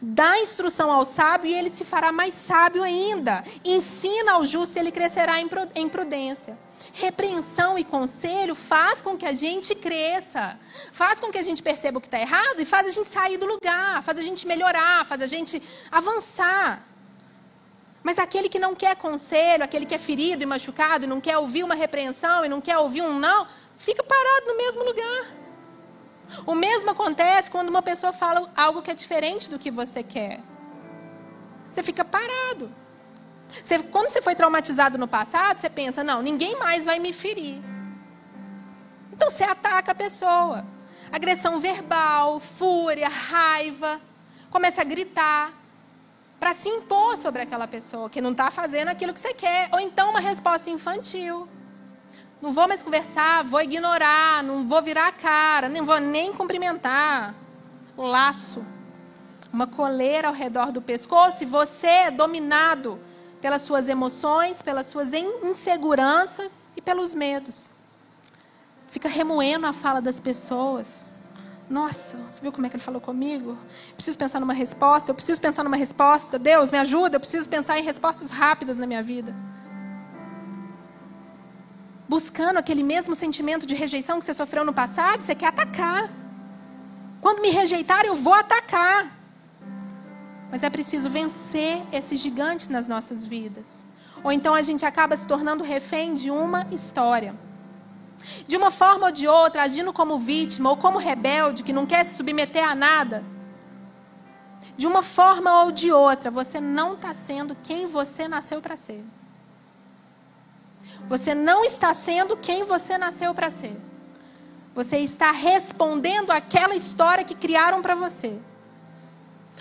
Dá 0.00 0.38
instrução 0.40 0.90
ao 0.90 1.04
sábio 1.04 1.50
e 1.50 1.54
ele 1.54 1.70
se 1.70 1.84
fará 1.84 2.12
mais 2.12 2.34
sábio 2.34 2.82
ainda. 2.82 3.44
Ensina 3.64 4.32
ao 4.32 4.44
justo 4.44 4.76
e 4.76 4.80
ele 4.80 4.92
crescerá 4.92 5.40
em 5.40 5.88
prudência. 5.88 6.58
Repreensão 6.92 7.78
e 7.78 7.84
conselho 7.84 8.54
faz 8.54 9.02
com 9.02 9.16
que 9.16 9.26
a 9.26 9.32
gente 9.32 9.74
cresça, 9.74 10.58
faz 10.92 11.20
com 11.20 11.30
que 11.30 11.38
a 11.38 11.42
gente 11.42 11.62
perceba 11.62 11.98
o 11.98 12.00
que 12.00 12.06
está 12.06 12.18
errado 12.18 12.60
e 12.60 12.64
faz 12.64 12.86
a 12.86 12.90
gente 12.90 13.08
sair 13.08 13.36
do 13.36 13.46
lugar, 13.46 14.02
faz 14.02 14.18
a 14.18 14.22
gente 14.22 14.46
melhorar, 14.46 15.04
faz 15.04 15.20
a 15.20 15.26
gente 15.26 15.62
avançar. 15.90 16.82
Mas 18.06 18.20
aquele 18.20 18.48
que 18.48 18.60
não 18.60 18.72
quer 18.72 18.94
conselho, 18.94 19.64
aquele 19.64 19.84
que 19.84 19.92
é 19.92 19.98
ferido 19.98 20.40
e 20.40 20.46
machucado 20.46 21.08
não 21.08 21.20
quer 21.20 21.38
ouvir 21.38 21.64
uma 21.64 21.74
repreensão 21.74 22.44
e 22.44 22.48
não 22.48 22.60
quer 22.60 22.78
ouvir 22.78 23.02
um 23.02 23.18
não, 23.18 23.48
fica 23.76 24.00
parado 24.00 24.46
no 24.46 24.56
mesmo 24.56 24.84
lugar. 24.84 25.26
O 26.46 26.54
mesmo 26.54 26.88
acontece 26.88 27.50
quando 27.50 27.68
uma 27.68 27.82
pessoa 27.82 28.12
fala 28.12 28.48
algo 28.56 28.80
que 28.80 28.92
é 28.92 28.94
diferente 28.94 29.50
do 29.50 29.58
que 29.58 29.72
você 29.72 30.04
quer. 30.04 30.38
Você 31.68 31.82
fica 31.82 32.04
parado. 32.04 32.70
Você, 33.60 33.80
quando 33.80 34.10
você 34.10 34.22
foi 34.22 34.36
traumatizado 34.36 34.96
no 34.96 35.08
passado, 35.08 35.58
você 35.58 35.68
pensa: 35.68 36.04
não, 36.04 36.22
ninguém 36.22 36.56
mais 36.60 36.84
vai 36.84 37.00
me 37.00 37.12
ferir. 37.12 37.60
Então 39.12 39.28
você 39.28 39.42
ataca 39.42 39.90
a 39.90 39.96
pessoa. 39.96 40.64
Agressão 41.10 41.58
verbal, 41.58 42.38
fúria, 42.38 43.08
raiva. 43.08 44.00
Começa 44.48 44.82
a 44.82 44.84
gritar 44.84 45.65
para 46.38 46.52
se 46.52 46.68
impor 46.68 47.16
sobre 47.16 47.42
aquela 47.42 47.66
pessoa 47.66 48.10
que 48.10 48.20
não 48.20 48.32
está 48.32 48.50
fazendo 48.50 48.88
aquilo 48.88 49.12
que 49.12 49.20
você 49.20 49.32
quer. 49.32 49.68
Ou 49.72 49.80
então 49.80 50.10
uma 50.10 50.20
resposta 50.20 50.70
infantil. 50.70 51.48
Não 52.40 52.52
vou 52.52 52.68
mais 52.68 52.82
conversar, 52.82 53.42
vou 53.44 53.60
ignorar, 53.62 54.42
não 54.42 54.68
vou 54.68 54.82
virar 54.82 55.08
a 55.08 55.12
cara, 55.12 55.68
nem 55.68 55.82
vou 55.82 55.98
nem 55.98 56.32
cumprimentar. 56.32 57.34
Laço. 57.96 58.64
Uma 59.52 59.66
coleira 59.66 60.28
ao 60.28 60.34
redor 60.34 60.70
do 60.70 60.82
pescoço 60.82 61.42
e 61.42 61.46
você 61.46 61.86
é 61.86 62.10
dominado 62.10 62.98
pelas 63.40 63.62
suas 63.62 63.88
emoções, 63.88 64.60
pelas 64.60 64.86
suas 64.86 65.14
inseguranças 65.14 66.70
e 66.76 66.82
pelos 66.82 67.14
medos. 67.14 67.72
Fica 68.88 69.08
remoendo 69.08 69.66
a 69.66 69.72
fala 69.72 70.00
das 70.00 70.20
pessoas. 70.20 71.06
Nossa, 71.68 72.16
você 72.28 72.40
viu 72.40 72.52
como 72.52 72.66
é 72.66 72.70
que 72.70 72.76
ele 72.76 72.82
falou 72.82 73.00
comigo? 73.00 73.58
Preciso 73.96 74.16
pensar 74.16 74.38
numa 74.38 74.52
resposta, 74.52 75.10
eu 75.10 75.14
preciso 75.14 75.40
pensar 75.40 75.64
numa 75.64 75.76
resposta. 75.76 76.38
Deus, 76.38 76.70
me 76.70 76.78
ajuda, 76.78 77.16
eu 77.16 77.20
preciso 77.20 77.48
pensar 77.48 77.78
em 77.78 77.82
respostas 77.82 78.30
rápidas 78.30 78.78
na 78.78 78.86
minha 78.86 79.02
vida. 79.02 79.34
Buscando 82.08 82.58
aquele 82.58 82.84
mesmo 82.84 83.16
sentimento 83.16 83.66
de 83.66 83.74
rejeição 83.74 84.20
que 84.20 84.24
você 84.24 84.32
sofreu 84.32 84.64
no 84.64 84.72
passado, 84.72 85.22
você 85.22 85.34
quer 85.34 85.48
atacar. 85.48 86.08
Quando 87.20 87.42
me 87.42 87.50
rejeitar, 87.50 88.06
eu 88.06 88.14
vou 88.14 88.34
atacar. 88.34 89.12
Mas 90.50 90.62
é 90.62 90.70
preciso 90.70 91.10
vencer 91.10 91.82
esse 91.90 92.16
gigante 92.16 92.70
nas 92.70 92.86
nossas 92.86 93.24
vidas. 93.24 93.84
Ou 94.22 94.30
então 94.30 94.54
a 94.54 94.62
gente 94.62 94.86
acaba 94.86 95.16
se 95.16 95.26
tornando 95.26 95.64
refém 95.64 96.14
de 96.14 96.30
uma 96.30 96.64
história. 96.70 97.34
De 98.46 98.56
uma 98.56 98.70
forma 98.70 99.06
ou 99.06 99.12
de 99.12 99.28
outra, 99.28 99.62
agindo 99.62 99.92
como 99.92 100.18
vítima 100.18 100.70
ou 100.70 100.76
como 100.76 100.98
rebelde 100.98 101.62
que 101.62 101.72
não 101.72 101.86
quer 101.86 102.04
se 102.04 102.16
submeter 102.16 102.66
a 102.66 102.74
nada. 102.74 103.24
De 104.76 104.86
uma 104.86 105.02
forma 105.02 105.62
ou 105.62 105.72
de 105.72 105.90
outra, 105.90 106.30
você 106.30 106.60
não 106.60 106.94
está 106.94 107.12
sendo 107.12 107.56
quem 107.62 107.86
você 107.86 108.28
nasceu 108.28 108.60
para 108.60 108.76
ser. 108.76 109.02
Você 111.08 111.34
não 111.34 111.64
está 111.64 111.94
sendo 111.94 112.36
quem 112.36 112.64
você 112.64 112.98
nasceu 112.98 113.32
para 113.34 113.48
ser. 113.48 113.76
Você 114.74 114.98
está 114.98 115.30
respondendo 115.30 116.30
àquela 116.30 116.74
história 116.74 117.24
que 117.24 117.34
criaram 117.34 117.80
para 117.80 117.94
você. 117.94 118.38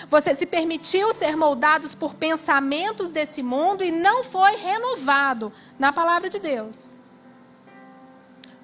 Você 0.10 0.36
se 0.36 0.46
permitiu 0.46 1.14
ser 1.14 1.38
moldados 1.38 1.96
por 1.96 2.16
pensamentos 2.16 3.14
desse 3.14 3.42
mundo 3.42 3.84
e 3.84 3.92
não 3.92 4.24
foi 4.24 4.58
renovado 4.58 5.54
na 5.80 5.94
palavra 5.94 6.30
de 6.30 6.40
Deus. 6.40 6.95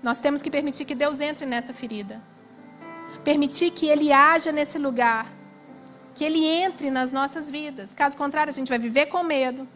Nós 0.01 0.19
temos 0.19 0.41
que 0.41 0.49
permitir 0.49 0.85
que 0.85 0.95
Deus 0.95 1.21
entre 1.21 1.45
nessa 1.45 1.73
ferida. 1.73 2.21
Permitir 3.23 3.71
que 3.71 3.85
Ele 3.87 4.11
haja 4.11 4.51
nesse 4.51 4.79
lugar. 4.79 5.27
Que 6.15 6.23
Ele 6.23 6.45
entre 6.45 6.89
nas 6.89 7.11
nossas 7.11 7.49
vidas. 7.49 7.93
Caso 7.93 8.17
contrário, 8.17 8.49
a 8.49 8.53
gente 8.53 8.69
vai 8.69 8.79
viver 8.79 9.07
com 9.07 9.23
medo. 9.23 9.67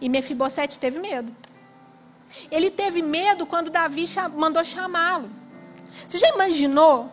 E 0.00 0.08
Mefibosete 0.08 0.78
teve 0.78 0.98
medo. 0.98 1.34
Ele 2.50 2.70
teve 2.70 3.02
medo 3.02 3.46
quando 3.46 3.70
Davi 3.70 4.06
mandou 4.36 4.64
chamá-lo. 4.64 5.30
Você 6.06 6.18
já 6.18 6.28
imaginou? 6.28 7.10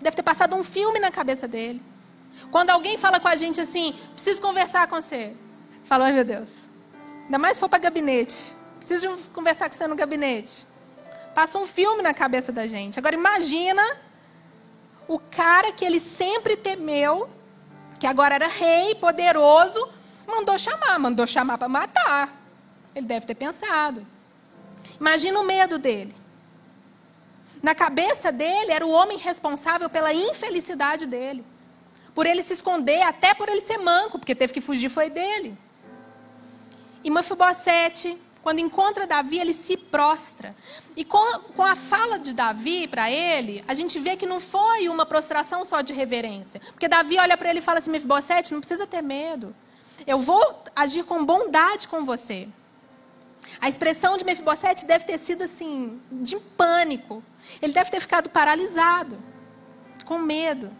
Deve 0.00 0.16
ter 0.16 0.22
passado 0.22 0.54
um 0.56 0.64
filme 0.64 0.98
na 0.98 1.10
cabeça 1.10 1.46
dele. 1.46 1.82
Quando 2.50 2.70
alguém 2.70 2.96
fala 2.96 3.20
com 3.20 3.28
a 3.28 3.36
gente 3.36 3.60
assim, 3.60 3.94
preciso 4.12 4.40
conversar 4.40 4.86
com 4.88 5.00
você. 5.00 5.34
Você 5.80 5.88
fala, 5.88 6.06
ai 6.06 6.12
meu 6.12 6.24
Deus. 6.24 6.68
Ainda 7.24 7.38
mais 7.38 7.56
se 7.56 7.60
for 7.60 7.68
para 7.68 7.78
gabinete. 7.78 8.52
Preciso 8.78 9.16
conversar 9.32 9.68
com 9.68 9.76
você 9.76 9.86
no 9.86 9.94
gabinete. 9.94 10.66
Passa 11.34 11.58
um 11.58 11.66
filme 11.66 12.02
na 12.02 12.12
cabeça 12.12 12.52
da 12.52 12.66
gente. 12.66 12.98
Agora 12.98 13.14
imagina 13.14 13.82
o 15.06 15.18
cara 15.18 15.72
que 15.72 15.84
ele 15.84 16.00
sempre 16.00 16.56
temeu, 16.56 17.28
que 17.98 18.06
agora 18.06 18.34
era 18.34 18.48
rei, 18.48 18.94
poderoso, 18.94 19.88
mandou 20.26 20.58
chamar, 20.58 20.98
mandou 20.98 21.26
chamar 21.26 21.58
para 21.58 21.68
matar. 21.68 22.40
Ele 22.94 23.06
deve 23.06 23.26
ter 23.26 23.34
pensado. 23.34 24.06
Imagina 24.98 25.40
o 25.40 25.44
medo 25.44 25.78
dele. 25.78 26.14
Na 27.62 27.74
cabeça 27.74 28.32
dele 28.32 28.72
era 28.72 28.86
o 28.86 28.90
homem 28.90 29.18
responsável 29.18 29.88
pela 29.90 30.12
infelicidade 30.12 31.06
dele. 31.06 31.44
Por 32.14 32.26
ele 32.26 32.42
se 32.42 32.54
esconder, 32.54 33.02
até 33.02 33.34
por 33.34 33.48
ele 33.48 33.60
ser 33.60 33.78
manco, 33.78 34.18
porque 34.18 34.34
teve 34.34 34.52
que 34.52 34.60
fugir 34.60 34.88
foi 34.88 35.10
dele. 35.10 35.56
E 37.04 37.10
Mefibosete, 37.10 38.20
quando 38.42 38.58
encontra 38.58 39.06
Davi, 39.06 39.38
ele 39.38 39.52
se 39.52 39.76
prostra. 39.76 40.54
E 40.96 41.04
com, 41.04 41.40
com 41.54 41.62
a 41.62 41.76
fala 41.76 42.18
de 42.18 42.32
Davi 42.32 42.88
para 42.88 43.10
ele, 43.10 43.62
a 43.68 43.74
gente 43.74 43.98
vê 43.98 44.16
que 44.16 44.26
não 44.26 44.40
foi 44.40 44.88
uma 44.88 45.04
prostração 45.04 45.64
só 45.64 45.80
de 45.82 45.92
reverência. 45.92 46.60
Porque 46.72 46.88
Davi 46.88 47.18
olha 47.18 47.36
para 47.36 47.50
ele 47.50 47.58
e 47.58 47.62
fala 47.62 47.78
assim: 47.78 47.90
Mefibosete, 47.90 48.52
não 48.52 48.60
precisa 48.60 48.86
ter 48.86 49.02
medo. 49.02 49.54
Eu 50.06 50.18
vou 50.18 50.62
agir 50.74 51.04
com 51.04 51.24
bondade 51.24 51.86
com 51.86 52.04
você. 52.04 52.48
A 53.60 53.68
expressão 53.68 54.16
de 54.16 54.24
Mefibosete 54.24 54.86
deve 54.86 55.04
ter 55.04 55.18
sido 55.18 55.42
assim, 55.42 56.00
de 56.10 56.38
pânico. 56.38 57.22
Ele 57.60 57.72
deve 57.72 57.90
ter 57.90 58.00
ficado 58.00 58.30
paralisado, 58.30 59.18
com 60.06 60.18
medo. 60.18 60.70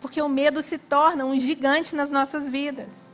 Porque 0.00 0.20
o 0.20 0.28
medo 0.28 0.60
se 0.60 0.76
torna 0.76 1.24
um 1.24 1.38
gigante 1.38 1.94
nas 1.94 2.10
nossas 2.10 2.50
vidas. 2.50 3.05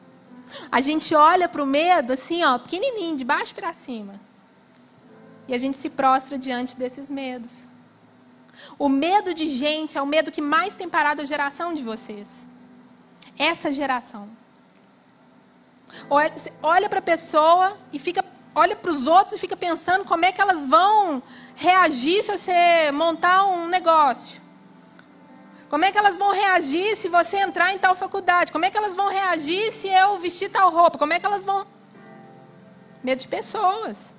A 0.70 0.80
gente 0.80 1.14
olha 1.14 1.48
para 1.48 1.62
o 1.62 1.66
medo 1.66 2.12
assim, 2.12 2.44
ó, 2.44 2.58
pequenininho, 2.58 3.16
de 3.16 3.24
baixo 3.24 3.54
para 3.54 3.72
cima. 3.72 4.20
E 5.48 5.54
a 5.54 5.58
gente 5.58 5.76
se 5.76 5.90
prostra 5.90 6.38
diante 6.38 6.76
desses 6.76 7.10
medos. 7.10 7.68
O 8.78 8.88
medo 8.88 9.32
de 9.34 9.48
gente 9.48 9.96
é 9.98 10.02
o 10.02 10.06
medo 10.06 10.30
que 10.30 10.40
mais 10.40 10.76
tem 10.76 10.88
parado 10.88 11.22
a 11.22 11.24
geração 11.24 11.74
de 11.74 11.82
vocês. 11.82 12.46
Essa 13.38 13.72
geração. 13.72 14.28
Olha 16.62 16.88
para 16.88 16.98
a 16.98 17.02
pessoa 17.02 17.76
e 17.92 17.98
fica, 17.98 18.24
olha 18.54 18.76
para 18.76 18.90
os 18.90 19.06
outros 19.06 19.36
e 19.36 19.38
fica 19.38 19.56
pensando 19.56 20.04
como 20.04 20.24
é 20.24 20.32
que 20.32 20.40
elas 20.40 20.66
vão 20.66 21.22
reagir 21.54 22.22
se 22.22 22.36
você 22.36 22.90
montar 22.92 23.46
um 23.46 23.68
negócio. 23.68 24.41
Como 25.72 25.86
é 25.86 25.90
que 25.90 25.96
elas 25.96 26.18
vão 26.18 26.32
reagir 26.32 26.94
se 26.96 27.08
você 27.08 27.38
entrar 27.38 27.72
em 27.72 27.78
tal 27.78 27.94
faculdade? 27.94 28.52
Como 28.52 28.62
é 28.62 28.70
que 28.70 28.76
elas 28.76 28.94
vão 28.94 29.08
reagir 29.08 29.72
se 29.72 29.88
eu 29.88 30.18
vestir 30.18 30.50
tal 30.50 30.70
roupa? 30.70 30.98
Como 30.98 31.14
é 31.14 31.18
que 31.18 31.24
elas 31.24 31.46
vão. 31.46 31.66
Medo 33.02 33.20
de 33.20 33.26
pessoas. 33.26 34.14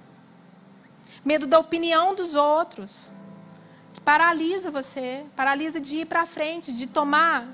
Medo 1.23 1.45
da 1.45 1.59
opinião 1.59 2.15
dos 2.15 2.33
outros. 2.33 3.11
Que 3.93 4.01
paralisa 4.01 4.71
você. 4.71 5.27
Paralisa 5.35 5.79
de 5.79 5.97
ir 5.97 6.05
para 6.05 6.25
frente, 6.25 6.73
de 6.73 6.87
tomar 6.87 7.45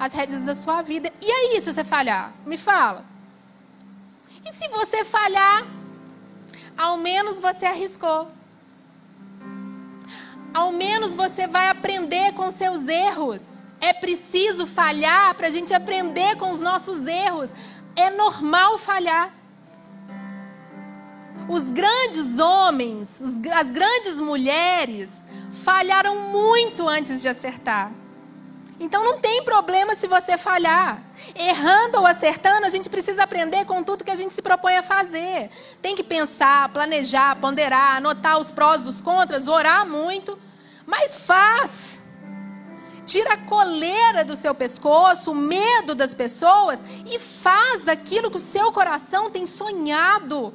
as 0.00 0.12
rédeas 0.12 0.44
da 0.44 0.54
sua 0.56 0.82
vida. 0.82 1.12
E 1.22 1.30
aí, 1.30 1.60
se 1.60 1.72
você 1.72 1.84
falhar? 1.84 2.32
Me 2.44 2.56
fala. 2.56 3.04
E 4.44 4.52
se 4.52 4.66
você 4.66 5.04
falhar, 5.04 5.64
ao 6.76 6.96
menos 6.96 7.38
você 7.38 7.66
arriscou. 7.66 8.26
Ao 10.54 10.70
menos 10.70 11.16
você 11.16 11.48
vai 11.48 11.66
aprender 11.68 12.32
com 12.34 12.48
seus 12.52 12.86
erros. 12.86 13.64
É 13.80 13.92
preciso 13.92 14.66
falhar 14.68 15.34
para 15.34 15.48
a 15.48 15.50
gente 15.50 15.74
aprender 15.74 16.36
com 16.36 16.52
os 16.52 16.60
nossos 16.60 17.08
erros. 17.08 17.50
É 17.96 18.08
normal 18.10 18.78
falhar. 18.78 19.34
Os 21.48 21.64
grandes 21.64 22.38
homens, 22.38 23.20
as 23.52 23.70
grandes 23.72 24.20
mulheres 24.20 25.20
falharam 25.64 26.30
muito 26.30 26.88
antes 26.88 27.20
de 27.20 27.28
acertar. 27.28 27.90
Então 28.78 29.04
não 29.04 29.18
tem 29.18 29.42
problema 29.42 29.94
se 29.94 30.06
você 30.06 30.36
falhar. 30.36 31.02
Errando 31.34 31.98
ou 31.98 32.06
acertando, 32.06 32.66
a 32.66 32.68
gente 32.68 32.88
precisa 32.88 33.22
aprender 33.22 33.64
com 33.64 33.82
tudo 33.82 34.04
que 34.04 34.10
a 34.10 34.16
gente 34.16 34.32
se 34.32 34.42
propõe 34.42 34.76
a 34.76 34.82
fazer. 34.82 35.50
Tem 35.82 35.94
que 35.94 36.02
pensar, 36.02 36.68
planejar, 36.70 37.36
ponderar, 37.36 37.96
anotar 37.96 38.38
os 38.38 38.50
prós, 38.50 38.86
os 38.86 39.00
contras, 39.00 39.46
orar 39.46 39.86
muito, 39.86 40.38
mas 40.86 41.14
faz. 41.14 42.02
Tira 43.06 43.34
a 43.34 43.38
coleira 43.38 44.24
do 44.24 44.34
seu 44.34 44.54
pescoço, 44.54 45.32
o 45.32 45.34
medo 45.34 45.94
das 45.94 46.14
pessoas 46.14 46.78
e 47.04 47.18
faz 47.18 47.86
aquilo 47.86 48.30
que 48.30 48.38
o 48.38 48.40
seu 48.40 48.72
coração 48.72 49.30
tem 49.30 49.46
sonhado. 49.46 50.54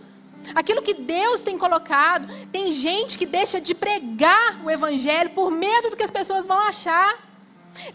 Aquilo 0.55 0.81
que 0.81 0.95
Deus 0.95 1.41
tem 1.41 1.57
colocado. 1.57 2.27
Tem 2.51 2.73
gente 2.73 3.17
que 3.17 3.25
deixa 3.25 3.61
de 3.61 3.75
pregar 3.75 4.63
o 4.63 4.69
evangelho 4.69 5.29
por 5.31 5.51
medo 5.51 5.91
do 5.91 5.97
que 5.97 6.03
as 6.03 6.11
pessoas 6.11 6.47
vão 6.47 6.57
achar. 6.57 7.17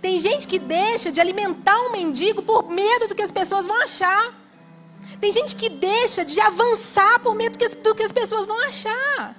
Tem 0.01 0.19
gente 0.19 0.47
que 0.47 0.59
deixa 0.59 1.11
de 1.11 1.21
alimentar 1.21 1.79
um 1.81 1.93
mendigo 1.93 2.43
por 2.43 2.69
medo 2.71 3.09
do 3.09 3.15
que 3.15 3.23
as 3.23 3.33
pessoas 3.33 3.67
vão 3.67 3.83
achar. 3.83 4.33
Tem 5.21 5.33
gente 5.33 5.57
que 5.57 5.69
deixa 5.69 6.25
de 6.25 6.41
avançar 6.41 7.19
por 7.21 7.35
medo 7.35 7.59
do 7.59 7.95
que 7.95 8.03
as 8.03 8.13
pessoas 8.13 8.47
vão 8.47 8.59
achar. 8.65 9.35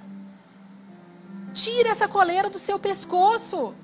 Tira 1.62 1.88
essa 1.94 2.06
coleira 2.06 2.48
do 2.50 2.58
seu 2.58 2.78
pescoço. 2.78 3.74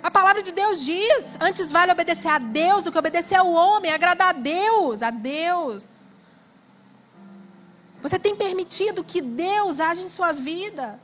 A 0.00 0.10
palavra 0.18 0.40
de 0.40 0.52
Deus 0.52 0.84
diz: 0.84 1.36
antes 1.40 1.72
vale 1.72 1.90
obedecer 1.90 2.28
a 2.28 2.38
Deus 2.38 2.84
do 2.84 2.92
que 2.92 2.98
obedecer 2.98 3.34
ao 3.34 3.50
homem, 3.50 3.92
agradar 3.92 4.28
a 4.28 4.38
Deus, 4.54 5.02
a 5.02 5.10
Deus. 5.10 6.06
Você 8.00 8.18
tem 8.18 8.36
permitido 8.36 9.02
que 9.02 9.20
Deus 9.20 9.80
age 9.80 10.04
em 10.04 10.08
sua 10.08 10.30
vida. 10.30 11.00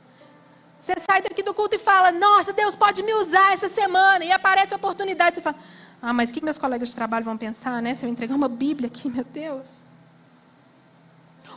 Você 0.79 0.93
sai 1.05 1.21
daqui 1.21 1.43
do 1.43 1.53
culto 1.53 1.75
e 1.75 1.79
fala: 1.79 2.11
Nossa, 2.13 2.53
Deus 2.53 2.75
pode 2.77 3.03
me 3.03 3.13
usar 3.15 3.51
essa 3.51 3.67
semana. 3.67 4.23
E 4.23 4.31
aparece 4.31 4.73
a 4.73 4.77
oportunidade. 4.77 5.35
Você 5.35 5.41
fala: 5.41 5.57
Ah, 6.01 6.13
mas 6.13 6.29
o 6.29 6.33
que 6.33 6.43
meus 6.43 6.57
colegas 6.57 6.89
de 6.89 6.95
trabalho 6.95 7.25
vão 7.25 7.35
pensar, 7.35 7.81
né? 7.81 7.93
Se 7.93 8.05
eu 8.05 8.09
entregar 8.09 8.35
uma 8.35 8.47
Bíblia 8.47 8.87
aqui, 8.87 9.09
meu 9.09 9.25
Deus. 9.25 9.85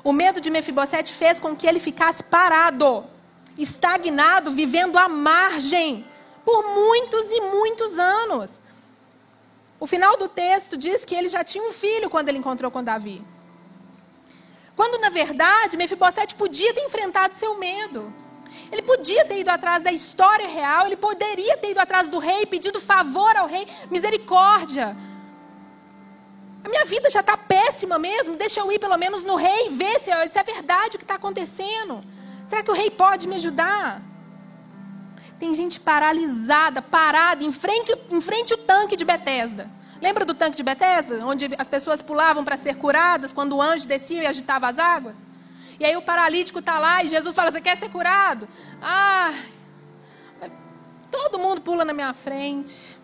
O 0.02 0.12
medo 0.12 0.40
de 0.40 0.50
Mefibosete 0.50 1.12
fez 1.12 1.38
com 1.38 1.54
que 1.54 1.66
ele 1.66 1.78
ficasse 1.78 2.24
parado, 2.24 3.04
estagnado, 3.58 4.50
vivendo 4.50 4.96
à 4.96 5.08
margem, 5.08 6.06
por 6.44 6.62
muitos 6.74 7.30
e 7.30 7.40
muitos 7.40 7.98
anos. 7.98 8.62
O 9.80 9.86
final 9.86 10.16
do 10.16 10.28
texto 10.28 10.76
diz 10.76 11.04
que 11.04 11.14
ele 11.14 11.28
já 11.28 11.44
tinha 11.44 11.62
um 11.62 11.72
filho 11.72 12.08
quando 12.08 12.28
ele 12.28 12.38
encontrou 12.38 12.70
com 12.70 12.82
Davi. 12.82 13.22
Quando, 14.74 15.00
na 15.00 15.10
verdade, 15.10 15.76
Mefibosete 15.76 16.34
podia 16.34 16.72
ter 16.72 16.84
enfrentado 16.84 17.34
seu 17.34 17.58
medo. 17.58 18.12
Ele 18.70 18.82
podia 18.82 19.24
ter 19.24 19.40
ido 19.40 19.50
atrás 19.50 19.82
da 19.82 19.92
história 19.92 20.46
real, 20.46 20.86
ele 20.86 20.96
poderia 20.96 21.56
ter 21.56 21.70
ido 21.70 21.80
atrás 21.80 22.08
do 22.08 22.18
rei, 22.18 22.46
pedido 22.46 22.80
favor 22.80 23.34
ao 23.36 23.46
rei, 23.46 23.66
misericórdia. 23.90 24.96
A 26.64 26.68
minha 26.68 26.84
vida 26.84 27.08
já 27.08 27.20
está 27.20 27.36
péssima 27.36 27.98
mesmo, 27.98 28.36
deixa 28.36 28.60
eu 28.60 28.70
ir 28.70 28.78
pelo 28.78 28.96
menos 28.96 29.24
no 29.24 29.36
rei, 29.36 29.68
ver 29.70 29.98
se, 30.00 30.10
se 30.30 30.38
é 30.38 30.42
verdade 30.42 30.96
o 30.96 30.98
que 30.98 31.04
está 31.04 31.14
acontecendo. 31.14 32.04
Será 32.48 32.62
que 32.62 32.70
o 32.70 32.74
rei 32.74 32.90
pode 32.90 33.28
me 33.28 33.34
ajudar? 33.34 34.00
Tem 35.38 35.52
gente 35.54 35.78
paralisada, 35.78 36.80
parada, 36.80 37.44
em 37.44 37.52
frente, 37.52 37.94
em 38.10 38.20
frente 38.22 38.54
ao 38.54 38.58
tanque 38.60 38.96
de 38.96 39.04
Betesda. 39.04 39.70
Lembra 40.00 40.24
do 40.24 40.32
tanque 40.32 40.56
de 40.56 40.62
Betesda? 40.62 41.24
Onde 41.26 41.50
as 41.58 41.68
pessoas 41.68 42.00
pulavam 42.00 42.42
para 42.42 42.56
ser 42.56 42.76
curadas 42.76 43.32
quando 43.32 43.54
o 43.54 43.60
anjo 43.60 43.86
descia 43.86 44.22
e 44.22 44.26
agitava 44.26 44.66
as 44.66 44.78
águas? 44.78 45.26
E 45.78 45.84
aí 45.84 45.94
o 45.94 46.02
paralítico 46.02 46.60
está 46.60 46.78
lá 46.78 47.04
e 47.04 47.08
Jesus 47.08 47.34
fala: 47.34 47.52
Você 47.52 47.60
quer 47.60 47.76
ser 47.76 47.90
curado? 47.90 48.48
Ah, 48.80 49.34
todo 51.10 51.38
mundo 51.38 51.60
pula 51.60 51.84
na 51.84 51.92
minha 51.92 52.14
frente. 52.14 52.96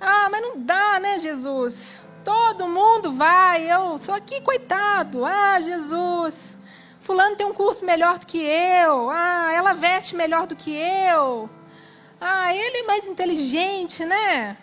Ah, 0.00 0.28
mas 0.28 0.42
não 0.42 0.58
dá, 0.58 0.98
né, 0.98 1.16
Jesus? 1.20 2.08
Todo 2.24 2.66
mundo 2.66 3.12
vai, 3.12 3.70
eu 3.70 3.96
sou 3.98 4.14
aqui, 4.14 4.40
coitado. 4.40 5.24
Ah, 5.24 5.60
Jesus. 5.60 6.58
Fulano 7.02 7.34
tem 7.34 7.44
um 7.44 7.52
curso 7.52 7.84
melhor 7.84 8.18
do 8.18 8.26
que 8.26 8.38
eu. 8.38 9.10
Ah, 9.10 9.52
ela 9.52 9.72
veste 9.72 10.14
melhor 10.14 10.46
do 10.46 10.54
que 10.54 10.70
eu. 10.70 11.50
Ah, 12.20 12.54
ele 12.54 12.78
é 12.78 12.82
mais 12.84 13.08
inteligente, 13.08 14.04
né? 14.04 14.56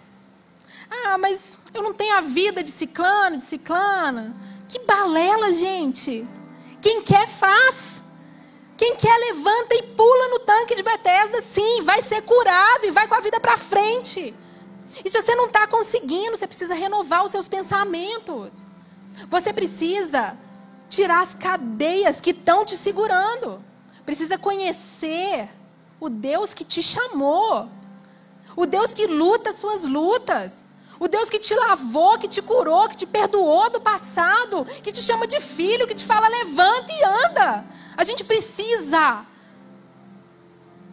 Ah, 0.90 1.18
mas 1.18 1.58
eu 1.74 1.84
não 1.84 1.94
tenho 1.94 2.16
a 2.16 2.22
vida 2.22 2.64
de 2.64 2.72
ciclano, 2.72 3.38
de 3.38 3.44
ciclana. 3.44 4.34
Que 4.70 4.80
balela, 4.80 5.52
gente. 5.52 6.26
Quem 6.82 7.02
quer, 7.02 7.28
faz. 7.28 8.02
Quem 8.78 8.96
quer, 8.96 9.18
levanta 9.18 9.76
e 9.76 9.84
pula 9.84 10.30
no 10.30 10.40
tanque 10.40 10.76
de 10.76 10.84
Bethesda, 10.84 11.42
sim, 11.42 11.82
vai 11.84 12.02
ser 12.02 12.22
curado 12.22 12.86
e 12.86 12.92
vai 12.92 13.06
com 13.10 13.16
a 13.16 13.20
vida 13.20 13.38
para 13.38 13.58
frente. 13.58 14.34
E 15.04 15.10
se 15.10 15.22
você 15.22 15.36
não 15.36 15.48
está 15.48 15.68
conseguindo, 15.68 16.38
você 16.38 16.48
precisa 16.48 16.74
renovar 16.74 17.26
os 17.26 17.32
seus 17.32 17.50
pensamentos. 17.50 18.66
Você 19.28 19.52
precisa 19.52 20.38
tirar 20.90 21.22
as 21.22 21.36
cadeias 21.36 22.20
que 22.20 22.32
estão 22.32 22.66
te 22.66 22.76
segurando. 22.76 23.64
Precisa 24.06 24.38
conhecer 24.38 25.50
o 26.00 26.10
Deus 26.10 26.54
que 26.54 26.64
te 26.64 26.82
chamou. 26.82 27.70
O 28.56 28.66
Deus 28.66 28.92
que 28.92 29.06
luta 29.06 29.52
as 29.52 29.58
suas 29.58 29.86
lutas. 29.86 30.66
O 31.00 31.08
Deus 31.08 31.30
que 31.30 31.40
te 31.40 31.56
lavou, 31.56 32.18
que 32.18 32.28
te 32.28 32.42
curou, 32.42 32.90
que 32.90 32.98
te 32.98 33.06
perdoou 33.06 33.70
do 33.70 33.80
passado, 33.80 34.66
que 34.84 34.92
te 34.92 35.02
chama 35.02 35.26
de 35.26 35.40
filho, 35.40 35.88
que 35.88 35.96
te 35.96 36.04
fala 36.04 36.28
levanta 36.28 36.92
e 36.92 37.04
anda. 37.04 37.66
A 37.96 38.04
gente 38.04 38.24
precisa 38.24 39.26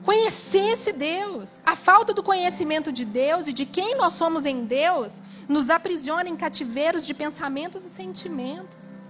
conhecesse 0.06 0.92
Deus. 0.92 1.60
A 1.66 1.74
falta 1.74 2.14
do 2.14 2.22
conhecimento 2.22 2.92
de 2.92 3.04
Deus 3.04 3.48
e 3.48 3.52
de 3.52 3.66
quem 3.66 3.96
nós 3.96 4.12
somos 4.12 4.46
em 4.46 4.64
Deus 4.64 5.20
nos 5.48 5.68
aprisiona 5.68 6.28
em 6.28 6.36
cativeiros 6.36 7.04
de 7.04 7.12
pensamentos 7.12 7.84
e 7.84 7.88
sentimentos. 7.88 9.00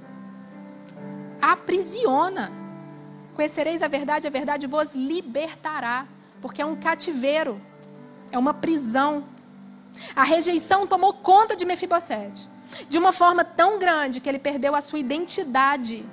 Aprisiona. 1.41 2.53
Conhecereis 3.34 3.82
a 3.82 3.89
verdade, 3.89 4.26
a 4.26 4.30
verdade 4.30 4.66
vos 4.66 4.95
libertará, 4.95 6.07
porque 6.41 6.62
é 6.62 6.66
um 6.66 6.76
cativeiro, 6.76 7.61
é 8.30 8.39
uma 8.39 8.55
prisão. 8.55 9.24
A 10.14 10.24
rejeição 10.24 10.87
tomou 10.87 11.12
conta 11.12 11.57
de 11.57 11.64
Mefibosete, 11.64 12.49
de 12.89 12.99
uma 12.99 13.12
forma 13.12 13.45
tão 13.45 13.78
grande 13.78 14.20
que 14.20 14.28
ele 14.28 14.39
perdeu 14.39 14.74
a 14.74 14.80
sua 14.80 14.99
identidade 14.99 16.05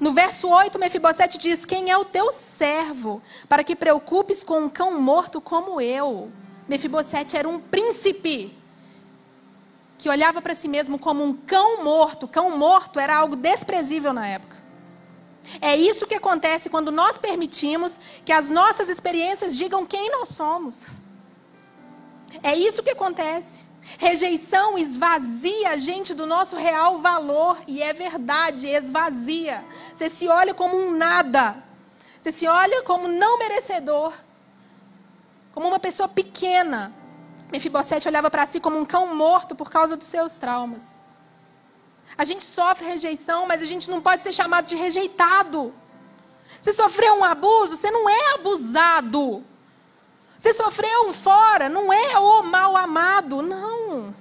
no 0.00 0.12
verso 0.12 0.48
8, 0.48 0.78
Mefibosete 0.78 1.38
diz: 1.38 1.64
Quem 1.64 1.90
é 1.90 1.96
o 1.96 2.04
teu 2.04 2.32
servo, 2.32 3.22
para 3.48 3.64
que 3.64 3.76
preocupes 3.76 4.42
com 4.42 4.60
um 4.60 4.68
cão 4.68 5.00
morto 5.00 5.40
como 5.40 5.80
eu? 5.80 6.30
Mefibosete 6.68 7.36
era 7.36 7.48
um 7.48 7.60
príncipe 7.60 8.56
que 10.02 10.08
olhava 10.08 10.42
para 10.42 10.52
si 10.52 10.66
mesmo 10.66 10.98
como 10.98 11.22
um 11.22 11.32
cão 11.32 11.84
morto. 11.84 12.26
Cão 12.26 12.58
morto 12.58 12.98
era 12.98 13.14
algo 13.14 13.36
desprezível 13.36 14.12
na 14.12 14.26
época. 14.26 14.56
É 15.60 15.76
isso 15.76 16.08
que 16.08 16.16
acontece 16.16 16.68
quando 16.68 16.90
nós 16.90 17.16
permitimos 17.16 18.00
que 18.24 18.32
as 18.32 18.48
nossas 18.48 18.88
experiências 18.88 19.56
digam 19.56 19.86
quem 19.86 20.10
nós 20.10 20.30
somos. 20.30 20.88
É 22.42 22.52
isso 22.52 22.82
que 22.82 22.90
acontece. 22.90 23.64
Rejeição 23.96 24.76
esvazia 24.76 25.70
a 25.70 25.76
gente 25.76 26.14
do 26.14 26.26
nosso 26.26 26.56
real 26.56 26.98
valor. 26.98 27.58
E 27.68 27.80
é 27.80 27.92
verdade, 27.92 28.66
esvazia. 28.66 29.64
Você 29.94 30.08
se 30.08 30.26
olha 30.26 30.52
como 30.52 30.76
um 30.76 30.96
nada. 30.96 31.62
Você 32.20 32.32
se 32.32 32.48
olha 32.48 32.82
como 32.82 33.06
não 33.06 33.38
merecedor. 33.38 34.12
Como 35.54 35.68
uma 35.68 35.78
pessoa 35.78 36.08
pequena. 36.08 36.92
Mefibosete 37.52 38.08
olhava 38.08 38.30
para 38.30 38.46
si 38.46 38.58
como 38.58 38.78
um 38.78 38.84
cão 38.84 39.14
morto 39.14 39.54
por 39.54 39.70
causa 39.70 39.94
dos 39.94 40.06
seus 40.06 40.38
traumas. 40.38 40.96
A 42.16 42.24
gente 42.24 42.44
sofre 42.44 42.86
rejeição, 42.86 43.46
mas 43.46 43.62
a 43.62 43.66
gente 43.66 43.90
não 43.90 44.00
pode 44.00 44.22
ser 44.22 44.32
chamado 44.32 44.64
de 44.66 44.74
rejeitado. 44.74 45.72
Você 46.60 46.72
sofreu 46.72 47.14
um 47.14 47.24
abuso, 47.24 47.76
você 47.76 47.90
não 47.90 48.08
é 48.08 48.34
abusado. 48.34 49.44
Você 50.38 50.54
sofreu 50.54 51.08
um 51.08 51.12
fora, 51.12 51.68
não 51.68 51.92
é 51.92 52.18
o 52.18 52.42
mal 52.42 52.74
amado, 52.74 53.42
não. 53.42 54.14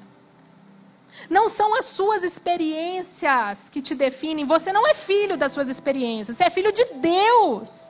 Não 1.29 1.47
são 1.47 1.73
as 1.75 1.85
suas 1.85 2.23
experiências 2.23 3.69
que 3.69 3.81
te 3.81 3.95
definem. 3.95 4.45
Você 4.45 4.73
não 4.73 4.85
é 4.85 4.93
filho 4.93 5.37
das 5.37 5.53
suas 5.53 5.69
experiências, 5.69 6.35
você 6.35 6.43
é 6.43 6.49
filho 6.49 6.71
de 6.73 6.83
Deus. 6.95 7.89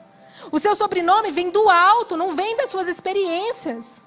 O 0.52 0.58
seu 0.58 0.74
sobrenome 0.74 1.32
vem 1.32 1.50
do 1.50 1.68
alto, 1.68 2.16
não 2.16 2.34
vem 2.34 2.56
das 2.56 2.70
suas 2.70 2.86
experiências. 2.86 4.02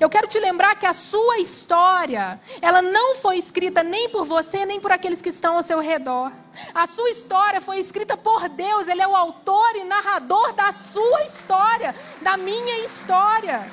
Eu 0.00 0.08
quero 0.10 0.26
te 0.26 0.38
lembrar 0.38 0.74
que 0.74 0.86
a 0.86 0.92
sua 0.92 1.38
história, 1.38 2.40
ela 2.60 2.82
não 2.82 3.16
foi 3.16 3.38
escrita 3.38 3.82
nem 3.82 4.08
por 4.08 4.24
você, 4.24 4.66
nem 4.66 4.80
por 4.80 4.92
aqueles 4.92 5.22
que 5.22 5.28
estão 5.28 5.56
ao 5.56 5.62
seu 5.62 5.80
redor. 5.80 6.32
A 6.74 6.86
sua 6.86 7.10
história 7.10 7.60
foi 7.60 7.78
escrita 7.78 8.16
por 8.16 8.48
Deus, 8.48 8.88
Ele 8.88 9.02
é 9.02 9.08
o 9.08 9.16
autor 9.16 9.76
e 9.76 9.84
narrador 9.84 10.52
da 10.52 10.72
sua 10.72 11.22
história, 11.24 11.94
da 12.20 12.36
minha 12.36 12.78
história. 12.80 13.66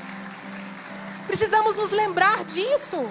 Precisamos 1.27 1.75
nos 1.75 1.91
lembrar 1.91 2.43
disso. 2.43 3.09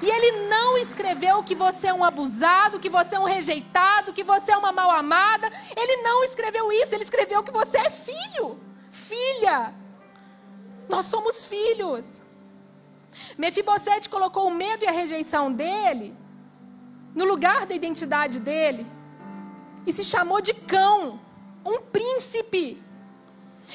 E 0.00 0.08
Ele 0.08 0.48
não 0.48 0.76
escreveu 0.78 1.42
que 1.42 1.54
você 1.54 1.88
é 1.88 1.94
um 1.94 2.04
abusado, 2.04 2.78
que 2.78 2.88
você 2.88 3.16
é 3.16 3.20
um 3.20 3.24
rejeitado, 3.24 4.12
que 4.12 4.22
você 4.22 4.52
é 4.52 4.56
uma 4.56 4.70
mal 4.70 4.90
amada. 4.90 5.50
Ele 5.76 6.02
não 6.02 6.22
escreveu 6.22 6.70
isso, 6.70 6.94
Ele 6.94 7.04
escreveu 7.04 7.42
que 7.42 7.50
você 7.50 7.78
é 7.78 7.90
filho, 7.90 8.58
filha. 8.90 9.74
Nós 10.88 11.06
somos 11.06 11.44
filhos. 11.44 12.20
Mefibosete 13.36 14.08
colocou 14.08 14.48
o 14.48 14.54
medo 14.54 14.84
e 14.84 14.88
a 14.88 14.92
rejeição 14.92 15.52
dele 15.52 16.16
no 17.14 17.24
lugar 17.24 17.66
da 17.66 17.74
identidade 17.74 18.38
dele 18.38 18.86
e 19.86 19.92
se 19.92 20.04
chamou 20.04 20.40
de 20.40 20.52
cão, 20.54 21.20
um 21.64 21.80
príncipe. 21.80 22.82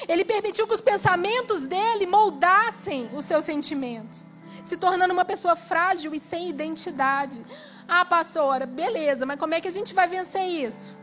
Ele 0.08 0.24
permitiu 0.24 0.66
que 0.66 0.74
os 0.74 0.80
pensamentos 0.80 1.66
dele 1.66 2.06
moldassem 2.06 3.10
os 3.14 3.24
seus 3.24 3.44
sentimentos, 3.44 4.26
se 4.62 4.76
tornando 4.76 5.12
uma 5.12 5.24
pessoa 5.24 5.56
frágil 5.56 6.14
e 6.14 6.20
sem 6.20 6.48
identidade. 6.48 7.44
Ah, 7.88 8.04
pastora, 8.04 8.66
beleza, 8.66 9.26
mas 9.26 9.38
como 9.38 9.54
é 9.54 9.60
que 9.60 9.68
a 9.68 9.70
gente 9.70 9.94
vai 9.94 10.08
vencer 10.08 10.42
isso? 10.42 10.96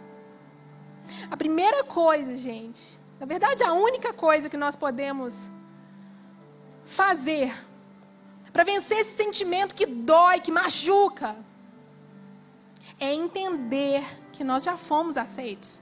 A 1.29 1.37
primeira 1.37 1.83
coisa, 1.83 2.35
gente, 2.35 2.97
na 3.19 3.25
verdade, 3.25 3.63
a 3.63 3.73
única 3.73 4.11
coisa 4.13 4.49
que 4.49 4.57
nós 4.57 4.75
podemos 4.75 5.51
fazer 6.85 7.53
para 8.51 8.63
vencer 8.63 8.99
esse 8.99 9.15
sentimento 9.15 9.73
que 9.73 9.85
dói, 9.85 10.39
que 10.39 10.51
machuca, 10.51 11.35
é 12.99 13.13
entender 13.13 14.03
que 14.31 14.43
nós 14.43 14.63
já 14.63 14.77
fomos 14.77 15.17
aceitos. 15.17 15.81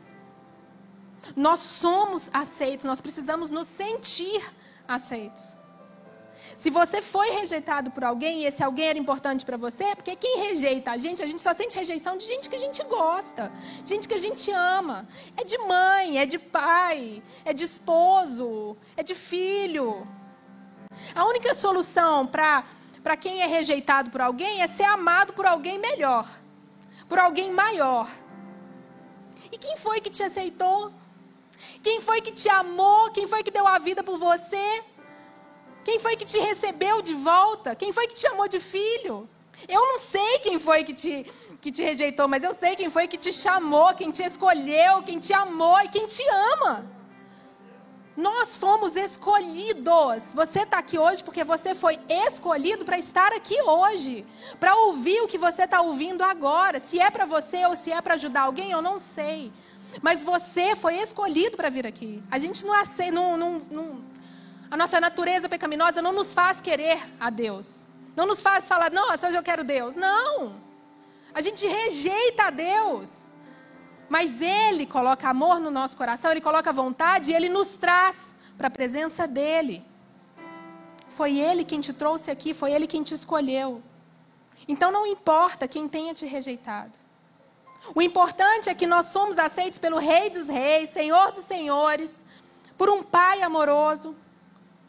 Nós 1.35 1.59
somos 1.59 2.29
aceitos, 2.33 2.85
nós 2.85 3.01
precisamos 3.01 3.49
nos 3.49 3.67
sentir 3.67 4.41
aceitos. 4.87 5.57
Se 6.57 6.69
você 6.69 7.01
foi 7.01 7.29
rejeitado 7.31 7.91
por 7.91 8.03
alguém 8.03 8.41
e 8.41 8.45
esse 8.45 8.63
alguém 8.63 8.89
era 8.89 8.99
importante 8.99 9.45
para 9.45 9.55
você, 9.55 9.83
é 9.85 9.95
porque 9.95 10.15
quem 10.15 10.39
rejeita 10.39 10.91
a 10.91 10.97
gente, 10.97 11.21
a 11.21 11.25
gente 11.25 11.41
só 11.41 11.53
sente 11.53 11.77
rejeição 11.77 12.17
de 12.17 12.25
gente 12.25 12.49
que 12.49 12.55
a 12.55 12.59
gente 12.59 12.83
gosta, 12.83 13.51
gente 13.85 14.07
que 14.07 14.13
a 14.13 14.17
gente 14.17 14.51
ama. 14.51 15.07
É 15.37 15.43
de 15.43 15.57
mãe, 15.59 16.19
é 16.19 16.25
de 16.25 16.39
pai, 16.39 17.23
é 17.45 17.53
de 17.53 17.63
esposo, 17.63 18.75
é 18.97 19.03
de 19.03 19.15
filho. 19.15 20.07
A 21.15 21.25
única 21.25 21.53
solução 21.53 22.25
para 22.27 23.17
quem 23.19 23.41
é 23.41 23.47
rejeitado 23.47 24.09
por 24.11 24.21
alguém 24.21 24.61
é 24.61 24.67
ser 24.67 24.83
amado 24.83 25.33
por 25.33 25.45
alguém 25.45 25.79
melhor, 25.79 26.27
por 27.07 27.19
alguém 27.19 27.51
maior. 27.51 28.07
E 29.51 29.57
quem 29.57 29.77
foi 29.77 29.99
que 29.99 30.09
te 30.09 30.23
aceitou? 30.23 30.91
Quem 31.81 32.01
foi 32.01 32.21
que 32.21 32.31
te 32.31 32.49
amou? 32.49 33.11
Quem 33.11 33.27
foi 33.27 33.43
que 33.43 33.51
deu 33.51 33.65
a 33.65 33.77
vida 33.79 34.03
por 34.03 34.17
você? 34.17 34.83
Quem 35.83 35.97
foi 35.97 36.15
que 36.15 36.25
te 36.25 36.37
recebeu 36.39 37.01
de 37.01 37.13
volta? 37.13 37.75
Quem 37.75 37.91
foi 37.91 38.07
que 38.07 38.13
te 38.13 38.21
chamou 38.21 38.47
de 38.47 38.59
filho? 38.59 39.27
Eu 39.67 39.81
não 39.81 39.99
sei 39.99 40.39
quem 40.39 40.59
foi 40.59 40.83
que 40.83 40.93
te, 40.93 41.25
que 41.61 41.71
te 41.71 41.83
rejeitou, 41.83 42.27
mas 42.27 42.43
eu 42.43 42.53
sei 42.53 42.75
quem 42.75 42.89
foi 42.89 43.07
que 43.07 43.17
te 43.17 43.31
chamou, 43.31 43.93
quem 43.93 44.11
te 44.11 44.23
escolheu, 44.23 45.01
quem 45.03 45.19
te 45.19 45.33
amou 45.33 45.79
e 45.81 45.89
quem 45.89 46.05
te 46.05 46.23
ama. 46.53 46.98
Nós 48.15 48.57
fomos 48.57 48.95
escolhidos. 48.95 50.33
Você 50.33 50.61
está 50.61 50.79
aqui 50.79 50.97
hoje 50.97 51.23
porque 51.23 51.43
você 51.43 51.73
foi 51.73 51.99
escolhido 52.09 52.83
para 52.83 52.97
estar 52.97 53.31
aqui 53.33 53.61
hoje, 53.61 54.25
para 54.59 54.75
ouvir 54.75 55.21
o 55.21 55.27
que 55.27 55.37
você 55.37 55.63
está 55.63 55.81
ouvindo 55.81 56.23
agora. 56.23 56.79
Se 56.79 56.99
é 56.99 57.09
para 57.09 57.25
você 57.25 57.65
ou 57.65 57.75
se 57.75 57.91
é 57.91 58.01
para 58.01 58.15
ajudar 58.15 58.41
alguém, 58.41 58.71
eu 58.71 58.81
não 58.81 58.99
sei. 58.99 59.51
Mas 60.01 60.23
você 60.23 60.75
foi 60.75 60.95
escolhido 60.95 61.57
para 61.57 61.69
vir 61.69 61.87
aqui. 61.87 62.21
A 62.29 62.37
gente 62.37 62.65
não 62.65 62.73
aceita, 62.73 63.11
não, 63.11 63.37
não, 63.37 63.61
não, 63.71 64.01
a 64.69 64.77
nossa 64.77 64.99
natureza 64.99 65.49
pecaminosa 65.49 66.01
não 66.01 66.11
nos 66.11 66.31
faz 66.31 66.61
querer 66.61 66.99
a 67.19 67.29
Deus. 67.29 67.85
Não 68.15 68.27
nos 68.27 68.41
faz 68.41 68.67
falar, 68.67 68.91
nossa, 68.91 69.27
hoje 69.27 69.37
eu 69.37 69.43
quero 69.43 69.63
Deus. 69.63 69.95
Não. 69.95 70.55
A 71.33 71.41
gente 71.41 71.65
rejeita 71.65 72.43
a 72.43 72.49
Deus. 72.49 73.23
Mas 74.09 74.41
Ele 74.41 74.87
coloca 74.87 75.29
amor 75.29 75.59
no 75.59 75.69
nosso 75.69 75.95
coração, 75.95 76.31
Ele 76.31 76.41
coloca 76.41 76.73
vontade 76.73 77.31
e 77.31 77.35
Ele 77.35 77.47
nos 77.47 77.77
traz 77.77 78.35
para 78.57 78.67
a 78.67 78.71
presença 78.71 79.27
dEle. 79.27 79.85
Foi 81.07 81.37
Ele 81.37 81.63
quem 81.63 81.79
te 81.79 81.93
trouxe 81.93 82.31
aqui, 82.31 82.53
foi 82.53 82.73
Ele 82.73 82.87
quem 82.87 83.03
te 83.03 83.13
escolheu. 83.13 83.83
Então 84.67 84.91
não 84.91 85.05
importa 85.05 85.67
quem 85.67 85.87
tenha 85.87 86.13
te 86.13 86.25
rejeitado. 86.25 86.97
O 87.93 88.01
importante 88.01 88.69
é 88.69 88.75
que 88.75 88.87
nós 88.87 89.07
somos 89.07 89.37
aceitos 89.37 89.79
pelo 89.79 89.97
Rei 89.97 90.29
dos 90.29 90.47
Reis, 90.47 90.89
Senhor 90.89 91.31
dos 91.31 91.43
Senhores, 91.43 92.23
por 92.77 92.89
um 92.89 93.03
Pai 93.03 93.41
amoroso, 93.41 94.15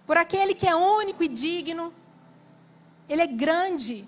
por 0.07 0.17
aquele 0.17 0.55
que 0.55 0.67
é 0.67 0.75
único 0.75 1.23
e 1.23 1.29
digno. 1.29 1.93
Ele 3.09 3.23
é 3.23 3.27
grande. 3.27 4.07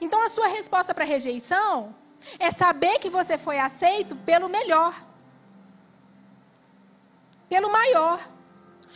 Então 0.00 0.24
a 0.24 0.28
sua 0.28 0.48
resposta 0.48 0.94
para 0.94 1.04
a 1.04 1.06
rejeição 1.06 1.94
é 2.38 2.50
saber 2.50 2.98
que 2.98 3.10
você 3.10 3.38
foi 3.38 3.58
aceito 3.58 4.14
pelo 4.16 4.48
melhor, 4.48 4.94
pelo 7.48 7.70
maior, 7.72 8.20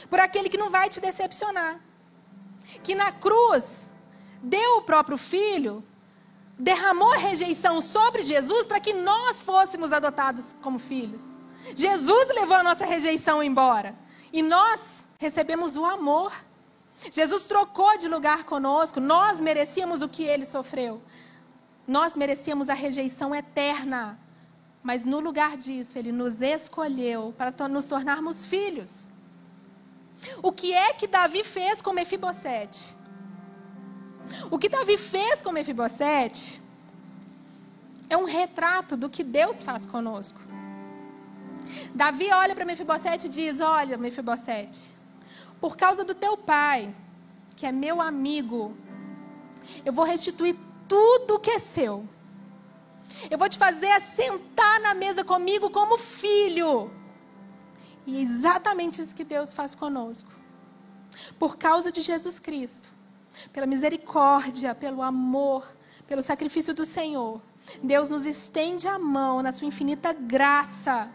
por 0.08 0.20
aquele 0.20 0.48
que 0.48 0.58
não 0.58 0.70
vai 0.70 0.88
te 0.88 1.00
decepcionar. 1.00 1.80
Que 2.82 2.94
na 2.94 3.12
cruz 3.12 3.92
deu 4.42 4.78
o 4.78 4.82
próprio 4.82 5.16
filho, 5.16 5.82
derramou 6.58 7.12
a 7.12 7.16
rejeição 7.16 7.80
sobre 7.80 8.22
Jesus 8.22 8.66
para 8.66 8.80
que 8.80 8.92
nós 8.92 9.42
fôssemos 9.42 9.92
adotados 9.92 10.54
como 10.62 10.78
filhos. 10.78 11.22
Jesus 11.74 12.28
levou 12.28 12.56
a 12.56 12.62
nossa 12.62 12.84
rejeição 12.84 13.42
embora 13.42 13.94
e 14.32 14.42
nós 14.42 15.06
recebemos 15.18 15.76
o 15.76 15.84
amor. 15.84 16.32
Jesus 17.10 17.46
trocou 17.46 17.96
de 17.98 18.08
lugar 18.08 18.44
conosco, 18.44 19.00
nós 19.00 19.40
merecíamos 19.40 20.02
o 20.02 20.08
que 20.08 20.22
ele 20.24 20.44
sofreu. 20.44 21.02
Nós 21.86 22.16
merecíamos 22.16 22.68
a 22.68 22.74
rejeição 22.74 23.34
eterna, 23.34 24.18
mas 24.82 25.04
no 25.04 25.20
lugar 25.20 25.56
disso, 25.56 25.98
Ele 25.98 26.12
nos 26.12 26.40
escolheu 26.40 27.34
para 27.36 27.68
nos 27.68 27.88
tornarmos 27.88 28.44
filhos. 28.46 29.08
O 30.42 30.52
que 30.52 30.72
é 30.72 30.92
que 30.94 31.06
Davi 31.06 31.44
fez 31.44 31.82
com 31.82 31.92
Mefibosete? 31.92 32.94
O 34.50 34.58
que 34.58 34.68
Davi 34.68 34.96
fez 34.96 35.42
com 35.42 35.52
Mefibosete 35.52 36.60
é 38.08 38.16
um 38.16 38.24
retrato 38.24 38.96
do 38.96 39.10
que 39.10 39.22
Deus 39.22 39.62
faz 39.62 39.84
conosco. 39.84 40.40
Davi 41.94 42.30
olha 42.30 42.54
para 42.54 42.64
Mefibosete 42.64 43.26
e 43.26 43.30
diz: 43.30 43.60
Olha, 43.60 43.96
Mefibosete, 43.96 44.92
por 45.60 45.76
causa 45.76 46.04
do 46.04 46.14
teu 46.14 46.36
pai, 46.36 46.94
que 47.56 47.66
é 47.66 47.72
meu 47.72 48.00
amigo, 48.00 48.76
eu 49.84 49.92
vou 49.92 50.04
restituir 50.04 50.56
tudo 50.88 51.38
que 51.38 51.50
é 51.50 51.58
seu. 51.58 52.06
Eu 53.30 53.38
vou 53.38 53.48
te 53.48 53.58
fazer 53.58 53.90
assentar 53.92 54.80
na 54.82 54.94
mesa 54.94 55.24
comigo 55.24 55.70
como 55.70 55.96
filho. 55.98 56.90
E 58.06 58.18
é 58.18 58.20
exatamente 58.20 59.00
isso 59.00 59.14
que 59.14 59.24
Deus 59.24 59.52
faz 59.52 59.74
conosco. 59.74 60.30
Por 61.38 61.56
causa 61.56 61.90
de 61.90 62.02
Jesus 62.02 62.38
Cristo, 62.38 62.90
pela 63.52 63.66
misericórdia, 63.66 64.74
pelo 64.74 65.00
amor, 65.02 65.66
pelo 66.06 66.22
sacrifício 66.22 66.74
do 66.74 66.84
Senhor, 66.84 67.40
Deus 67.82 68.10
nos 68.10 68.26
estende 68.26 68.86
a 68.86 68.98
mão 68.98 69.42
na 69.42 69.52
sua 69.52 69.66
infinita 69.66 70.12
graça 70.12 71.08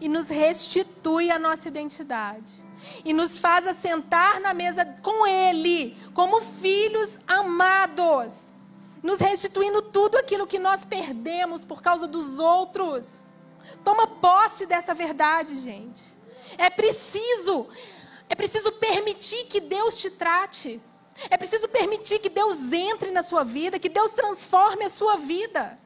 e 0.00 0.08
nos 0.08 0.28
restitui 0.28 1.30
a 1.30 1.38
nossa 1.38 1.68
identidade. 1.68 2.67
E 3.04 3.12
nos 3.12 3.38
faz 3.38 3.66
assentar 3.66 4.40
na 4.40 4.54
mesa 4.54 4.84
com 5.02 5.26
Ele, 5.26 5.96
como 6.14 6.40
filhos 6.40 7.18
amados, 7.26 8.54
nos 9.02 9.18
restituindo 9.18 9.82
tudo 9.82 10.16
aquilo 10.16 10.46
que 10.46 10.58
nós 10.58 10.84
perdemos 10.84 11.64
por 11.64 11.82
causa 11.82 12.06
dos 12.06 12.38
outros. 12.38 13.24
Toma 13.84 14.06
posse 14.06 14.66
dessa 14.66 14.94
verdade, 14.94 15.58
gente. 15.58 16.02
É 16.56 16.70
preciso, 16.70 17.68
é 18.28 18.34
preciso 18.34 18.72
permitir 18.72 19.44
que 19.46 19.60
Deus 19.60 19.98
te 19.98 20.10
trate. 20.10 20.80
É 21.30 21.36
preciso 21.36 21.68
permitir 21.68 22.20
que 22.20 22.28
Deus 22.28 22.72
entre 22.72 23.10
na 23.10 23.22
sua 23.22 23.42
vida, 23.42 23.78
que 23.78 23.88
Deus 23.88 24.12
transforme 24.12 24.84
a 24.84 24.88
sua 24.88 25.16
vida. 25.16 25.78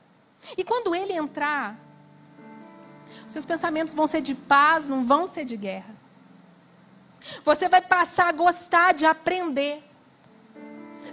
E 0.57 0.63
quando 0.63 0.95
Ele 0.95 1.13
entrar, 1.15 1.79
seus 3.27 3.45
pensamentos 3.45 3.95
vão 3.95 4.07
ser 4.07 4.21
de 4.21 4.35
paz, 4.35 4.89
não 4.89 5.07
vão 5.07 5.27
ser 5.27 5.45
de 5.45 5.57
guerra. 5.57 5.92
Você 7.45 7.69
vai 7.69 7.81
passar 7.81 8.29
a 8.29 8.33
gostar 8.33 8.93
de 8.93 9.07
aprender. 9.07 9.83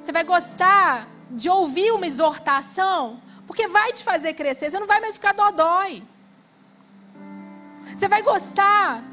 Você 0.01 0.11
vai 0.11 0.23
gostar 0.23 1.07
de 1.31 1.49
ouvir 1.49 1.91
uma 1.91 2.07
exortação, 2.07 3.21
porque 3.45 3.67
vai 3.67 3.93
te 3.93 4.03
fazer 4.03 4.33
crescer. 4.33 4.69
Você 4.69 4.79
não 4.79 4.87
vai 4.87 4.99
mais 4.99 5.15
ficar 5.15 5.33
dodói. 5.33 6.03
Você 7.95 8.07
vai 8.07 8.21
gostar 8.21 9.03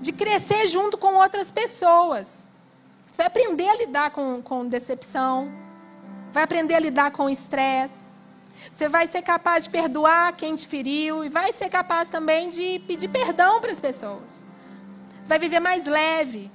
de 0.00 0.12
crescer 0.12 0.66
junto 0.66 0.96
com 0.98 1.14
outras 1.14 1.50
pessoas. 1.50 2.46
Você 3.06 3.16
vai 3.16 3.26
aprender 3.26 3.68
a 3.68 3.76
lidar 3.76 4.10
com, 4.10 4.42
com 4.42 4.66
decepção. 4.68 5.50
Vai 6.32 6.42
aprender 6.42 6.74
a 6.74 6.80
lidar 6.80 7.10
com 7.12 7.30
estresse. 7.30 8.10
Você 8.72 8.88
vai 8.88 9.06
ser 9.06 9.22
capaz 9.22 9.64
de 9.64 9.70
perdoar 9.70 10.34
quem 10.36 10.54
te 10.54 10.66
feriu. 10.66 11.24
E 11.24 11.28
vai 11.28 11.52
ser 11.52 11.68
capaz 11.70 12.08
também 12.08 12.50
de 12.50 12.78
pedir 12.80 13.08
perdão 13.08 13.60
para 13.60 13.72
as 13.72 13.80
pessoas. 13.80 14.45
Você 15.26 15.30
vai 15.30 15.38
viver 15.40 15.58
mais 15.58 15.86
leve. 15.86 16.48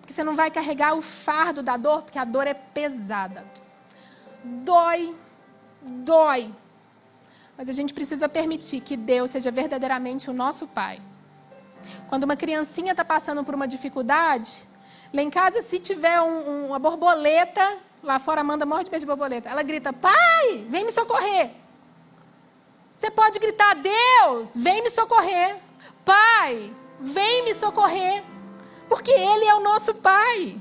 Porque 0.00 0.14
você 0.14 0.24
não 0.24 0.34
vai 0.34 0.50
carregar 0.50 0.94
o 0.94 1.02
fardo 1.02 1.62
da 1.62 1.76
dor, 1.76 2.00
porque 2.00 2.18
a 2.18 2.24
dor 2.24 2.46
é 2.46 2.54
pesada. 2.54 3.44
Dói, 4.42 5.14
dói. 5.82 6.50
Mas 7.54 7.68
a 7.68 7.72
gente 7.72 7.92
precisa 7.92 8.30
permitir 8.30 8.80
que 8.80 8.96
Deus 8.96 9.30
seja 9.30 9.50
verdadeiramente 9.50 10.30
o 10.30 10.32
nosso 10.32 10.66
Pai. 10.68 11.02
Quando 12.08 12.24
uma 12.24 12.34
criancinha 12.34 12.92
está 12.92 13.04
passando 13.04 13.44
por 13.44 13.54
uma 13.54 13.68
dificuldade, 13.68 14.66
lá 15.12 15.20
em 15.20 15.28
casa, 15.28 15.60
se 15.60 15.78
tiver 15.78 16.18
um, 16.22 16.48
um, 16.48 16.66
uma 16.68 16.78
borboleta, 16.78 17.76
lá 18.02 18.18
fora 18.18 18.40
Amanda 18.40 18.64
morre 18.64 18.84
de 18.84 18.90
medo 18.90 19.00
de 19.00 19.06
borboleta, 19.06 19.50
ela 19.50 19.62
grita: 19.62 19.92
Pai, 19.92 20.64
vem 20.66 20.86
me 20.86 20.90
socorrer. 20.90 21.50
Você 22.96 23.10
pode 23.10 23.38
gritar: 23.38 23.74
Deus, 23.74 24.56
vem 24.56 24.82
me 24.82 24.88
socorrer. 24.88 25.56
Pai, 26.06 26.72
vem 27.02 27.44
me 27.44 27.54
socorrer. 27.54 28.22
Porque 28.88 29.10
Ele 29.10 29.44
é 29.44 29.54
o 29.54 29.62
nosso 29.62 29.94
Pai. 29.94 30.60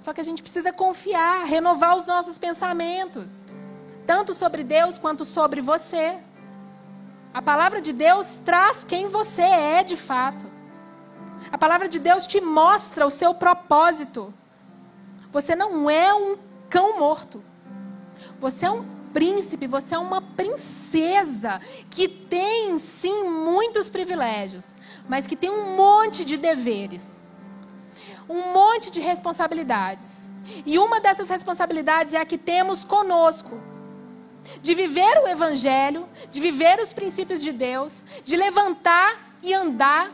Só 0.00 0.12
que 0.12 0.20
a 0.20 0.24
gente 0.24 0.42
precisa 0.42 0.72
confiar, 0.72 1.44
renovar 1.44 1.96
os 1.96 2.06
nossos 2.06 2.38
pensamentos 2.38 3.44
tanto 4.06 4.34
sobre 4.34 4.64
Deus 4.64 4.98
quanto 4.98 5.24
sobre 5.24 5.60
você. 5.60 6.18
A 7.32 7.40
palavra 7.40 7.80
de 7.80 7.92
Deus 7.92 8.40
traz 8.44 8.84
quem 8.84 9.08
você 9.08 9.42
é 9.42 9.82
de 9.82 9.96
fato. 9.96 10.46
A 11.50 11.58
palavra 11.58 11.88
de 11.88 11.98
Deus 11.98 12.26
te 12.26 12.40
mostra 12.40 13.06
o 13.06 13.10
seu 13.10 13.34
propósito. 13.34 14.32
Você 15.30 15.56
não 15.56 15.88
é 15.88 16.12
um 16.12 16.36
cão 16.68 16.98
morto. 16.98 17.42
Você 18.38 18.66
é 18.66 18.70
um 18.70 18.84
príncipe, 19.12 19.66
você 19.66 19.94
é 19.94 19.98
uma 19.98 20.20
princesa 20.20 21.60
que 21.90 22.08
tem 22.08 22.78
sim 22.78 23.28
muitos 23.28 23.88
privilégios, 23.88 24.74
mas 25.08 25.26
que 25.26 25.36
tem 25.36 25.50
um 25.50 25.76
monte 25.76 26.24
de 26.24 26.36
deveres, 26.36 27.22
um 28.28 28.52
monte 28.52 28.90
de 28.90 29.00
responsabilidades. 29.00 30.30
E 30.66 30.78
uma 30.78 31.00
dessas 31.00 31.28
responsabilidades 31.28 32.14
é 32.14 32.20
a 32.20 32.26
que 32.26 32.38
temos 32.38 32.84
conosco 32.84 33.60
de 34.60 34.74
viver 34.74 35.18
o 35.18 35.28
Evangelho, 35.28 36.08
de 36.30 36.40
viver 36.40 36.80
os 36.80 36.92
princípios 36.92 37.40
de 37.40 37.52
Deus, 37.52 38.04
de 38.24 38.36
levantar 38.36 39.36
e 39.42 39.54
andar, 39.54 40.10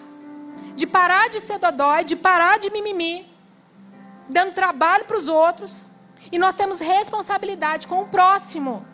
de 0.75 0.87
parar 0.87 1.29
de 1.29 1.41
ser 1.41 1.59
dodói, 1.59 2.05
de 2.05 2.17
parar 2.17 2.59
de 2.59 2.71
mimimi, 2.71 3.27
dando 4.29 4.55
trabalho 4.55 5.05
para 5.05 5.17
os 5.17 5.29
outros. 5.29 5.85
E 6.31 6.39
nós 6.39 6.57
temos 6.57 6.81
responsabilidade 6.81 7.87
com 7.87 8.03
o 8.03 8.09
próximo, 8.09 8.87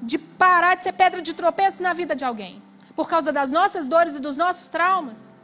de 0.00 0.18
parar 0.18 0.76
de 0.76 0.82
ser 0.82 0.92
pedra 0.92 1.20
de 1.20 1.34
tropeço 1.34 1.82
na 1.82 1.92
vida 1.92 2.14
de 2.14 2.24
alguém, 2.24 2.62
por 2.96 3.06
causa 3.08 3.30
das 3.30 3.50
nossas 3.50 3.86
dores 3.86 4.16
e 4.16 4.20
dos 4.20 4.36
nossos 4.38 4.66
traumas. 4.68 5.34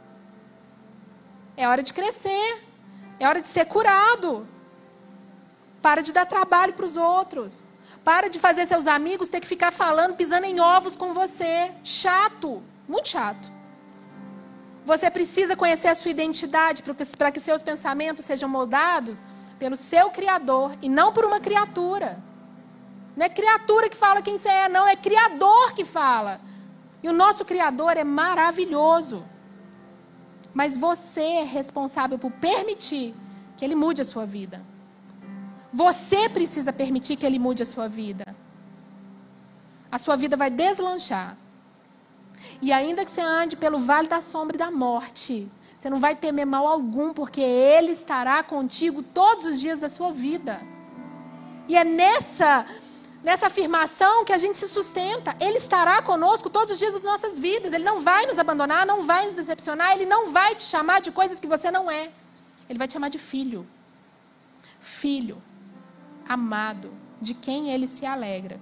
É 1.55 1.67
hora 1.67 1.83
de 1.83 1.93
crescer, 1.93 2.63
é 3.19 3.27
hora 3.27 3.39
de 3.39 3.47
ser 3.47 3.65
curado. 3.65 4.47
Para 5.81 6.01
de 6.01 6.11
dar 6.11 6.25
trabalho 6.25 6.73
para 6.73 6.85
os 6.85 6.97
outros. 6.97 7.63
Para 8.03 8.27
de 8.27 8.39
fazer 8.39 8.65
seus 8.65 8.87
amigos 8.87 9.29
ter 9.29 9.39
que 9.39 9.47
ficar 9.47 9.71
falando, 9.71 10.15
pisando 10.15 10.45
em 10.45 10.59
ovos 10.59 10.95
com 10.95 11.13
você. 11.13 11.71
Chato, 11.83 12.63
muito 12.87 13.07
chato. 13.07 13.47
Você 14.83 15.09
precisa 15.11 15.55
conhecer 15.55 15.89
a 15.89 15.95
sua 15.95 16.11
identidade 16.11 16.83
para 17.17 17.31
que 17.31 17.39
seus 17.39 17.61
pensamentos 17.61 18.25
sejam 18.25 18.49
moldados 18.49 19.23
pelo 19.59 19.75
seu 19.77 20.09
Criador 20.09 20.75
e 20.81 20.89
não 20.89 21.13
por 21.13 21.23
uma 21.23 21.39
criatura. 21.39 22.17
Não 23.15 23.25
é 23.25 23.29
criatura 23.29 23.89
que 23.89 23.95
fala 23.95 24.21
quem 24.21 24.39
você 24.39 24.49
é, 24.49 24.67
não, 24.67 24.87
é 24.87 24.95
Criador 24.95 25.73
que 25.73 25.85
fala. 25.85 26.41
E 27.03 27.09
o 27.09 27.13
nosso 27.13 27.43
Criador 27.43 27.97
é 27.97 28.03
maravilhoso. 28.03 29.23
Mas 30.53 30.77
você 30.77 31.21
é 31.21 31.43
responsável 31.43 32.17
por 32.17 32.31
permitir 32.31 33.13
que 33.57 33.65
Ele 33.65 33.75
mude 33.75 34.01
a 34.01 34.05
sua 34.05 34.25
vida. 34.25 34.61
Você 35.71 36.29
precisa 36.29 36.71
permitir 36.71 37.17
que 37.17 37.25
Ele 37.25 37.37
mude 37.37 37.61
a 37.61 37.65
sua 37.65 37.87
vida. 37.89 38.25
A 39.91 39.97
sua 39.97 40.15
vida 40.15 40.37
vai 40.37 40.49
deslanchar. 40.49 41.35
E 42.61 42.71
ainda 42.71 43.03
que 43.03 43.11
você 43.11 43.21
ande 43.21 43.55
pelo 43.55 43.79
vale 43.79 44.07
da 44.07 44.21
sombra 44.21 44.55
e 44.55 44.59
da 44.59 44.71
morte, 44.71 45.51
você 45.77 45.89
não 45.89 45.99
vai 45.99 46.15
temer 46.15 46.45
mal 46.45 46.65
algum, 46.65 47.13
porque 47.13 47.41
Ele 47.41 47.91
estará 47.91 48.41
contigo 48.43 49.03
todos 49.03 49.45
os 49.45 49.59
dias 49.59 49.81
da 49.81 49.89
sua 49.89 50.11
vida. 50.11 50.61
E 51.67 51.75
é 51.75 51.83
nessa, 51.83 52.65
nessa 53.23 53.47
afirmação 53.47 54.25
que 54.25 54.33
a 54.33 54.37
gente 54.37 54.57
se 54.57 54.67
sustenta. 54.67 55.35
Ele 55.39 55.57
estará 55.57 56.01
conosco 56.01 56.49
todos 56.49 56.73
os 56.73 56.79
dias 56.79 56.93
das 56.93 57.03
nossas 57.03 57.39
vidas. 57.39 57.73
Ele 57.73 57.83
não 57.83 58.01
vai 58.01 58.25
nos 58.25 58.37
abandonar, 58.37 58.85
não 58.85 59.03
vai 59.03 59.25
nos 59.25 59.35
decepcionar, 59.35 59.93
Ele 59.93 60.05
não 60.05 60.31
vai 60.31 60.53
te 60.55 60.63
chamar 60.63 60.99
de 60.99 61.11
coisas 61.11 61.39
que 61.39 61.47
você 61.47 61.71
não 61.71 61.89
é. 61.89 62.11
Ele 62.69 62.77
vai 62.77 62.87
te 62.87 62.93
chamar 62.93 63.09
de 63.09 63.17
filho. 63.17 63.65
Filho 64.81 65.41
amado, 66.27 66.93
de 67.19 67.33
quem 67.33 67.71
ele 67.71 67.87
se 67.87 68.05
alegra. 68.05 68.59